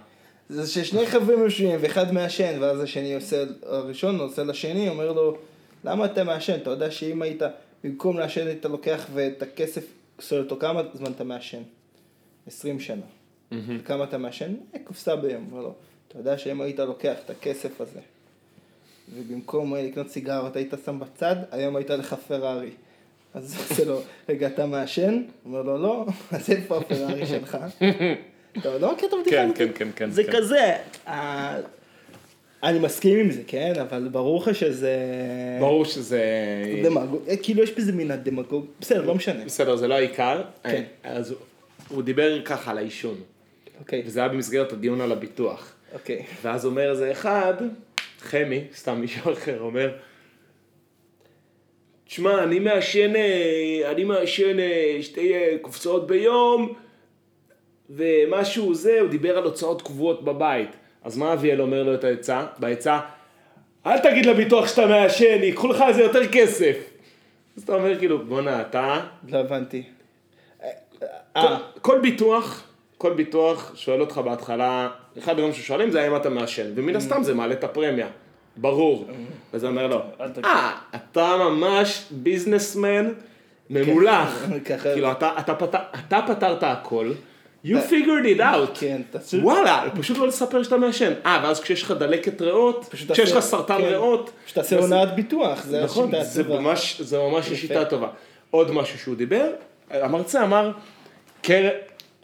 זה 0.50 0.68
ששני 0.68 1.06
חברים 1.06 1.40
יושבים 1.40 1.80
ואחד 1.82 2.14
מעשן 2.14 2.58
ואז 2.62 2.82
השני 2.82 3.16
עושה, 3.16 3.44
הראשון 3.64 4.20
עושה 4.20 4.44
לשני, 4.44 4.90
אומר 4.90 5.12
לו, 5.12 5.38
למה 5.84 6.06
אתה 6.06 6.24
מעשן? 6.24 6.56
אתה 6.56 6.70
יודע 6.70 6.92
שאם 6.92 7.22
היית, 7.22 7.42
במקום 7.84 8.18
לעשן 8.18 8.48
היית 8.48 8.66
לוקח 8.66 9.06
ואת 9.14 9.42
הכסף, 9.42 9.86
שואל 10.20 10.42
אותו 10.42 10.58
כמה 10.60 10.82
זמן 10.94 11.12
אתה 11.12 11.24
מעשן? 11.24 11.62
20 12.48 12.80
שנה. 12.80 13.02
וכמה 13.52 14.04
אתה 14.04 14.18
מעשן? 14.18 14.54
"אה, 14.76 14.80
קופסה 14.84 15.16
ביום. 15.16 15.48
אומר 15.52 15.62
לו, 15.62 15.74
אתה 16.08 16.18
יודע 16.20 16.38
שאם 16.38 16.62
היית 16.62 16.80
לוקח 16.80 17.16
את 17.26 17.30
הכסף 17.30 17.82
הזה, 17.82 18.00
ובמקום 19.16 19.76
אה, 19.76 19.84
לקנות 19.84 20.10
סיגרות 20.10 20.56
היית 20.56 20.74
שם 20.86 21.00
בצד, 21.00 21.36
היום 21.52 21.76
היית 21.76 21.90
לך 21.90 22.14
פרארי. 22.14 22.70
אז 23.34 23.56
הוא 23.56 23.64
עושה 23.70 23.86
לו, 23.86 24.02
רגע, 24.30 24.48
אתה 24.48 24.66
מעשן? 24.66 25.22
אומר 25.46 25.62
לו, 25.62 25.78
לא, 25.78 26.06
אז 26.32 26.50
איפה 26.50 26.78
הפרארי 26.78 27.26
שלך? 27.26 27.58
אתה 28.58 28.78
לא 28.78 28.94
מכיר 28.94 29.08
את 29.08 29.14
הבדיחה 29.14 29.36
כן, 29.36 29.46
הזאת? 29.46 29.58
כן, 29.58 29.68
כן, 29.76 29.90
כן. 29.96 30.12
זה 30.12 30.24
כן. 30.24 30.32
כזה, 30.32 30.76
אה, 31.08 31.58
אני 32.64 32.80
מסכים 32.80 33.20
עם 33.20 33.32
זה, 33.32 33.42
כן, 33.48 33.74
אבל 33.82 34.08
ברור 34.12 34.42
לך 34.42 34.56
שזה... 34.56 34.98
ברור 35.60 35.86
שזה... 35.86 36.24
דמגוג, 36.84 37.22
אה, 37.28 37.38
כאילו 37.38 37.64
יש 37.64 37.72
בזה 37.72 37.92
מן 37.92 38.12
הדמגוג, 38.12 38.66
בסדר, 38.80 39.06
לא 39.06 39.16
משנה. 39.16 39.46
בסדר, 39.46 39.76
זה 39.76 39.88
לא 39.88 39.94
העיקר. 39.94 40.42
כן. 40.64 40.84
אז 41.04 41.36
הוא 41.90 42.04
דיבר 42.04 42.42
ככה 42.46 42.72
על 42.72 42.78
העישון, 42.78 43.16
אוקיי, 43.80 44.04
וזה 44.06 44.20
היה 44.20 44.30
במסגרת 44.30 44.74
הדיון 44.74 45.02
על 45.02 45.12
הביטוח. 45.12 45.74
אוקיי. 45.94 46.26
ואז 46.42 46.66
אומר 46.66 46.92
איזה 46.92 47.12
אחד, 47.12 47.54
חמי, 48.20 48.64
סתם 48.74 49.02
מישהו 49.02 49.32
אחר, 49.34 49.60
אומר, 49.60 49.92
תשמע, 52.10 52.44
אני 52.44 52.60
מעשן, 52.60 53.16
אה, 53.16 53.92
אני 53.92 54.04
מעשן 54.04 54.60
אה, 54.60 54.98
שתי 55.02 55.34
אה, 55.34 55.56
קופסאות 55.62 56.08
ביום, 56.08 56.74
ומשהו 57.90 58.74
זה, 58.74 59.00
הוא 59.00 59.10
דיבר 59.10 59.38
על 59.38 59.44
הוצאות 59.44 59.82
קבועות 59.82 60.24
בבית. 60.24 60.70
אז 61.04 61.18
מה 61.18 61.34
אביאל 61.34 61.62
אומר 61.62 61.84
לו 61.84 61.94
את 61.94 62.04
העצה? 62.04 62.46
בעצה, 62.60 63.00
אל 63.86 64.00
תגיד 64.00 64.26
לביטוח 64.26 64.68
שאתה 64.68 64.86
מעשן, 64.88 65.44
ייקחו 65.44 65.68
לך 65.68 65.82
על 65.82 65.94
זה 65.94 66.02
יותר 66.02 66.28
כסף. 66.32 66.76
אז 67.58 67.64
אתה 67.64 67.76
אומר 67.76 68.00
כאילו, 68.00 68.26
בואנה, 68.26 68.62
אתה... 68.62 69.02
לא 69.30 69.38
הבנתי. 69.38 69.84
כל, 71.34 71.48
כל 71.82 72.00
ביטוח, 72.00 72.64
כל 72.98 73.14
ביטוח 73.14 73.76
שואל 73.76 74.02
אותך 74.02 74.18
בהתחלה, 74.18 74.90
אחד 75.24 75.32
הדברים 75.32 75.54
ששואלים 75.54 75.92
זה 75.92 76.02
האם 76.02 76.16
אתה 76.16 76.30
מעשן, 76.30 76.72
ומן 76.76 76.96
הסתם 76.96 77.24
זה 77.24 77.34
מעלה 77.34 77.54
את 77.54 77.64
הפרמיה, 77.64 78.08
ברור. 78.58 79.08
וזה 79.54 79.68
אומר 79.68 79.88
לו, 79.88 80.00
תגיד. 80.34 80.46
אה, 80.46 80.72
אתה 80.96 81.38
ממש 81.38 82.04
ביזנסמן 82.12 83.10
ממולח. 83.70 84.46
ככה- 84.66 84.94
כאילו, 84.94 85.12
אתה, 85.12 85.32
אתה, 85.40 85.56
פתר, 85.56 85.78
אתה 86.08 86.20
פתרת 86.28 86.64
הכל, 86.64 87.12
you 87.66 87.70
figured 87.90 88.38
it 88.38 88.40
out. 88.40 88.80
כן, 88.80 89.02
תעשו... 89.12 89.38
וואלה, 89.42 89.84
פשוט 90.00 90.18
לא 90.18 90.28
לספר 90.28 90.64
שאתה 90.64 90.78
מעשן. 90.78 91.14
אה, 91.26 91.40
ואז 91.44 91.60
כשיש 91.62 91.84
לך 91.84 91.92
דלקת 91.92 92.42
ריאות, 92.42 92.86
כשיש 93.12 93.32
לך 93.32 93.40
סרטן 93.40 93.78
כן. 93.78 93.84
ריאות, 93.84 94.32
שתעשה 94.48 94.80
הונאת 94.80 95.16
ביטוח, 95.16 95.64
זה 95.64 95.84
נכון, 95.84 96.16
השיטה 96.16 96.24
זה 96.24 96.42
הטובה. 96.42 96.60
ממש, 96.60 97.02
זה 97.02 97.18
ממש 97.20 97.54
שיטה 97.54 97.86
טובה. 97.86 98.08
עוד 98.52 98.72
משהו 98.72 99.00
שהוא 99.00 99.16
דיבר, 99.16 99.50
המרצה 99.92 100.44
אמר, 100.44 100.72
קר, 101.42 101.70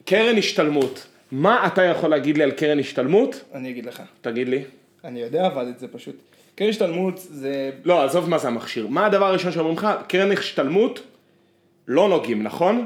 קרן 0.05 0.37
השתלמות. 0.37 1.05
מה 1.31 1.67
אתה 1.67 1.83
יכול 1.83 2.09
להגיד 2.09 2.37
לי 2.37 2.43
על 2.43 2.51
קרן 2.51 2.79
השתלמות? 2.79 3.43
אני 3.53 3.69
אגיד 3.69 3.85
לך. 3.85 4.01
תגיד 4.21 4.49
לי. 4.49 4.63
אני 5.03 5.19
יודע, 5.19 5.47
אבל 5.47 5.69
את 5.69 5.79
זה 5.79 5.87
פשוט. 5.87 6.15
קרן 6.55 6.69
השתלמות 6.69 7.17
זה... 7.17 7.71
לא, 7.83 8.03
עזוב 8.03 8.29
מה 8.29 8.37
זה 8.37 8.47
המכשיר. 8.47 8.87
מה 8.87 9.05
הדבר 9.05 9.25
הראשון 9.25 9.51
שאומרים 9.51 9.77
לך? 9.77 9.87
קרן 10.07 10.31
השתלמות, 10.31 11.01
לא 11.87 12.09
נוגעים, 12.09 12.43
נכון? 12.43 12.85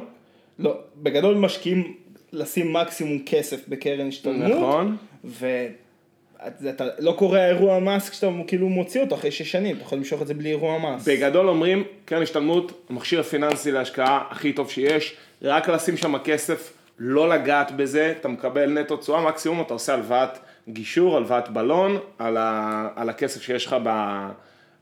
לא, 0.59 0.77
בגדול 0.97 1.35
משקיעים 1.35 1.93
לשים 2.33 2.73
מקסימום 2.73 3.19
כסף 3.25 3.67
בקרן 3.67 4.07
השתלמות. 4.07 4.57
נכון. 4.57 4.97
ואתה 5.23 6.85
לא 6.99 7.11
קורה 7.11 7.47
אירוע 7.47 7.79
מס 7.79 8.09
כשאתה 8.09 8.27
כאילו 8.47 8.69
מוציא 8.69 9.01
אותו 9.01 9.15
אחרי 9.15 9.31
שש 9.31 9.51
שנים, 9.51 9.75
אתה 9.75 9.83
יכול 9.83 9.97
למשוך 9.97 10.21
את 10.21 10.27
זה 10.27 10.33
בלי 10.33 10.49
אירוע 10.49 10.79
מס. 10.79 11.07
בגדול 11.07 11.49
אומרים, 11.49 11.83
קרן 12.05 12.21
השתלמות, 12.21 12.85
המכשיר 12.89 13.19
הפיננסי 13.19 13.71
להשקעה 13.71 14.23
הכי 14.29 14.53
טוב 14.53 14.69
שיש, 14.69 15.15
רק 15.41 15.69
לשים 15.69 15.97
שם 15.97 16.17
כסף, 16.17 16.73
לא 16.99 17.29
לגעת 17.29 17.71
בזה, 17.71 18.13
אתה 18.19 18.27
מקבל 18.27 18.79
נטו 18.79 18.97
תשואה, 18.97 19.21
מקסימום 19.27 19.61
אתה 19.61 19.73
עושה 19.73 19.93
הלוואת 19.93 20.37
גישור, 20.69 21.17
הלוואת 21.17 21.49
בלון, 21.49 21.97
על, 22.17 22.37
ה, 22.37 22.87
על 22.95 23.09
הכסף 23.09 23.41
שיש 23.41 23.65
לך 23.65 23.75
ב, 23.83 24.17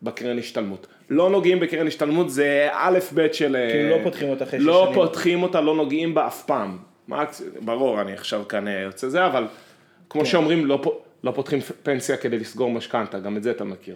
בקרן 0.03 0.39
השתלמות. 0.39 0.87
לא 1.09 1.29
נוגעים 1.29 1.59
בקרן 1.59 1.87
השתלמות, 1.87 2.29
זה 2.29 2.69
א' 2.71 2.99
ב' 3.13 3.33
של... 3.33 3.57
כאילו 3.71 3.97
לא 3.97 4.03
פותחים 4.03 4.29
אותה 4.29 4.43
אחרי 4.43 4.59
שש 4.59 4.65
לא 4.65 4.83
שנים. 4.83 4.95
פותחים 4.95 5.43
אותה, 5.43 5.61
לא 5.61 5.75
נוגעים 5.75 6.13
בה 6.13 6.27
אף 6.27 6.43
פעם. 6.43 6.77
מקס... 7.07 7.41
ברור, 7.61 8.01
אני 8.01 8.13
עכשיו 8.13 8.47
כאן 8.49 8.67
אה, 8.67 8.79
יוצא 8.79 9.09
זה, 9.09 9.25
אבל 9.25 9.45
כמו 10.09 10.21
כן. 10.21 10.27
שאומרים, 10.27 10.65
לא, 10.65 10.79
פ- 10.83 11.23
לא 11.23 11.31
פותחים 11.31 11.59
פנסיה 11.83 12.17
כדי 12.17 12.39
לסגור 12.39 12.71
משכנתה, 12.71 13.19
גם 13.19 13.37
את 13.37 13.43
זה 13.43 13.51
אתה 13.51 13.63
מכיר. 13.63 13.95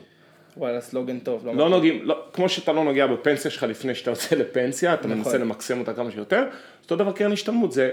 וואלה, 0.58 0.82
סלוגן 0.82 1.20
טוב. 1.20 1.48
לא 1.54 1.70
נוגעים, 1.70 2.00
לא, 2.04 2.24
כמו 2.34 2.50
שאתה 2.50 2.72
לא 2.74 2.84
נוגע 2.84 3.08
בפנסיה 3.08 3.52
שלך 3.52 3.64
לפני 3.64 3.96
שאתה 3.96 4.12
יוצא 4.12 4.36
לפנסיה, 4.36 4.94
אתה 4.94 5.08
נכון. 5.08 5.18
מנסה 5.18 5.38
למקסם 5.38 5.80
אותה 5.80 5.94
כמה 5.94 6.12
שיותר, 6.12 6.44
אותו 6.84 6.96
דבר 6.96 7.12
קרן 7.12 7.32
השתלמות, 7.32 7.72
זה, 7.72 7.90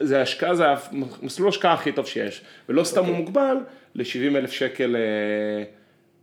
זה 0.00 0.22
השקעה, 0.22 0.54
זה 0.54 0.64
המסלול 1.22 1.48
ההשקעה 1.48 1.72
הכי 1.72 1.92
טוב 1.92 2.06
שיש, 2.06 2.42
ולא 2.68 2.84
סתם 2.84 3.00
אוקיי. 3.00 3.12
הוא 3.12 3.18
מוגבל 3.18 3.56
ל-70 3.94 4.36
אלף 4.36 4.52
שקל 4.52 4.96
אה, 4.96 5.64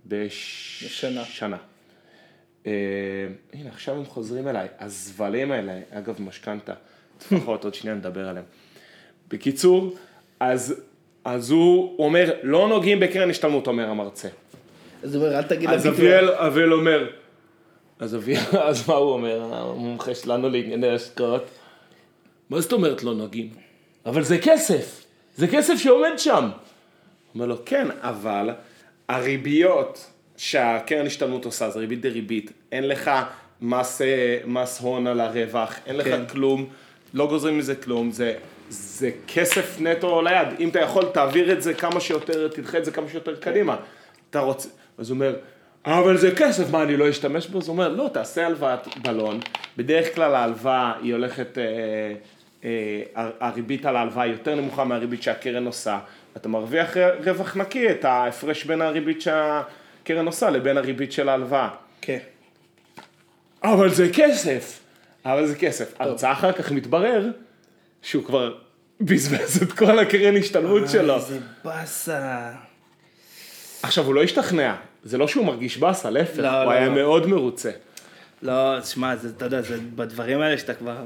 בש... 0.05 0.83
בשנה. 0.85 1.23
שנה. 1.23 1.57
אה, 2.67 2.71
הנה, 3.53 3.69
עכשיו 3.69 3.95
הם 3.95 4.05
חוזרים 4.05 4.47
אליי, 4.47 4.67
הזבלים 4.79 5.51
האלה, 5.51 5.79
אגב 5.91 6.21
משכנתה, 6.21 6.73
לפחות 7.31 7.63
עוד 7.63 7.73
שנייה 7.73 7.95
נדבר 7.95 8.27
עליהם. 8.27 8.45
בקיצור, 9.27 9.95
אז, 10.39 10.81
אז 11.25 11.51
הוא 11.51 11.95
אומר, 11.99 12.33
לא 12.43 12.67
נוגעים 12.67 12.99
בקרן 12.99 13.29
השתלמות, 13.29 13.67
אומר 13.67 13.89
המרצה. 13.89 14.27
אז 15.03 15.15
הוא 15.15 15.23
אומר, 15.23 15.37
אל 15.37 15.43
תגיד 15.43 15.69
אז. 15.69 15.87
אביאל, 15.87 16.29
אביאל 16.29 16.73
אומר, 16.73 17.07
אז 17.99 18.15
אביאל, 18.15 18.41
אז 18.69 18.89
מה 18.89 18.95
הוא 18.95 19.11
אומר, 19.11 19.53
המומחה 19.53 20.15
שלנו 20.15 20.49
לענייני 20.49 20.89
השקעות? 20.89 21.49
מה 22.49 22.61
זאת 22.61 22.73
אומרת 22.73 23.03
לא 23.03 23.13
נוגעים? 23.13 23.64
אבל 24.05 24.23
זה 24.23 24.37
כסף, 24.37 25.05
זה 25.35 25.47
כסף 25.47 25.75
שעומד 25.75 26.13
שם. 26.17 26.49
אומר 27.35 27.45
לו, 27.45 27.55
כן, 27.65 27.87
אבל 28.01 28.49
הריביות 29.09 30.11
שהקרן 30.37 31.05
השתלמות 31.05 31.45
עושה, 31.45 31.69
זה 31.69 31.79
ריבית 31.79 32.01
דריבית, 32.01 32.51
אין 32.71 32.87
לך 32.87 33.11
מס, 33.61 34.01
אה, 34.01 34.37
מס 34.45 34.79
הון 34.79 35.07
על 35.07 35.19
הרווח, 35.19 35.75
אין 35.85 35.97
לך 35.97 36.05
כן. 36.05 36.25
כלום, 36.25 36.65
לא 37.13 37.27
גוזרים 37.27 37.57
מזה 37.57 37.75
כלום, 37.75 38.11
זה, 38.11 38.33
זה 38.69 39.11
כסף 39.27 39.77
נטו 39.79 40.21
ליד, 40.21 40.47
אם 40.59 40.69
אתה 40.69 40.79
יכול 40.79 41.05
תעביר 41.13 41.51
את 41.51 41.61
זה 41.61 41.73
כמה 41.73 41.99
שיותר, 41.99 42.47
תדחה 42.47 42.77
את 42.77 42.85
זה 42.85 42.91
כמה 42.91 43.09
שיותר 43.09 43.35
קדימה. 43.35 43.75
אתה 44.29 44.39
רוצה, 44.39 44.69
אז 44.97 45.09
הוא 45.09 45.15
אומר, 45.15 45.35
אבל 45.85 46.17
זה 46.17 46.35
כסף, 46.35 46.71
מה 46.71 46.83
אני 46.83 46.97
לא 46.97 47.09
אשתמש 47.09 47.47
בו? 47.47 47.57
אז 47.57 47.67
הוא 47.67 47.73
אומר, 47.73 47.89
לא, 47.89 48.09
תעשה 48.13 48.45
הלוואת 48.45 48.87
בלון, 49.01 49.39
בדרך 49.77 50.15
כלל 50.15 50.35
ההלוואה 50.35 50.93
היא 51.01 51.13
הולכת, 51.13 51.57
אה, 51.57 51.63
הריבית 53.15 53.85
על 53.85 53.95
ההלוואה 53.95 54.25
יותר 54.25 54.55
נמוכה 54.55 54.83
מהריבית 54.83 55.23
שהקרן 55.23 55.65
עושה, 55.65 55.99
אתה 56.37 56.49
מרוויח 56.49 56.97
רווח 57.25 57.57
נקי, 57.57 57.91
את 57.91 58.05
ההפרש 58.05 58.63
בין 58.63 58.81
הריבית 58.81 59.21
שהקרן 59.21 60.25
עושה 60.25 60.49
לבין 60.49 60.77
הריבית 60.77 61.11
של 61.11 61.29
ההלוואה. 61.29 61.69
כן. 62.01 62.17
אבל 63.63 63.89
זה 63.89 64.09
כסף, 64.13 64.79
אבל 65.25 65.45
זה 65.45 65.55
כסף. 65.55 65.93
הרצאה 65.99 66.31
אחר 66.31 66.51
כך 66.51 66.71
מתברר 66.71 67.29
שהוא 68.01 68.23
כבר 68.23 68.55
בזבז 69.01 69.63
את 69.63 69.71
כל 69.71 69.99
הקרן 69.99 70.37
השתלמות 70.37 70.89
שלו. 70.89 71.15
איזה 71.15 71.39
באסה. 71.63 72.51
עכשיו, 73.83 74.05
הוא 74.05 74.15
לא 74.15 74.23
השתכנע, 74.23 74.75
זה 75.03 75.17
לא 75.17 75.27
שהוא 75.27 75.45
מרגיש 75.45 75.77
באסה, 75.77 76.09
להפך, 76.09 76.39
לא, 76.39 76.47
הוא 76.47 76.65
לא, 76.65 76.71
היה 76.71 76.87
לא. 76.87 76.93
מאוד 76.93 77.27
מרוצה. 77.27 77.71
לא, 78.41 78.79
תשמע, 78.81 79.15
זה, 79.15 79.29
אתה 79.37 79.45
יודע, 79.45 79.61
זה 79.61 79.77
בדברים 79.95 80.41
האלה 80.41 80.57
שאתה 80.57 80.73
כבר, 80.73 80.97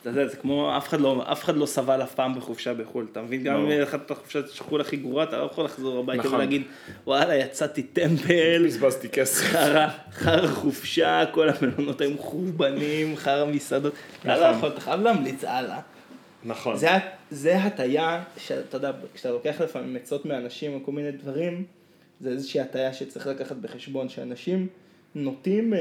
אתה 0.00 0.10
יודע, 0.10 0.26
זה 0.26 0.36
כמו, 0.36 0.76
אף 0.76 0.88
אחד 0.88 1.00
לא, 1.00 1.24
אף 1.32 1.44
אחד 1.44 1.56
לא 1.56 1.66
סבל 1.66 2.02
אף 2.02 2.14
פעם 2.14 2.34
בחופשה 2.34 2.74
בחו"ל, 2.74 3.06
אתה 3.12 3.22
מבין? 3.22 3.42
גם 3.42 3.56
אם 3.56 3.82
את 3.94 4.10
החופשה 4.10 4.40
שחרור 4.52 4.80
הכי 4.80 4.96
גרועה, 4.96 5.24
אתה 5.24 5.38
לא 5.38 5.44
יכול 5.44 5.64
לחזור 5.64 5.98
הביתה 5.98 6.22
נכון. 6.22 6.34
ולהגיד, 6.34 6.62
וואלה, 7.06 7.36
יצאתי 7.36 7.82
טמבל, 7.82 8.66
בזבזתי 8.66 9.08
כסף. 9.08 9.44
חרא, 9.44 9.88
חרא 10.12 10.46
חופשה, 10.46 11.24
כל 11.32 11.48
המלונות 11.48 12.00
היו 12.00 12.10
מחורבנים, 12.10 13.16
חרא 13.16 13.44
מסעדות, 13.44 13.92
אתה 14.20 14.36
לא 14.36 14.48
נכון. 14.48 14.58
יכול, 14.58 14.68
אתה 14.68 14.80
חייב 14.80 15.00
להמליץ 15.00 15.44
הלאה. 15.44 15.80
נכון. 16.44 16.76
זה, 16.76 16.88
זה 17.30 17.56
הטיה, 17.56 18.24
שאתה 18.36 18.76
יודע, 18.76 18.92
כשאתה 19.14 19.30
לוקח 19.30 19.60
לפעמים 19.60 19.96
עצות 19.96 20.26
מאנשים 20.26 20.74
או 20.74 20.78
כל 20.84 20.92
מיני 20.92 21.12
דברים, 21.12 21.64
זה 22.20 22.30
איזושהי 22.30 22.60
הטיה 22.60 22.92
שצריך 22.92 23.26
לקחת 23.26 23.56
בחשבון, 23.56 24.08
שאנשים 24.08 24.66
נוטים 25.14 25.74
אה, 25.74 25.78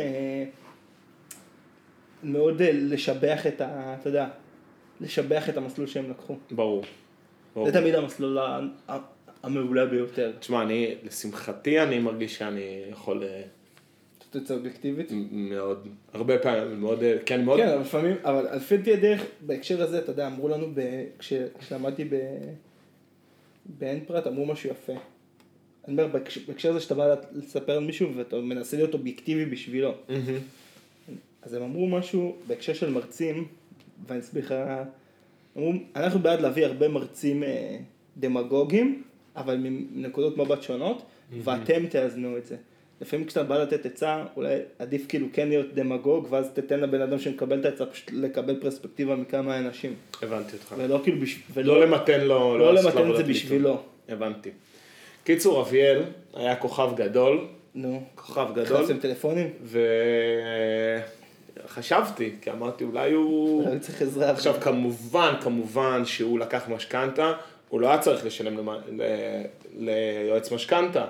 מאוד 2.24 2.62
אה, 2.62 2.70
לשבח 2.74 3.48
את 3.48 3.62
ה... 3.62 3.96
אתה 4.02 4.10
יודע, 4.10 4.28
לשבח 5.02 5.50
את 5.50 5.58
המסלול 5.58 5.88
שהם 5.88 6.10
לקחו. 6.10 6.36
ברור. 6.52 6.84
ברור. 7.56 7.72
זה 7.72 7.80
תמיד 7.80 7.96
המסלול 7.96 8.38
המעולה 9.44 9.86
ביותר. 9.86 10.32
תשמע, 10.40 10.62
אני, 10.62 10.96
לשמחתי, 11.04 11.80
אני 11.80 12.00
מרגיש 12.00 12.38
שאני 12.38 12.84
יכול 12.92 13.24
אה, 13.24 13.42
תוצאה 14.30 14.58
אובייקטיבית. 14.58 15.12
מאוד, 15.32 15.88
הרבה 16.14 16.40
פעמים, 16.40 16.82
מאוד, 16.82 17.04
אה, 17.04 17.18
כן, 17.26 17.46
מאוד, 17.46 17.60
כן, 17.60 17.68
אבל 17.68 17.82
לפעמים, 17.82 18.16
אבל 18.24 18.56
לפי 18.56 18.78
דעתי 18.78 18.94
הדרך, 18.94 19.26
בהקשר 19.42 19.82
הזה, 19.84 20.00
אתה 20.00 20.12
יודע, 20.12 20.28
אמרו 20.28 20.48
לנו, 20.48 20.68
ב, 20.74 21.04
כש, 21.20 21.34
כשלמדתי 21.60 22.06
ב, 22.06 22.16
בעין 23.66 24.00
פרט, 24.08 24.28
אמרו 24.28 24.46
משהו 24.46 24.70
יפה. 24.70 24.94
אני 25.88 26.02
אומר, 26.02 26.08
בהקשר, 26.48 26.70
הזה 26.70 26.80
שאתה 26.80 26.96
בא 26.96 27.16
לספר 27.32 27.72
על 27.74 27.84
מישהו 27.84 28.16
ואתה 28.16 28.36
מנסה 28.36 28.78
להיות 28.78 28.94
אובייקטיבי 28.94 29.46
בשבילו. 29.46 29.94
מהמם. 30.10 30.40
אז 31.42 31.54
הם 31.54 31.64
אמרו 31.64 31.88
משהו 31.88 32.36
בהקשר 32.48 32.74
של 32.74 32.90
מרצים, 32.90 33.46
ואני 34.08 34.20
אסביר 34.20 34.46
לך, 34.46 34.56
אמרו, 35.58 35.74
אנחנו 35.96 36.20
בעד 36.20 36.42
להביא 36.42 36.66
הרבה 36.66 36.88
מרצים 36.88 37.44
אה, 37.44 37.78
דמגוגים, 38.18 39.04
אבל 39.36 39.58
מנקודות 39.60 40.38
מבט 40.38 40.62
שונות, 40.62 41.02
ואתם 41.44 41.88
תאזנו 41.88 42.38
את 42.38 42.46
זה. 42.46 42.56
לפעמים 43.02 43.26
כשאתה 43.26 43.44
בא 43.44 43.58
לתת 43.58 43.86
עצה, 43.86 44.24
אולי 44.36 44.56
עדיף 44.80 45.06
כאילו 45.10 45.28
כן 45.34 45.48
להיות 45.48 45.74
דמגוג, 45.74 46.28
ואז 46.30 46.50
תתן 46.54 46.80
לבן 46.80 47.02
אדם 47.02 47.20
שמקבל 47.20 47.60
את 47.60 47.66
העצה 47.66 47.86
פשוט 47.86 48.12
לקבל 48.14 48.62
פרספקטיבה 48.62 49.16
מכמה 49.16 49.58
אנשים. 49.58 49.94
הבנתי 50.22 50.54
אותך. 50.54 50.76
ולא 50.78 51.00
כאילו, 51.04 51.22
בש... 51.22 51.40
לא 51.56 51.86
למתן 51.86 52.22
לו, 52.22 52.58
לא 52.58 52.74
לעשות 52.74 52.96
למתן 52.96 53.12
את 53.12 53.18
זה. 53.18 53.24
בשבילו. 53.24 53.82
הבנתי. 54.10 54.50
קיצור, 55.24 55.62
אביאל 55.62 56.04
היה 56.34 56.56
כוכב 56.56 56.90
גדול, 56.96 57.48
נו. 57.76 58.04
כוכב 58.16 58.48
גדול, 58.56 58.84
חסם 58.84 58.98
טלפונים? 58.98 59.48
וחשבתי, 61.66 62.36
כי 62.42 62.52
אמרתי 62.52 62.84
אולי 62.84 63.12
הוא... 63.12 63.68
אני 63.68 63.80
צריך 63.80 64.02
עזרה. 64.02 64.30
עכשיו 64.32 64.56
כמובן, 64.62 65.34
כמובן 65.42 66.06
שהוא 66.06 66.40
לקח 66.40 66.70
משכנתה, 66.70 67.34
הוא 67.70 67.82
לא 67.82 67.88
היה 67.88 67.98
צריך 67.98 68.26
לשלם 68.26 68.58
למ... 68.58 68.70
ל... 68.70 69.02
ליועץ 69.78 70.52
משכנתה, 70.52 71.06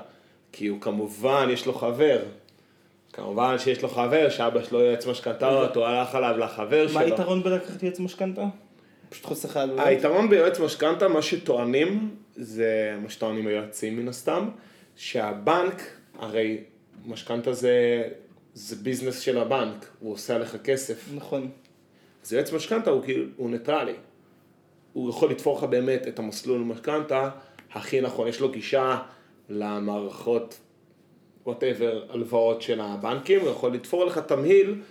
כי 0.51 0.67
הוא 0.67 0.81
כמובן, 0.81 1.47
יש 1.51 1.65
לו 1.65 1.73
חבר. 1.73 2.19
כמובן 3.13 3.59
שיש 3.59 3.81
לו 3.81 3.89
חבר, 3.89 4.29
שאבא 4.29 4.63
שלו 4.63 4.81
יועץ 4.81 5.07
משכנתאות, 5.07 5.75
הוא 5.75 5.85
הלך 5.85 6.15
עליו 6.15 6.37
לחבר 6.37 6.87
שלו. 6.87 6.99
מה 6.99 7.05
היתרון 7.05 7.43
בלקחת 7.43 7.83
יועץ 7.83 7.99
משכנתה? 7.99 8.43
פשוט 9.09 9.25
חוסך 9.25 9.49
לך 9.49 9.57
עלויות. 9.57 9.87
היתרון 9.87 10.29
ביועץ 10.29 10.59
משכנתה, 10.59 11.07
מה 11.07 11.21
שטוענים, 11.21 12.15
זה 12.35 12.97
מה 13.03 13.09
שטוענים 13.09 13.47
היועצים 13.47 13.97
מן 13.97 14.07
הסתם, 14.07 14.49
שהבנק, 14.95 15.81
הרי 16.19 16.57
משכנתה 17.05 17.53
זה, 17.53 18.03
זה 18.57 18.75
ביזנס 18.75 19.19
של 19.19 19.37
הבנק, 19.37 19.85
הוא 19.99 20.13
עושה 20.13 20.35
עליך 20.35 20.57
כסף. 20.63 21.09
נכון. 21.15 21.49
אז 22.23 22.33
יועץ 22.33 22.53
משכנתה 22.53 22.89
הוא 22.89 23.03
כאילו, 23.03 23.25
הוא 23.37 23.49
ניטרלי. 23.49 23.93
הוא 24.93 25.09
יכול 25.09 25.31
לתפור 25.31 25.57
לך 25.57 25.63
באמת 25.63 26.07
את 26.07 26.19
המסלול 26.19 26.61
משכנתה 26.61 27.29
הכי 27.73 28.01
נכון, 28.01 28.27
יש 28.27 28.39
לו 28.39 28.51
גישה 28.51 28.99
למערכות, 29.49 30.59
whatever, 31.45 32.05
הלוואות 32.09 32.61
של 32.61 32.81
הבנקים, 32.81 33.41
הוא 33.41 33.49
יכול 33.49 33.73
לתפור 33.73 34.05
לך 34.05 34.17
תמהיל, 34.17 34.81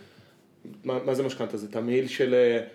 מה, 0.85 1.03
מה 1.05 1.15
זה 1.15 1.23
משכנתה? 1.23 1.57
זה 1.57 1.73
תמהיל 1.73 2.09
של 2.09 2.35
אה, 2.35 2.67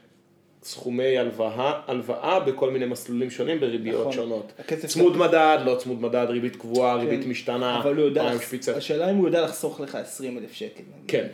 סכומי 0.63 1.17
הלוואה, 1.17 1.81
הלוואה 1.87 2.39
בכל 2.39 2.71
מיני 2.71 2.85
מסלולים 2.85 3.29
שונים 3.29 3.59
בריביות 3.59 4.01
נכון. 4.01 4.11
שונות. 4.11 4.53
צמוד 4.87 5.17
מדד, 5.17 5.57
לא 5.65 5.75
צמוד 5.75 6.01
מדד, 6.01 6.25
ריבית 6.29 6.55
קבועה, 6.55 6.95
ריבית 6.95 7.23
כן. 7.23 7.29
משתנה, 7.29 7.79
אבל 7.79 7.95
הוא 7.95 8.05
יודע, 8.05 8.21
פריים 8.21 8.37
לח... 8.37 8.43
שפיצה. 8.43 8.75
השאלה 8.75 9.11
אם 9.11 9.15
הוא 9.15 9.27
יודע 9.27 9.41
לחסוך 9.41 9.79
לך 9.79 9.95
20 9.95 10.37
אלף 10.37 10.53
שקל. 10.53 10.83
כן. 11.07 11.27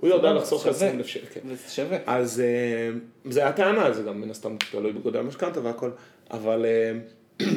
הוא 0.00 0.10
יודע 0.10 0.32
לחסוך 0.32 0.62
שווה. 0.62 0.76
20 0.76 0.96
אלף 0.96 1.06
שקל. 1.06 1.40
וזה 1.44 1.70
שווה. 1.70 1.98
אז 2.06 2.40
אה, 2.40 2.98
זה 3.24 3.46
הטענה, 3.46 3.92
זה 3.92 4.02
גם 4.02 4.20
מן 4.20 4.30
הסתם 4.30 4.56
תלוי 4.70 4.92
בגודל 4.92 5.18
המשכנתה 5.18 5.60
והכל, 5.60 5.90
אבל... 6.30 6.66
אה, 6.66 7.46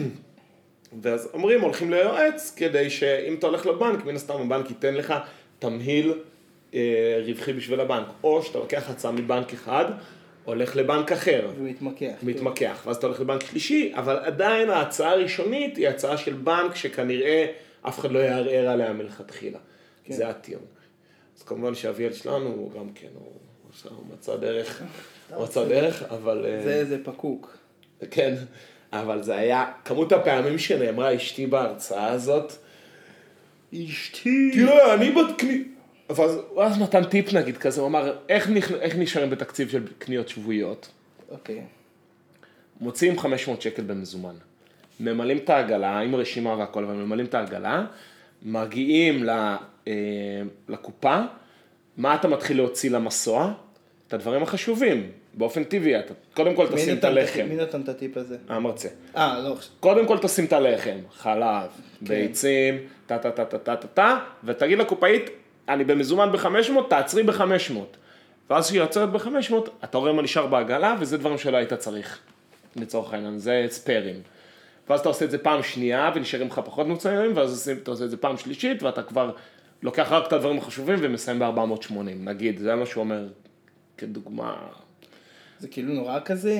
ואז 1.01 1.29
אומרים, 1.33 1.61
הולכים 1.61 1.91
ליועץ, 1.91 2.53
כדי 2.55 2.89
שאם 2.89 3.35
אתה 3.39 3.47
הולך 3.47 3.65
לבנק, 3.65 4.05
מן 4.05 4.15
הסתם 4.15 4.41
הבנק 4.41 4.69
ייתן 4.69 4.93
לך 4.93 5.13
תמהיל 5.59 6.13
אה, 6.73 7.21
רווחי 7.25 7.53
בשביל 7.53 7.79
הבנק, 7.79 8.07
או 8.23 8.43
שאתה 8.43 8.59
לוקח 8.59 8.89
הצעה 8.89 9.11
מבנק 9.11 9.53
אחד, 9.53 9.85
הולך 10.45 10.75
לבנק 10.75 11.11
אחר, 11.11 11.49
ומתמקח. 11.57 12.13
מתמקח, 12.23 12.83
ואז 12.85 12.95
אתה 12.95 13.07
הולך 13.07 13.19
לבנק 13.19 13.43
שלישי, 13.43 13.91
אבל 13.95 14.17
עדיין 14.17 14.69
ההצעה 14.69 15.11
הראשונית 15.11 15.77
היא 15.77 15.87
הצעה 15.87 16.17
של 16.17 16.33
בנק 16.33 16.75
שכנראה 16.75 17.45
אף 17.81 17.99
אחד 17.99 18.11
לא 18.11 18.19
יערער 18.19 18.69
עליה 18.69 18.93
מלכתחילה. 18.93 19.59
כן. 20.03 20.13
זה 20.13 20.29
הטיעון. 20.29 20.65
אז 21.37 21.43
כמובן 21.43 21.75
שאביאל 21.75 22.13
שלנו, 22.13 22.47
הוא 22.47 22.71
גם 22.71 22.89
כן, 22.95 23.07
הוא, 23.13 23.31
הוא 23.89 24.05
מצא 24.13 24.35
דרך, 24.35 24.81
הוא 25.33 25.43
מצא 25.43 25.65
דרך, 25.65 26.03
אבל... 26.03 26.45
אה, 26.45 26.63
זה, 26.63 26.85
זה 26.85 27.03
פקוק. 27.03 27.57
כן, 28.11 28.35
אבל 28.93 29.23
זה 29.23 29.35
היה, 29.35 29.71
כמות 29.85 30.11
הפעמים 30.11 30.57
שנאמרה 30.57 31.15
אשתי 31.15 31.47
בהרצאה 31.47 32.07
הזאת, 32.07 32.53
אשתי, 33.73 34.51
תראה, 34.53 34.93
אני 34.93 35.11
בקני... 35.11 35.63
ואז 36.10 36.39
הוא 36.49 36.64
אז 36.64 36.82
נתן 36.82 37.04
טיפ 37.04 37.34
נגיד 37.34 37.58
כזה, 37.58 37.82
הוא 37.82 37.88
אמר, 37.88 38.16
איך, 38.30 38.49
נכ... 38.49 38.72
איך 38.72 38.95
נשארים 38.95 39.30
בתקציב 39.30 39.70
של 39.70 39.84
קניות 39.97 40.30
שבועיות? 40.30 40.89
אוקיי. 41.32 41.62
מוציאים 42.82 43.20
500 43.20 43.62
שקל 43.62 43.82
במזומן, 43.82 44.36
ממלאים 44.99 45.38
את 45.38 45.49
העגלה 45.49 45.99
עם 45.99 46.16
רשימה 46.16 46.58
והכל, 46.58 46.84
אבל 46.84 46.93
ממלאים 46.93 47.26
את 47.26 47.34
העגלה, 47.34 47.86
מגיעים 48.43 49.24
ל, 49.24 49.30
אה, 49.88 49.93
לקופה, 50.70 51.20
מה 51.97 52.16
אתה 52.16 52.28
מתחיל 52.28 52.58
להוציא 52.58 52.91
למסוע? 52.91 53.54
את 54.08 54.14
הדברים 54.14 54.43
החשובים, 54.43 55.10
באופן 55.34 55.64
טבעי, 55.64 55.99
אתה 55.99 56.14
קודם 56.34 56.56
כל 56.56 56.68
תשים 56.76 56.97
את 56.97 57.04
הלחם, 57.04 57.45
מי 57.49 57.56
נתן 57.56 57.82
את 57.82 57.89
הטיפ 57.89 58.18
הזה? 58.18 58.38
המרצה. 58.49 58.89
אה, 59.18 59.39
לא, 59.39 59.56
קודם 59.80 60.08
כל 60.08 60.18
תשים 60.18 60.45
את 60.45 60.54
הלחם, 60.54 60.97
חלב, 61.16 61.70
כן. 61.99 62.06
ביצים, 62.06 62.78
טה 63.06 63.18
טה 63.18 63.32
טה 63.32 63.45
טה 63.45 63.76
טה 63.76 63.88
טה, 63.88 64.20
ותגיד 64.43 64.78
לקופאית, 64.78 65.30
אני 65.70 65.84
במזומן 65.84 66.32
ב-500, 66.32 66.89
תעצרי 66.89 67.24
ב-500. 67.24 67.74
ואז 68.49 68.68
כשהיא 68.68 68.82
עוצרת 68.82 69.11
ב-500, 69.11 69.53
אתה 69.84 69.97
רואה 69.97 70.14
מה 70.14 70.22
נשאר 70.22 70.47
בעגלה, 70.47 70.95
וזה 70.99 71.18
דברים 71.18 71.38
שלא 71.38 71.57
היית 71.57 71.74
צריך, 71.74 72.20
לצורך 72.76 73.14
העניין, 73.14 73.38
זה 73.38 73.66
ספיירים. 73.70 74.16
ואז 74.89 74.99
אתה 74.99 75.09
עושה 75.09 75.26
את 75.26 75.32
זה 75.32 75.38
פעם 75.38 75.64
שנייה, 75.64 76.11
ונשארים 76.16 76.47
לך 76.47 76.61
פחות 76.66 76.88
מוצרים, 76.88 77.32
ואז 77.38 77.72
אתה 77.82 77.91
עושה 77.91 78.05
את 78.05 78.09
זה 78.09 78.18
פעם 78.18 78.38
שלישית, 78.38 78.84
ואתה 78.84 79.03
כבר 79.03 79.32
לוקח 79.84 80.07
רק 80.11 80.28
את 80.28 80.34
הדברים 80.34 80.57
החשובים 80.57 80.99
ומסיים 81.01 81.39
ב-480, 81.39 81.93
נגיד, 82.18 82.59
זה 82.59 82.76
מה 82.76 82.86
שהוא 82.86 83.03
אומר 83.03 83.28
כדוגמה. 83.97 84.55
זה 85.59 85.68
כאילו 85.68 85.93
נורא 85.93 86.20
כזה, 86.26 86.57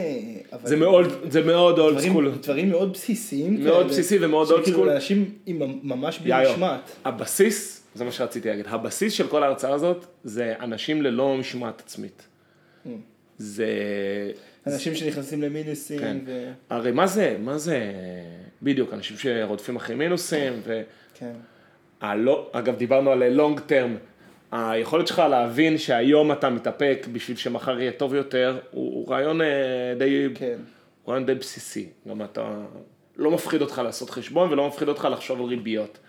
אבל... 0.54 0.68
זה 0.70 0.76
מאוד, 0.76 1.08
זה 1.30 1.44
מאוד 1.44 1.80
אולד 1.80 2.00
סקול. 2.00 2.32
דברים 2.42 2.70
מאוד 2.70 2.94
בסיסיים. 2.94 3.64
מאוד 3.64 3.88
בסיסי 3.88 4.18
ומאוד 4.22 4.50
old 4.50 4.62
שכאילו 4.62 4.86
school. 4.86 4.96
אנשים 4.96 5.32
עם 5.46 5.80
ממש 5.84 6.20
בלי 6.20 6.34
משמעת. 6.44 6.92
הבסיס, 7.06 7.83
זה 7.96 8.06
מה 8.06 8.12
שרציתי 8.12 8.50
להגיד, 8.50 8.66
הבסיס 8.68 9.14
של 9.14 9.28
כל 9.28 9.44
ההרצאה 9.44 9.74
הזאת 9.74 10.06
זה 10.24 10.54
אנשים 10.60 11.02
ללא 11.02 11.38
משמעת 11.38 11.80
עצמית. 11.80 12.28
Mm. 12.86 12.90
זה... 13.38 13.68
אנשים 14.68 14.96
שנכנסים 14.96 15.42
למינוסים. 15.42 16.00
כן. 16.00 16.18
ו... 16.26 16.52
הרי 16.70 16.92
מה 16.92 17.08
זה, 17.08 17.38
מה 17.40 17.58
זה, 17.58 17.92
בדיוק, 18.62 18.94
אנשים 18.94 19.18
שרודפים 19.18 19.76
אחרי 19.76 19.96
מינוסים, 19.96 20.54
כן. 21.14 21.34
והלא, 22.02 22.50
אגב 22.52 22.76
דיברנו 22.76 23.12
על 23.12 23.30
לונג 23.30 23.60
טרם, 23.60 23.98
היכולת 24.52 25.08
שלך 25.08 25.20
להבין 25.20 25.78
שהיום 25.78 26.32
אתה 26.32 26.50
מתאפק 26.50 27.08
בשביל 27.12 27.38
שמחר 27.38 27.80
יהיה 27.80 27.92
טוב 27.92 28.14
יותר, 28.14 28.60
הוא, 28.72 28.94
הוא 28.94 29.14
רעיון 29.14 29.42
אה, 29.42 29.48
די, 29.98 30.28
כן. 30.36 30.58
הוא 31.04 31.12
רעיון 31.14 31.26
די 31.26 31.36
בסיסי, 31.36 31.90
גם 32.10 32.22
אתה, 32.22 32.56
לא 33.18 33.32
מפחיד 33.32 33.62
אותך 33.62 33.82
לעשות 33.84 34.10
חשבון 34.10 34.52
ולא 34.52 34.68
מפחיד 34.68 34.88
אותך 34.88 35.08
לחשוב 35.12 35.40
על 35.40 35.46
ריביות. 35.46 36.00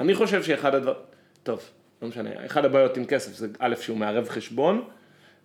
אני 0.00 0.14
חושב 0.14 0.42
שאחד 0.42 0.74
הדבר, 0.74 0.94
טוב, 1.42 1.60
לא 2.02 2.08
משנה, 2.08 2.30
אחד 2.46 2.64
הבעיות 2.64 2.96
עם 2.96 3.04
כסף 3.04 3.32
זה 3.34 3.48
א' 3.58 3.74
שהוא 3.80 3.96
מערב 3.96 4.28
חשבון, 4.28 4.84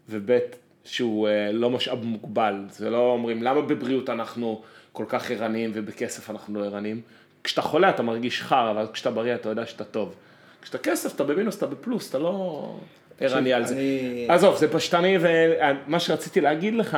וב' 0.10 0.38
שהוא 0.84 1.28
אה, 1.28 1.52
לא 1.52 1.70
משאב 1.70 2.04
מוגבל, 2.04 2.56
זה 2.70 2.90
לא 2.90 3.12
אומרים 3.12 3.44
למה 3.44 3.62
בבריאות 3.62 4.10
אנחנו 4.10 4.62
כל 4.94 5.06
כך 5.08 5.32
ערניים 5.32 5.72
ובכסף 5.74 6.30
אנחנו 6.30 6.60
לא 6.60 6.66
ערניים. 6.66 7.02
כשאתה 7.44 7.62
חולה 7.62 7.90
אתה 7.90 8.04
מרגיש 8.04 8.42
חר, 8.42 8.72
אבל 8.72 8.88
כשאתה 8.94 9.12
בריא 9.12 9.36
אתה 9.36 9.50
יודע 9.50 9.66
שאתה 9.66 9.84
טוב. 9.84 10.16
כשאתה 10.62 10.78
כסף 10.78 11.16
אתה 11.16 11.24
במינוס, 11.24 11.58
אתה 11.58 11.66
בפלוס, 11.68 12.10
אתה 12.10 12.20
לא 12.20 12.76
ערני 13.20 13.54
על 13.54 13.66
זה. 13.66 13.74
אני- 13.76 14.26
עזוב, 14.30 14.56
זה 14.58 14.72
פשטני, 14.74 15.18
ומה 15.22 16.00
שרציתי 16.00 16.42
להגיד 16.42 16.74
לך, 16.76 16.98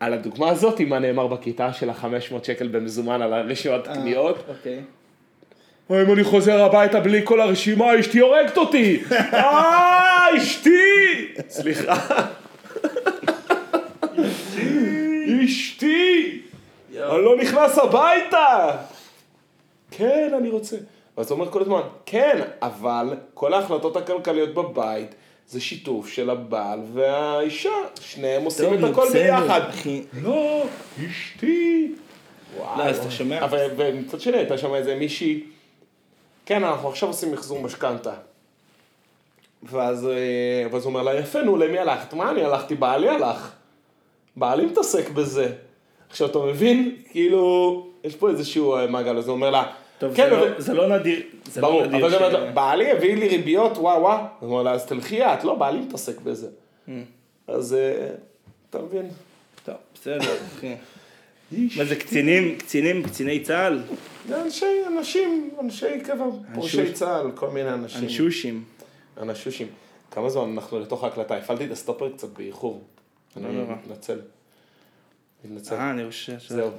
על 0.00 0.12
הדוגמה 0.12 0.48
הזאת, 0.50 0.80
מה 0.80 0.98
נאמר 0.98 1.26
בכיתה 1.26 1.72
של 1.72 1.90
ה-500 1.90 2.06
שקל 2.44 2.68
במזומן 2.68 3.22
על 3.22 3.32
הרשימת 3.32 3.88
אה, 3.88 3.94
קניות, 3.94 4.36
אוקיי. 4.48 4.82
אם 5.92 6.12
אני 6.12 6.24
חוזר 6.24 6.62
הביתה 6.64 7.00
בלי 7.00 7.20
כל 7.24 7.40
הרשימה, 7.40 8.00
אשתי 8.00 8.18
הורגת 8.18 8.56
אותי! 8.56 9.02
אה, 9.32 10.36
אשתי! 10.36 10.78
סליחה. 11.48 11.94
אשתי! 15.44 16.40
אני 16.94 17.24
לא 17.24 17.36
נכנס 17.36 17.78
הביתה! 17.78 18.76
כן, 19.90 20.30
אני 20.38 20.48
רוצה. 20.48 20.76
אז 21.16 21.30
הוא 21.30 21.40
אומר 21.40 21.50
כל 21.50 21.62
הזמן, 21.62 21.80
כן, 22.06 22.40
אבל 22.62 23.14
כל 23.34 23.54
ההחלטות 23.54 23.96
הכלכליות 23.96 24.54
בבית 24.54 25.14
זה 25.48 25.60
שיתוף 25.60 26.08
של 26.08 26.30
הבעל 26.30 26.80
והאישה, 26.92 27.70
שניהם 28.00 28.42
עושים 28.42 28.74
את 28.74 28.90
הכל 28.90 29.06
ביחד. 29.12 29.60
לא, 30.22 30.64
אשתי. 31.10 31.92
לא, 32.58 32.82
אז 32.82 32.96
אתה 32.96 33.06
וואי. 33.06 33.16
שומע? 33.16 33.44
אבל 33.44 33.66
ומצד 33.76 34.20
שני 34.20 34.36
הייתה 34.36 34.58
שם 34.58 34.74
איזה 34.74 34.94
מישהי, 34.94 35.42
כן, 36.50 36.64
אנחנו 36.64 36.88
עכשיו 36.88 37.08
עושים 37.08 37.32
מחזור 37.32 37.60
משכנתה. 37.62 38.12
ואז, 39.62 40.06
אה, 40.06 40.12
ואז 40.72 40.84
הוא 40.84 40.90
אומר 40.90 41.02
לה, 41.02 41.14
יפה, 41.14 41.42
נו, 41.42 41.56
למי 41.56 41.78
הלכת? 41.78 42.14
מה 42.14 42.30
אני 42.30 42.44
הלכתי? 42.44 42.74
בעלי 42.74 43.08
הלך. 43.08 43.50
בעלי 44.36 44.66
מתעסק 44.66 45.10
בזה. 45.10 45.52
עכשיו, 46.10 46.28
אתה 46.30 46.38
מבין? 46.38 46.96
כאילו, 47.10 47.86
יש 48.04 48.16
פה 48.16 48.28
איזשהו 48.30 48.76
אה, 48.76 48.86
מעגל, 48.86 49.18
אז 49.18 49.28
הוא 49.28 49.34
אומר 49.34 49.50
לה, 49.50 49.64
טוב, 49.98 50.14
כן, 50.14 50.28
זה 50.30 50.36
אבל- 50.38 50.48
לא- 50.48 50.60
זה 50.60 50.74
לא 50.74 50.88
נדיר. 50.98 51.22
זה 51.44 51.60
ברור, 51.60 51.80
לא 51.82 51.86
נדיר 51.86 52.06
אבל 52.06 52.10
ש- 52.18 52.22
גם 52.22 52.32
לא, 52.32 52.50
בעלי 52.50 52.90
הביא 52.90 53.16
לי 53.16 53.28
ריביות, 53.28 53.78
וואו 53.78 54.00
וואו. 54.02 54.18
הוא 54.40 54.50
אומר 54.50 54.62
לה, 54.62 54.72
אז 54.72 54.86
תלכי 54.86 55.24
את, 55.24 55.44
לא, 55.44 55.54
בעלי 55.54 55.80
מתעסק 55.80 56.20
בזה. 56.20 56.48
Mm. 56.88 56.90
אז 57.48 57.74
אה, 57.74 58.08
אתה 58.70 58.78
מבין? 58.78 59.08
טוב, 59.64 59.74
בסדר, 59.94 60.18
אחי. 60.56 60.74
מה 61.52 61.84
זה 61.84 61.96
קצינים, 61.96 62.58
קצינים, 62.58 63.02
קציני 63.02 63.40
צה"ל? 63.40 63.82
זה 64.28 64.42
אנשי, 64.42 64.66
אנשים, 64.98 65.50
אנשי 65.60 66.00
קבע, 66.04 66.24
פורשי. 66.54 66.92
צה"ל, 66.92 67.30
כל 67.34 67.50
מיני 67.50 67.72
אנשים. 67.72 68.02
אנשושים. 68.02 68.64
אנשושים. 69.22 69.66
כמה 70.10 70.30
זמן 70.30 70.52
אנחנו 70.52 70.80
לתוך 70.80 71.04
ההקלטה? 71.04 71.36
הפעלתי 71.36 71.64
את 71.64 71.70
הסטופר 71.70 72.12
קצת 72.12 72.28
באיחור. 72.28 72.84
אני 73.36 73.56
לא. 73.56 73.64
מתנצל. 73.84 74.20
מתנצל. 75.44 75.74
אה, 75.74 75.90
אני 75.90 76.10
חושב 76.10 76.38
ש... 76.38 76.52
זהו. 76.52 76.70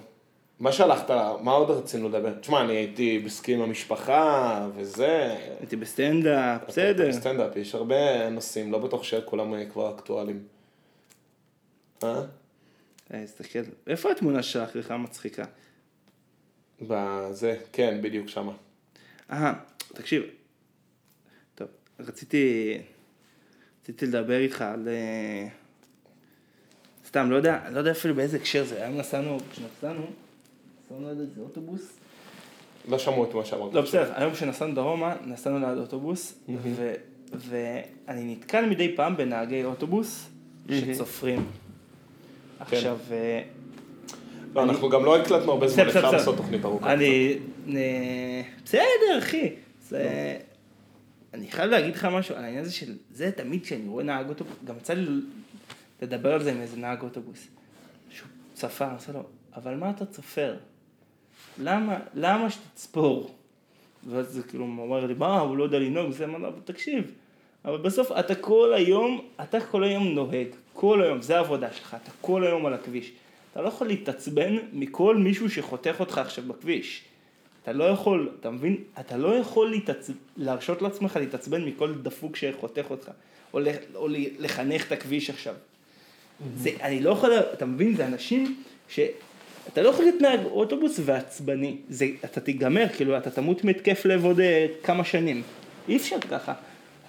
מה 0.59 0.71
שלחת, 0.71 1.11
מה 1.41 1.51
עוד 1.51 1.69
רצינו 1.69 2.09
לדבר? 2.09 2.33
תשמע, 2.33 2.61
אני 2.61 2.73
הייתי 2.73 3.19
בסקי 3.19 3.53
עם 3.53 3.61
המשפחה, 3.61 4.67
וזה. 4.75 5.35
הייתי 5.59 5.75
בסטנדאפ, 5.75 6.61
בסדר. 6.67 7.07
בסטנדאפ, 7.09 7.55
יש 7.55 7.75
הרבה 7.75 8.29
נושאים, 8.29 8.71
לא 8.71 8.77
בטוח 8.77 9.03
שכולם 9.03 9.65
כבר 9.65 9.95
אקטואליים. 9.95 10.43
אה? 12.03 12.21
אה, 13.13 13.25
תסתכל, 13.25 13.59
איפה 13.87 14.11
התמונה 14.11 14.43
של 14.43 14.59
האחריכה 14.59 14.93
המצחיקה? 14.93 15.45
בזה, 16.81 17.57
כן, 17.71 17.99
בדיוק 18.01 18.27
שמה. 18.27 18.53
אה, 19.31 19.53
תקשיב. 19.87 20.23
טוב, 21.55 21.67
רציתי... 21.99 22.77
רציתי 23.83 24.05
לדבר 24.05 24.39
איתך 24.39 24.61
על... 24.61 24.87
אה, 24.87 25.47
סתם, 27.07 27.31
לא 27.31 27.35
יודע, 27.35 27.69
לא 27.71 27.79
יודע 27.79 27.91
אפילו 27.91 28.15
באיזה 28.15 28.37
הקשר 28.37 28.63
זה. 28.63 28.85
היום 28.85 28.97
נסענו, 28.97 29.37
כשנסענו, 29.51 30.05
נסענו 30.85 31.09
ליד 31.09 31.19
איזה 31.19 31.41
אוטובוס. 31.41 31.97
לא 32.89 32.99
שמעו 32.99 33.29
את 33.29 33.33
מה 33.33 33.45
שאמרת. 33.45 33.73
לא, 33.73 33.81
בסדר, 33.81 34.13
היום 34.15 34.33
כשנסענו 34.33 34.75
דרומה, 34.75 35.15
נסענו 35.25 35.59
ליד 35.59 35.77
אוטובוס, 35.77 36.39
ואני 37.33 38.35
נתקל 38.35 38.65
מדי 38.65 38.95
פעם 38.95 39.17
בנהגי 39.17 39.63
אוטובוס 39.63 40.29
שצופרים. 40.69 41.47
עכשיו, 42.61 42.97
אה, 43.11 43.41
לא, 44.55 44.63
אנחנו 44.63 44.89
גם 44.89 45.05
לא 45.05 45.17
הקלטנו 45.17 45.51
הרבה 45.51 45.67
זמן, 45.67 45.87
אפשר. 45.87 46.11
לעשות 46.11 46.37
תוכנית 46.37 46.65
ארוכה. 46.65 46.93
אני... 46.93 47.37
אה, 47.75 48.41
בסדר, 48.65 49.17
אחי. 49.19 49.53
זה... 49.81 50.37
אני 51.33 51.51
חייב 51.51 51.71
להגיד 51.71 51.95
לך 51.95 52.05
משהו 52.05 52.35
על 52.35 52.43
העניין 52.43 52.63
הזה 52.63 52.73
של... 52.73 52.93
זה 53.11 53.31
תמיד 53.31 53.63
כשאני 53.63 53.87
רואה 53.87 54.03
נהג 54.03 54.29
אוטובוס, 54.29 54.55
גם 54.65 54.77
יצא 54.77 54.93
לי 54.93 55.21
לדבר 56.01 56.33
על 56.33 56.43
זה 56.43 56.51
עם 56.51 56.61
איזה 56.61 56.77
נהג 56.77 57.01
אוטובוס. 57.01 57.47
שהוא 58.09 58.27
צפר, 58.53 58.85
אני 58.85 58.93
עושה 58.93 59.11
לו, 59.11 59.23
אבל 59.55 59.75
מה 59.75 59.89
אתה 59.89 60.05
צופר? 60.05 60.57
למה, 61.59 61.99
למה 62.13 62.49
שתצפור? 62.49 63.35
ואז 64.09 64.27
זה 64.27 64.43
כאילו, 64.43 64.65
הוא 64.65 64.83
אומר 64.83 65.05
לי, 65.05 65.13
מה, 65.13 65.39
הוא 65.39 65.57
לא 65.57 65.63
יודע 65.63 65.79
לנהוג, 65.79 66.11
זה 66.11 66.27
מה, 66.27 66.47
אבל 66.47 66.59
תקשיב. 66.65 67.11
אבל 67.65 67.77
בסוף 67.77 68.11
אתה 68.11 68.35
כל 68.35 68.73
היום, 68.73 69.21
אתה 69.43 69.61
כל 69.61 69.83
היום 69.83 70.03
נוהג, 70.07 70.47
כל 70.73 71.01
היום, 71.01 71.21
זה 71.21 71.37
העבודה 71.37 71.73
שלך, 71.73 71.97
אתה 72.03 72.11
כל 72.21 72.43
היום 72.43 72.65
על 72.65 72.73
הכביש. 72.73 73.11
אתה 73.51 73.61
לא 73.61 73.67
יכול 73.67 73.87
להתעצבן 73.87 74.57
מכל 74.73 75.15
מישהו 75.15 75.49
שחותך 75.49 75.95
אותך 75.99 76.17
עכשיו 76.17 76.43
בכביש. 76.47 77.03
אתה 77.63 77.73
לא 77.73 77.83
יכול, 77.83 78.29
אתה 78.39 78.49
מבין? 78.49 78.77
אתה 78.99 79.17
לא 79.17 79.35
יכול 79.35 79.69
להתעצ... 79.69 80.09
להרשות 80.37 80.81
לעצמך 80.81 81.15
להתעצבן 81.15 81.65
מכל 81.65 81.93
דפוק 81.93 82.35
שחותך 82.35 82.85
אותך, 82.89 83.11
או, 83.53 83.59
ל... 83.59 83.67
או 83.95 84.07
לחנך 84.39 84.87
את 84.87 84.91
הכביש 84.91 85.29
עכשיו. 85.29 85.53
זה, 86.55 86.69
אני 86.81 87.01
לא 87.01 87.09
יכול, 87.09 87.31
אתה 87.53 87.65
מבין? 87.65 87.95
זה 87.95 88.05
אנשים 88.05 88.63
ש... 88.89 88.99
אתה 89.73 89.81
לא 89.81 89.89
יכול 89.89 90.05
להיות 90.05 90.21
נהג 90.21 90.45
אוטובוס 90.45 90.99
ועצבני, 91.05 91.77
זה, 91.89 92.05
אתה 92.25 92.41
תיגמר, 92.41 92.85
כאילו, 92.95 93.17
אתה 93.17 93.31
תמות 93.31 93.63
מהתקף 93.63 94.05
לב 94.05 94.25
עוד 94.25 94.39
אה, 94.39 94.67
כמה 94.83 95.03
שנים. 95.03 95.41
אי 95.89 95.97
אפשר 95.97 96.19
ככה. 96.19 96.53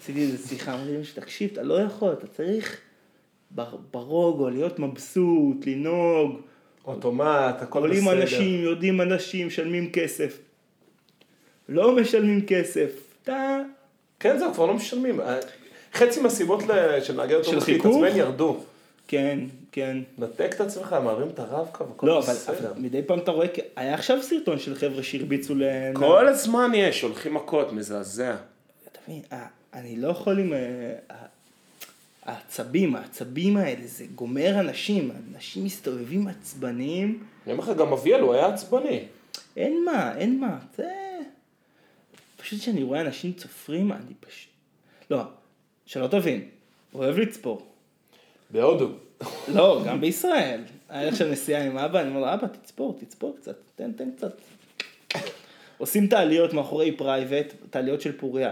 עשיתי 0.02 0.22
איזה 0.22 0.48
שיחה, 0.48 0.74
אמרתי 0.74 0.90
לי, 0.90 1.02
תקשיב, 1.14 1.50
אתה 1.52 1.62
לא 1.62 1.80
יכול, 1.80 2.12
אתה 2.12 2.26
צריך 2.26 2.80
בר- 3.50 3.76
ברוגו, 3.90 4.50
להיות 4.50 4.78
מבסוט, 4.78 5.66
לנהוג, 5.66 6.40
אוטומט, 6.84 7.62
הכל 7.62 7.80
עולים 7.80 8.04
בסדר. 8.04 8.22
אנשים, 8.22 8.60
יודעים 8.62 9.00
אנשים, 9.00 9.46
משלמים 9.46 9.92
כסף. 9.92 10.38
לא 11.68 11.96
משלמים 11.96 12.46
כסף. 12.46 12.90
אתה... 13.22 13.58
כן, 14.20 14.38
זהו, 14.38 14.54
כבר 14.54 14.66
לא 14.66 14.74
משלמים. 14.74 15.20
אה, 15.20 15.38
חצי 15.94 16.20
מהסיבות 16.20 16.62
של 17.02 17.16
נהגי 17.16 17.34
אוטובוס 17.34 17.64
חיכוך? 17.64 17.96
להתעצבן 18.02 18.18
ירדו. 18.18 18.60
כן, 19.08 19.38
כן. 19.72 19.98
נתק 20.18 20.52
את 20.54 20.60
עצמך, 20.60 20.96
מערים 21.04 21.28
את 21.28 21.38
הרב-קו, 21.38 21.84
הכל 21.94 22.06
לא, 22.06 22.20
בסדר. 22.20 22.70
אבל 22.72 22.80
מדי 22.80 23.02
פעם 23.02 23.18
אתה 23.18 23.30
רואה, 23.30 23.46
היה 23.76 23.94
עכשיו 23.94 24.22
סרטון 24.22 24.58
של 24.58 24.74
חבר'ה 24.74 25.02
שהרביצו 25.02 25.54
ל... 25.54 25.62
כל 25.94 26.28
הזמן 26.28 26.70
יש, 26.74 27.02
הולכים 27.02 27.34
מכות, 27.34 27.72
מזעזע. 27.72 28.36
אתה 28.92 28.98
מבין, 29.08 29.22
אה, 29.32 29.46
אני 29.72 29.96
לא 29.96 30.08
יכול 30.08 30.38
עם... 30.38 30.52
אה, 30.52 30.94
העצבים, 32.22 32.96
העצבים 32.96 33.56
האלה, 33.56 33.86
זה 33.86 34.04
גומר 34.14 34.60
אנשים, 34.60 35.10
אנשים 35.32 35.64
מסתובבים 35.64 36.28
עצבניים, 36.28 37.24
אני 37.46 37.52
אומר 37.52 37.64
לך, 37.64 37.78
גם 37.78 37.92
אביאל, 37.92 38.20
הוא 38.20 38.34
היה 38.34 38.46
עצבני. 38.46 39.04
אין 39.56 39.84
מה, 39.84 40.16
אין 40.16 40.40
מה, 40.40 40.58
זה... 40.76 40.90
פשוט 42.36 42.60
כשאני 42.60 42.82
רואה 42.82 43.00
אנשים 43.00 43.32
צופרים, 43.32 43.92
אני 43.92 44.14
פשוט... 44.20 44.50
לא, 45.10 45.22
שלא 45.86 46.06
תבין, 46.06 46.48
אוהב 46.94 47.18
לצפור. 47.18 47.66
בהודו. 48.50 48.88
לא, 49.48 49.82
גם 49.86 50.00
בישראל. 50.00 50.60
היה 50.88 51.08
עכשיו 51.08 51.28
נסיעה 51.28 51.64
עם 51.64 51.78
אבא, 51.78 52.00
אני 52.00 52.08
אומר 52.08 52.20
לו, 52.20 52.34
אבא, 52.34 52.46
תצפור, 52.46 52.98
תצפור 53.00 53.36
קצת, 53.36 53.56
תן, 53.76 53.92
תן 53.92 54.10
קצת. 54.16 54.32
עושים 55.78 56.06
ת'עליות 56.06 56.52
מאחורי 56.52 56.96
פרייבט, 56.96 57.54
תעליות 57.70 58.00
של 58.00 58.12
פוריה. 58.18 58.50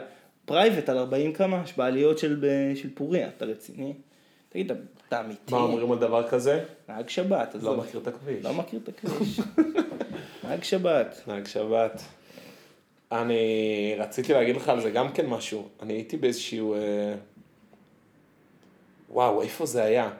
פרייבט 0.51 0.89
על 0.89 0.99
40 0.99 1.33
קמ"ש, 1.33 1.73
בעליות 1.77 2.19
של, 2.19 2.37
ב- 2.41 2.75
של 2.75 2.89
פוריה, 2.95 3.29
אתה 3.29 3.45
רציני? 3.45 3.93
תגיד, 4.49 4.73
אתה- 5.09 5.21
אמיתי? 5.21 5.55
מה 5.55 5.59
אומרים 5.61 5.93
על 5.93 5.99
דבר 5.99 6.29
כזה? 6.29 6.65
נהג 6.89 7.09
שבת, 7.09 7.55
עזוב. 7.55 7.77
לא 7.77 7.83
מכיר 7.83 8.01
את 8.01 8.07
הכביש. 8.07 8.45
לא 8.45 8.55
מכיר 8.55 8.81
את 8.85 8.89
הכביש. 8.89 9.41
נהג 10.45 10.63
שבת. 10.63 11.21
נהג 11.27 11.47
שבת. 11.47 12.03
אני 13.13 13.39
רציתי 13.99 14.33
להגיד 14.33 14.57
לך 14.57 14.69
על 14.69 14.81
זה 14.81 14.91
גם 14.91 15.13
כן 15.13 15.27
משהו. 15.27 15.69
אני 15.83 15.93
הייתי 15.93 16.17
באיזשהו... 16.17 16.75
אה, 16.75 17.15
וואו, 19.11 19.43
איפה 19.43 19.67
זה 19.67 19.83
היה? 19.85 20.11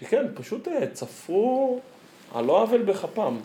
שכן, 0.00 0.26
פשוט 0.34 0.68
אה, 0.68 0.86
צפרו 0.86 1.80
על 2.34 2.44
לא 2.44 2.62
עוול 2.62 2.82
בכפם. 2.82 3.36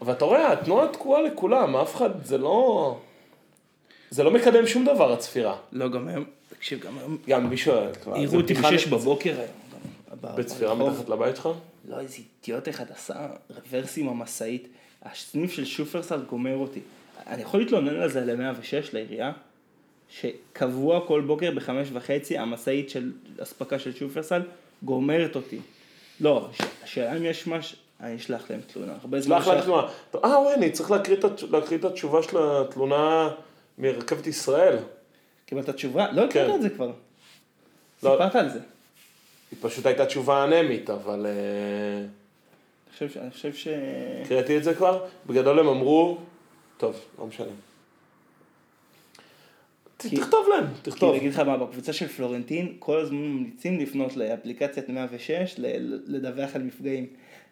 אבל 0.00 0.12
אתה 0.12 0.24
רואה, 0.24 0.52
התנועה 0.52 0.88
תקועה 0.88 1.22
לכולם, 1.22 1.76
אף 1.76 1.94
אחד, 1.96 2.24
זה 2.24 2.38
לא... 2.38 2.96
זה 4.10 4.22
לא 4.22 4.30
מקדם 4.30 4.66
שום 4.66 4.84
דבר, 4.84 5.12
הצפירה. 5.12 5.56
לא, 5.72 5.88
גם 5.88 6.08
היום, 6.08 6.24
תקשיב, 6.48 6.80
גם 6.80 6.98
היום, 6.98 7.18
גם 7.28 7.50
מישהו... 7.50 7.72
העירו 8.06 8.36
אותי 8.36 8.54
בשש 8.54 8.86
בבוקר 8.86 9.40
היום. 9.40 10.36
בצפירה. 10.36 10.74
מתחת 10.74 11.08
לבית 11.08 11.36
שלך? 11.36 11.48
לא, 11.88 12.00
איזה 12.00 12.16
אידיוט 12.42 12.68
אחד 12.68 12.84
עשה 12.90 13.28
רוורס 13.50 13.98
עם 13.98 14.08
המשאית. 14.08 14.68
הסניף 15.02 15.52
של 15.52 15.64
שופרסל 15.64 16.20
גומר 16.28 16.56
אותי. 16.56 16.80
אני 17.26 17.42
יכול 17.42 17.60
להתלונן 17.60 17.96
על 17.96 18.10
זה 18.10 18.20
ל-106, 18.20 18.88
לעירייה, 18.92 19.32
שקבוע 20.08 21.06
כל 21.06 21.20
בוקר 21.20 21.50
בחמש 21.50 21.88
וחצי, 21.92 22.38
המשאית 22.38 22.90
של 22.90 23.12
אספקה 23.42 23.78
של 23.78 23.94
שופרסל 23.94 24.42
גומרת 24.82 25.36
אותי. 25.36 25.58
לא, 26.20 26.48
השאלה 26.82 27.16
אם 27.16 27.24
יש 27.24 27.46
משהו, 27.46 27.78
אני 28.00 28.16
אשלח 28.16 28.50
להם 28.50 28.60
תלונה. 28.72 28.92
הרבה 29.00 29.20
זמן 29.20 29.36
שלח 29.38 29.48
להם 29.48 29.62
תלונה. 29.62 29.88
אה, 30.14 30.40
וואי, 30.40 30.54
אני 30.54 30.70
צריך 30.70 30.90
להקריא 30.90 31.78
את 31.78 31.84
התשובה 31.84 32.22
של 32.22 32.36
התלונה 32.40 33.30
מרכבת 33.80 34.26
ישראל. 34.26 34.76
קיבלת 35.46 35.70
תשובה? 35.70 36.12
לא 36.12 36.22
כן. 36.30 36.40
הקראת 36.44 36.54
את 36.56 36.62
זה 36.62 36.70
כבר. 36.70 36.86
לא. 38.02 38.10
סיפרת 38.12 38.34
על 38.36 38.48
זה. 38.50 38.58
היא 39.50 39.58
פשוט 39.62 39.86
הייתה 39.86 40.06
תשובה 40.06 40.44
אנמית, 40.44 40.90
אבל 40.90 41.26
אה, 41.26 41.98
אני 41.98 42.06
חושב 42.92 43.08
ש- 43.10 43.16
אני 43.16 43.30
חושב 43.30 43.54
ש... 43.54 43.68
הקראתי 44.24 44.56
את 44.56 44.64
זה 44.64 44.74
כבר. 44.74 45.06
בגדול 45.26 45.58
הם 45.58 45.68
אמרו, 45.68 46.18
טוב, 46.76 46.96
לא 47.18 47.26
משנה. 47.26 47.46
כי- 49.98 50.16
תכתוב 50.16 50.46
להם, 50.54 50.64
כי 50.74 50.90
תכתוב. 50.90 51.10
אני 51.10 51.18
אגיד 51.18 51.32
לך 51.32 51.38
מה, 51.38 51.56
בקבוצה 51.56 51.92
של 51.92 52.08
פלורנטין, 52.08 52.76
כל 52.78 53.00
הזמן 53.00 53.16
ממליצים 53.18 53.80
לפנות 53.80 54.16
לאפליקציית 54.16 54.88
106, 54.88 55.54
ל- 55.58 56.00
לדווח 56.06 56.56
על 56.56 56.62
מפגעים. 56.62 57.06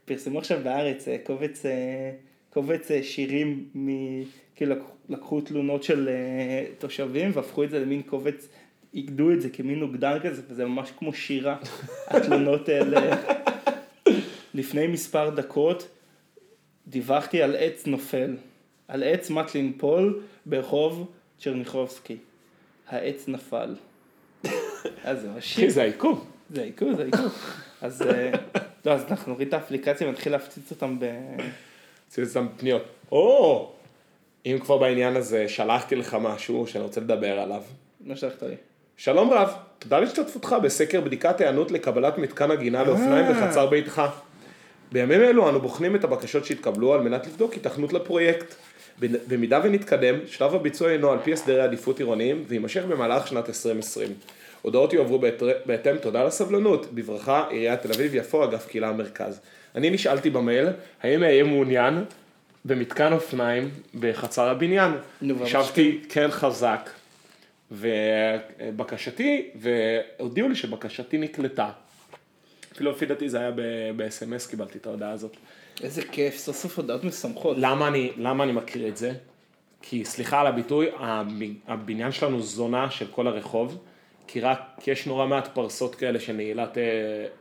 פרסמו 0.05 0.39
עכשיו 0.39 0.59
בארץ 0.65 1.09
אה, 1.09 1.17
קובץ, 1.25 1.67
אה, 1.67 1.71
קובץ 2.53 2.89
שירים, 3.03 3.69
מ... 3.75 3.89
כאילו 4.57 4.75
לקחו- 5.09 5.41
תלונות 5.41 5.83
של 5.83 6.09
אה, 6.09 6.65
תושבים 6.79 7.31
והפכו 7.35 7.65
את 7.65 7.71
זה 7.71 7.79
למין 7.79 8.03
קובץ, 8.03 8.49
איגדו 8.95 9.33
את 9.33 9.41
זה 9.41 9.51
כמין 9.51 9.83
אוגדן 9.83 10.19
כזה, 10.23 10.43
וזה 10.49 10.65
ממש 10.65 10.93
כמו 10.99 11.13
שירה, 11.15 11.57
התלונות 12.09 12.69
האלה. 12.69 13.17
לפני 14.55 14.87
מספר 14.87 15.31
דקות 15.31 15.89
דיווחתי 16.87 17.43
על 17.43 17.57
עץ 17.57 17.87
נופל, 17.87 18.37
על 18.89 19.03
עץ 19.03 19.31
מת 19.31 19.55
לנפול 19.55 20.21
ברחוב 20.47 21.11
צ'רניחובסקי. 21.39 22.17
העץ 22.89 23.29
נפל. 23.29 23.75
אז 25.05 25.21
זה 25.21 25.29
משאיר. 25.37 25.71
זה 25.71 25.83
העיכוב. 25.83 26.27
זה 26.51 26.63
עיכוב, 26.63 26.97
זה 26.97 27.05
עיכוב. 27.05 27.33
אז 27.81 28.03
אה, 28.03 28.31
לא, 28.85 28.93
אז 28.93 29.05
אנחנו 29.11 29.33
נוריד 29.33 29.49
את 29.49 29.55
האפליקציה 29.55 30.09
ונתחיל 30.09 30.33
להפציץ 30.33 30.71
אותם 30.71 30.97
ב... 31.01 31.05
עשיתי 32.11 32.29
סתם 32.29 32.47
פניות. 32.57 32.83
או, 33.13 33.73
אם 34.53 34.59
כבר 34.59 34.79
בעניין 34.79 35.17
הזה, 35.17 35.49
שלחתי 35.49 35.97
לך 35.97 36.17
משהו 36.21 36.67
שאני 36.67 36.85
רוצה 36.85 37.01
לדבר 37.01 37.39
עליו. 37.41 37.63
מה 38.01 38.17
שלחת 38.17 38.43
לי? 38.43 38.55
שלום 38.97 39.31
רב, 39.33 39.49
תודה 39.79 39.97
על 39.97 40.05
השתתפותך 40.05 40.57
בסקר 40.63 41.01
בדיקת 41.01 41.41
היענות 41.41 41.71
לקבלת 41.71 42.19
מתקן 42.19 42.51
הגינה 42.51 42.85
לאופניים 42.85 43.27
אה. 43.27 43.33
בחצר 43.33 43.67
ביתך. 43.67 44.03
בימים 44.93 45.21
אלו 45.23 45.49
אנו 45.49 45.61
בוחנים 45.61 45.97
את 45.97 46.05
הבקשות 46.05 46.45
שהתקבלו 46.45 46.95
על 46.95 47.01
מנת 47.01 47.27
לבדוק 47.27 47.53
היתכנות 47.53 47.93
לפרויקט. 47.93 48.55
במידה 49.01 49.61
ונתקדם, 49.65 50.15
שלב 50.27 50.55
הביצוע 50.55 50.89
הינו 50.89 51.11
על 51.11 51.19
פי 51.25 51.33
הסדרי 51.33 51.61
עדיפות 51.61 51.99
עירוניים 51.99 52.45
ויימשך 52.49 52.85
במהלך 52.85 53.27
שנת 53.27 53.49
2020. 53.49 54.09
הודעות 54.63 54.93
יועברו 54.93 55.19
בהת- 55.19 55.43
בהתאם, 55.67 55.97
תודה 55.97 56.21
על 56.21 56.27
הסבלנות. 56.27 56.87
בברכה, 56.95 57.45
עיריית 57.51 57.83
תל 57.83 57.93
אביב 57.93 58.15
יפו, 58.15 58.45
אגף 58.45 58.67
קהילה 58.67 58.89
המרכז. 58.89 59.41
אני 59.75 59.91
נשאלתי 59.91 60.31
במייל, 60.31 60.67
האם 61.03 61.23
אהיה 61.23 61.45
מעוניין 61.45 62.05
במתקן 62.69 63.13
אופניים 63.13 63.71
בחצר 64.01 64.49
הבניין? 64.49 64.93
נו, 65.23 65.37
ומה 65.37 65.45
השבתי 65.45 66.01
כן 66.09 66.31
חזק. 66.31 66.91
ובקשתי, 67.71 69.51
והודיעו 69.55 70.49
לי 70.49 70.55
שבקשתי 70.55 71.19
נקלטה. 71.19 71.71
אפילו 72.73 72.91
לפי 72.91 73.07
דעתי 73.07 73.29
זה 73.29 73.39
היה 73.41 73.51
ב-SMS, 73.97 74.51
קיבלתי 74.51 74.79
את 74.79 74.87
ההודעה 74.87 75.11
הזאת. 75.11 75.37
איזה 75.83 76.03
כיף, 76.03 76.37
סוף 76.37 76.57
סוף 76.57 76.79
הודעות 76.79 77.05
משמחות. 77.05 77.57
למה 77.61 77.89
אני, 77.89 78.13
למה 78.17 78.45
אני 78.45 78.53
מקריא 78.53 78.89
את 78.89 78.97
זה? 78.97 79.13
כי 79.83 80.05
סליחה 80.05 80.41
על 80.41 80.47
הביטוי, 80.47 80.87
הב- 80.99 81.43
הבניין 81.67 82.13
שלנו 82.13 82.43
זונה 82.43 82.91
של 82.91 83.07
כל 83.11 83.27
הרחוב, 83.27 83.79
כי 84.27 84.41
רק 84.41 84.61
כי 84.81 84.91
יש 84.91 85.07
נורא 85.07 85.27
מעט 85.27 85.49
פרסות 85.55 85.95
כאלה 85.95 86.21
של 86.21 86.33
נעילת 86.33 86.79
אה, 86.79 86.83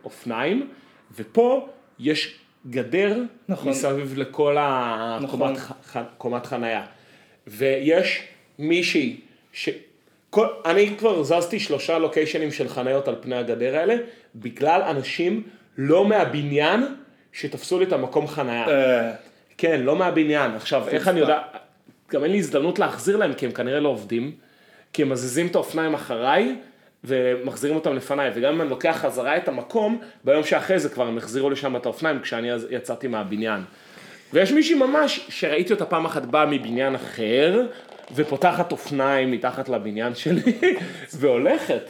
אופניים, 0.04 0.70
ופה 1.16 1.68
יש 2.00 2.40
גדר 2.70 3.18
נכון. 3.50 3.70
מסביב 3.70 4.18
לכל 4.18 4.58
נכון. 5.22 5.26
הקומת 5.26 5.58
ח- 5.58 5.98
קומת 6.18 6.46
חנייה. 6.46 6.86
ויש 7.48 8.24
מישהי 8.60 9.20
ש... 9.54 9.70
כל, 10.30 10.48
אני 10.66 10.96
כבר 10.98 11.24
זזתי 11.24 11.60
שלושה 11.60 12.00
לוקיישנים 12.00 12.52
של 12.52 12.70
חניות 12.70 13.08
על 13.08 13.16
פני 13.22 13.36
הגדר 13.36 13.78
האלה, 13.78 13.96
בגלל 14.36 14.82
אנשים 14.82 15.44
לא 15.78 16.06
מהבניין 16.06 16.96
שתפסו 17.34 17.80
לי 17.80 17.86
את 17.86 17.94
המקום 17.94 18.28
חניה. 18.28 18.68
אה, 18.68 19.12
כן, 19.58 19.82
לא 19.82 19.96
מהבניין. 19.96 20.52
עכשיו, 20.56 20.90
איך 20.90 21.08
אני 21.08 21.20
יודע, 21.20 21.40
גם 22.12 22.24
אין 22.24 22.32
לי 22.32 22.38
הזדמנות 22.38 22.80
להחזיר 22.80 23.18
להם, 23.18 23.34
כי 23.34 23.46
הם 23.46 23.52
כנראה 23.52 23.80
לא 23.80 23.90
עובדים, 23.90 24.32
כי 24.94 25.02
הם 25.02 25.10
מזיזים 25.10 25.48
את 25.48 25.56
האופניים 25.56 25.94
אחריי, 25.94 26.56
ומחזירים 27.08 27.76
אותם 27.76 27.96
לפניי, 27.96 28.32
וגם 28.36 28.54
אם 28.54 28.62
אני 28.62 28.70
לוקח 28.70 28.98
חזרה 29.02 29.38
את 29.38 29.48
המקום, 29.48 30.02
ביום 30.24 30.44
שאחרי 30.44 30.80
זה 30.80 30.90
כבר 30.90 31.08
הם 31.08 31.18
החזירו 31.18 31.50
לשם 31.50 31.76
את 31.76 31.86
האופניים, 31.86 32.20
כשאני 32.20 32.48
יצאתי 32.70 33.08
מהבניין. 33.08 33.62
ויש 34.34 34.52
מישהי 34.52 34.76
ממש, 34.76 35.26
שראיתי 35.30 35.74
אותה 35.74 35.86
פעם 35.86 36.06
אחת 36.06 36.22
באה 36.22 36.46
מבניין 36.46 36.96
אחר, 36.96 37.62
ופותחת 38.16 38.72
אופניים 38.72 39.32
מתחת 39.32 39.70
לבניין 39.70 40.16
שלי, 40.16 40.42
והולכת. 41.20 41.82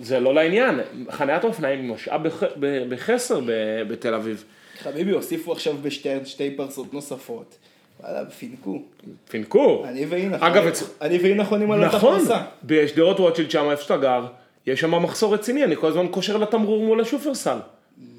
זה 0.00 0.20
לא 0.20 0.34
לעניין, 0.34 0.80
חניית 1.10 1.44
האופניים 1.44 1.80
היא 1.80 1.90
משאב 1.90 2.22
בח- 2.28 2.42
בחסר 2.88 3.40
בתל 3.88 4.14
אביב. 4.14 4.44
חביבי, 4.82 5.10
הוסיפו 5.10 5.52
עכשיו 5.52 5.76
בשתי 5.82 6.08
שתי 6.24 6.50
פרסות 6.56 6.94
נוספות. 6.94 7.56
וואלה, 8.00 8.30
פינקו. 8.30 8.82
פינקו. 9.28 9.84
אני 9.88 10.06
והיא 10.06 10.28
אגב, 10.40 10.64
אני 11.02 11.18
והיא 11.18 11.34
נכונים 11.36 11.70
על 11.70 11.84
אותה 11.84 11.96
נכון, 11.96 12.18
פרסה. 12.18 12.42
בשדרות 12.64 13.18
רוטשילד 13.18 13.50
שם 13.50 13.70
איפה 13.70 13.82
שאתה 13.82 13.96
גר, 13.96 14.26
יש 14.66 14.80
שם 14.80 15.02
מחסור 15.02 15.34
רציני, 15.34 15.64
אני 15.64 15.76
כל 15.76 15.86
הזמן 15.86 16.08
קושר 16.08 16.36
לתמרור 16.36 16.84
מול 16.84 17.00
השופרסל. 17.00 17.58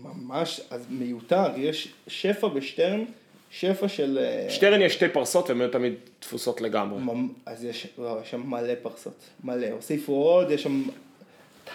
ממש, 0.03 0.61
אז 0.71 0.85
מיותר, 0.89 1.45
יש 1.57 1.93
שפע 2.07 2.47
בשטרן, 2.47 3.03
שפע 3.51 3.87
של... 3.87 4.19
אה, 4.21 4.49
שטרן 4.49 4.81
יש 4.81 4.93
שתי 4.93 5.09
פרסות 5.09 5.49
והן 5.49 5.61
היו 5.61 5.69
תמיד 5.69 5.93
תפוסות 6.19 6.61
לגמרי. 6.61 6.99
ממ- 7.01 7.29
אז 7.45 7.63
יש, 7.63 7.87
לא, 7.97 8.19
יש 8.23 8.31
שם 8.31 8.41
מלא 8.45 8.73
פרסות, 8.81 9.13
מלא. 9.43 9.67
הוסיפו 9.71 10.13
עוד, 10.13 10.51
יש 10.51 10.63
שם 10.63 10.83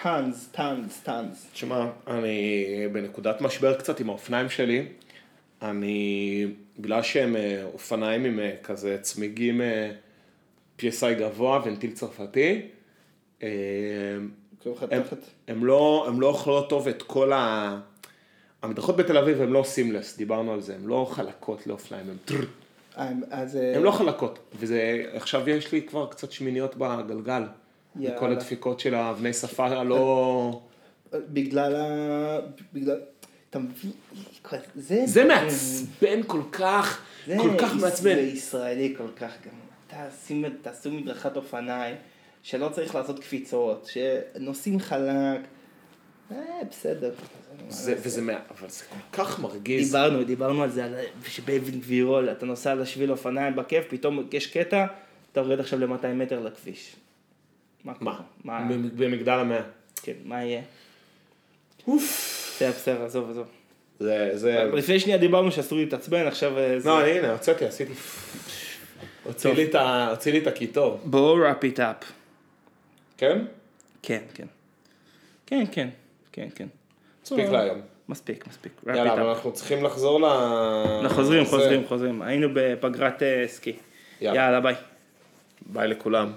טאנס, 0.03 0.49
טאנס, 0.53 1.01
טאנס. 1.05 1.47
תשמע, 1.53 1.87
אני 2.07 2.65
בנקודת 2.93 3.41
משבר 3.41 3.75
קצת 3.75 4.01
עם 4.01 4.09
האופניים 4.09 4.51
שלי. 4.51 4.87
אני, 5.65 6.47
בגלל 6.79 7.03
שהם 7.03 7.37
אה, 7.37 7.65
אופניים 7.73 8.25
עם 8.25 8.41
אה, 8.41 8.53
כזה 8.63 8.99
צמיגים 9.03 9.61
אה, 9.61 9.91
PSI 10.79 11.15
גבוה, 11.19 11.63
ונטיל 11.65 11.93
צרפתי, 11.93 12.63
אה, 13.43 13.49
הם. 14.91 15.03
הם, 15.49 15.65
לא, 15.65 16.05
הם 16.09 16.21
לא 16.21 16.27
אוכלות 16.27 16.71
טוב 16.71 16.89
את 16.89 17.03
כל 17.03 17.33
ה... 17.33 17.81
המדרכות 18.63 18.97
בתל 18.97 19.19
אביב 19.19 19.41
הן 19.41 19.49
לא 19.49 19.63
סימלס, 19.63 20.17
דיברנו 20.17 20.53
על 20.53 20.61
זה, 20.61 20.75
הן 20.75 20.85
לא 20.85 21.09
חלקות 21.11 21.67
לאופניים, 21.67 22.07
הן. 22.11 22.17
אה. 22.99 23.11
אה, 23.33 23.77
הן 23.77 23.83
לא 23.83 23.91
חלקות, 23.91 24.39
וזה, 24.59 25.05
עכשיו 25.13 25.51
יש 25.51 25.73
לי 25.73 25.83
כבר 25.83 26.07
קצת 26.07 26.33
שמיניות 26.33 26.77
בגלגל. 26.77 27.43
מכל 27.97 28.33
הדפיקות 28.33 28.81
של 28.81 28.95
האבני 28.95 29.33
שפה 29.33 29.67
הלא... 29.67 30.61
בגלל 31.13 31.77
ה... 31.77 32.39
אתה 33.55 33.63
מבין? 33.63 33.93
זה... 34.75 35.03
זה 35.07 35.25
מעצבן 35.25 36.21
כל 36.27 36.43
כך, 36.53 37.03
כל 37.27 37.59
כך 37.59 37.75
מעצבן. 37.75 38.15
זה 38.15 38.21
ישראלי 38.21 38.95
כל 38.99 39.09
כך 39.17 39.33
גם. 39.47 39.53
תעשו, 40.63 40.91
מדרכת 40.91 41.37
אופניים, 41.37 41.97
שלא 42.43 42.69
צריך 42.69 42.95
לעשות 42.95 43.21
קפיצות, 43.21 43.91
שנוסעים 43.93 44.81
חלק. 44.81 45.41
אה, 46.33 46.37
בסדר. 46.71 47.11
זה, 47.69 47.95
וזה, 48.03 48.23
מה- 48.23 48.33
אבל 48.51 48.69
זה 48.69 48.85
כל 48.91 49.23
כך 49.23 49.41
מרגיז. 49.41 49.93
דיברנו, 49.93 50.25
דיברנו 50.25 50.63
על 50.63 50.71
זה, 50.71 51.05
שבאבן 51.27 51.81
גבירול, 51.81 52.31
אתה 52.31 52.47
נוסע 52.47 52.71
על 52.73 52.83
השביל 52.83 53.11
אופניים 53.11 53.57
בכיף, 53.57 53.85
פתאום 53.89 54.29
יש 54.33 54.47
קטע, 54.47 54.87
אתה 55.33 55.41
יורד 55.41 55.61
עכשיו 55.61 55.79
ל-200 55.79 56.07
מטר 56.15 56.41
לכביש. 56.41 56.97
מה? 57.85 57.93
מה? 58.45 58.69
במגדל 58.97 59.33
המאה. 59.33 59.63
כן, 60.03 60.13
מה 60.25 60.45
יהיה? 60.45 60.63
אוף. 61.89 62.34
בסדר, 62.57 62.71
בסדר, 62.71 63.05
עזוב, 63.05 63.31
עזוב. 63.31 63.47
זה, 64.01 64.31
זה... 64.35 64.65
לפני 64.75 65.01
שנייה 65.01 65.19
דיברנו 65.19 65.53
שאסור 65.53 65.79
להתעצבן, 65.79 66.27
עכשיו 66.27 66.59
אה, 66.59 66.81
זה... 66.81 66.89
לא, 66.89 67.03
אני 67.03 67.11
הנה, 67.11 67.33
הוצאתי, 67.33 67.65
עשיתי... 67.65 67.93
הוציא 69.25 69.53
לי 69.53 69.65
את 69.65 69.75
ה- 69.75 70.09
הוציא 70.11 70.33
לי 70.33 70.39
את 70.39 70.47
הקיטור. 70.47 71.01
בואו 71.05 71.37
wrap 71.45 71.65
it 71.75 71.79
up. 71.79 72.05
כן? 73.17 73.45
כן, 74.03 74.23
כן. 74.35 74.47
כן, 75.47 75.65
כן, 75.73 75.89
כן, 76.33 76.49
כן. 76.55 76.67
מספיק 77.23 77.49
להיום. 77.49 77.81
מספיק, 78.09 78.47
מספיק. 78.49 78.73
יאללה, 78.87 79.13
אבל. 79.13 79.23
אנחנו 79.23 79.53
צריכים 79.53 79.85
לחזור 79.85 80.21
ל... 80.21 80.25
אנחנו 80.25 81.17
חוזרים, 81.17 81.45
זה. 81.45 81.51
חוזרים, 81.51 81.87
חוזרים. 81.89 82.23
היינו 82.23 82.49
בפגרת 82.55 83.23
אה, 83.23 83.45
סקי. 83.49 83.77
יאללה. 84.21 84.41
יאללה, 84.41 84.61
ביי. 84.61 84.75
ביי 85.67 85.89
לכולם. 85.89 86.33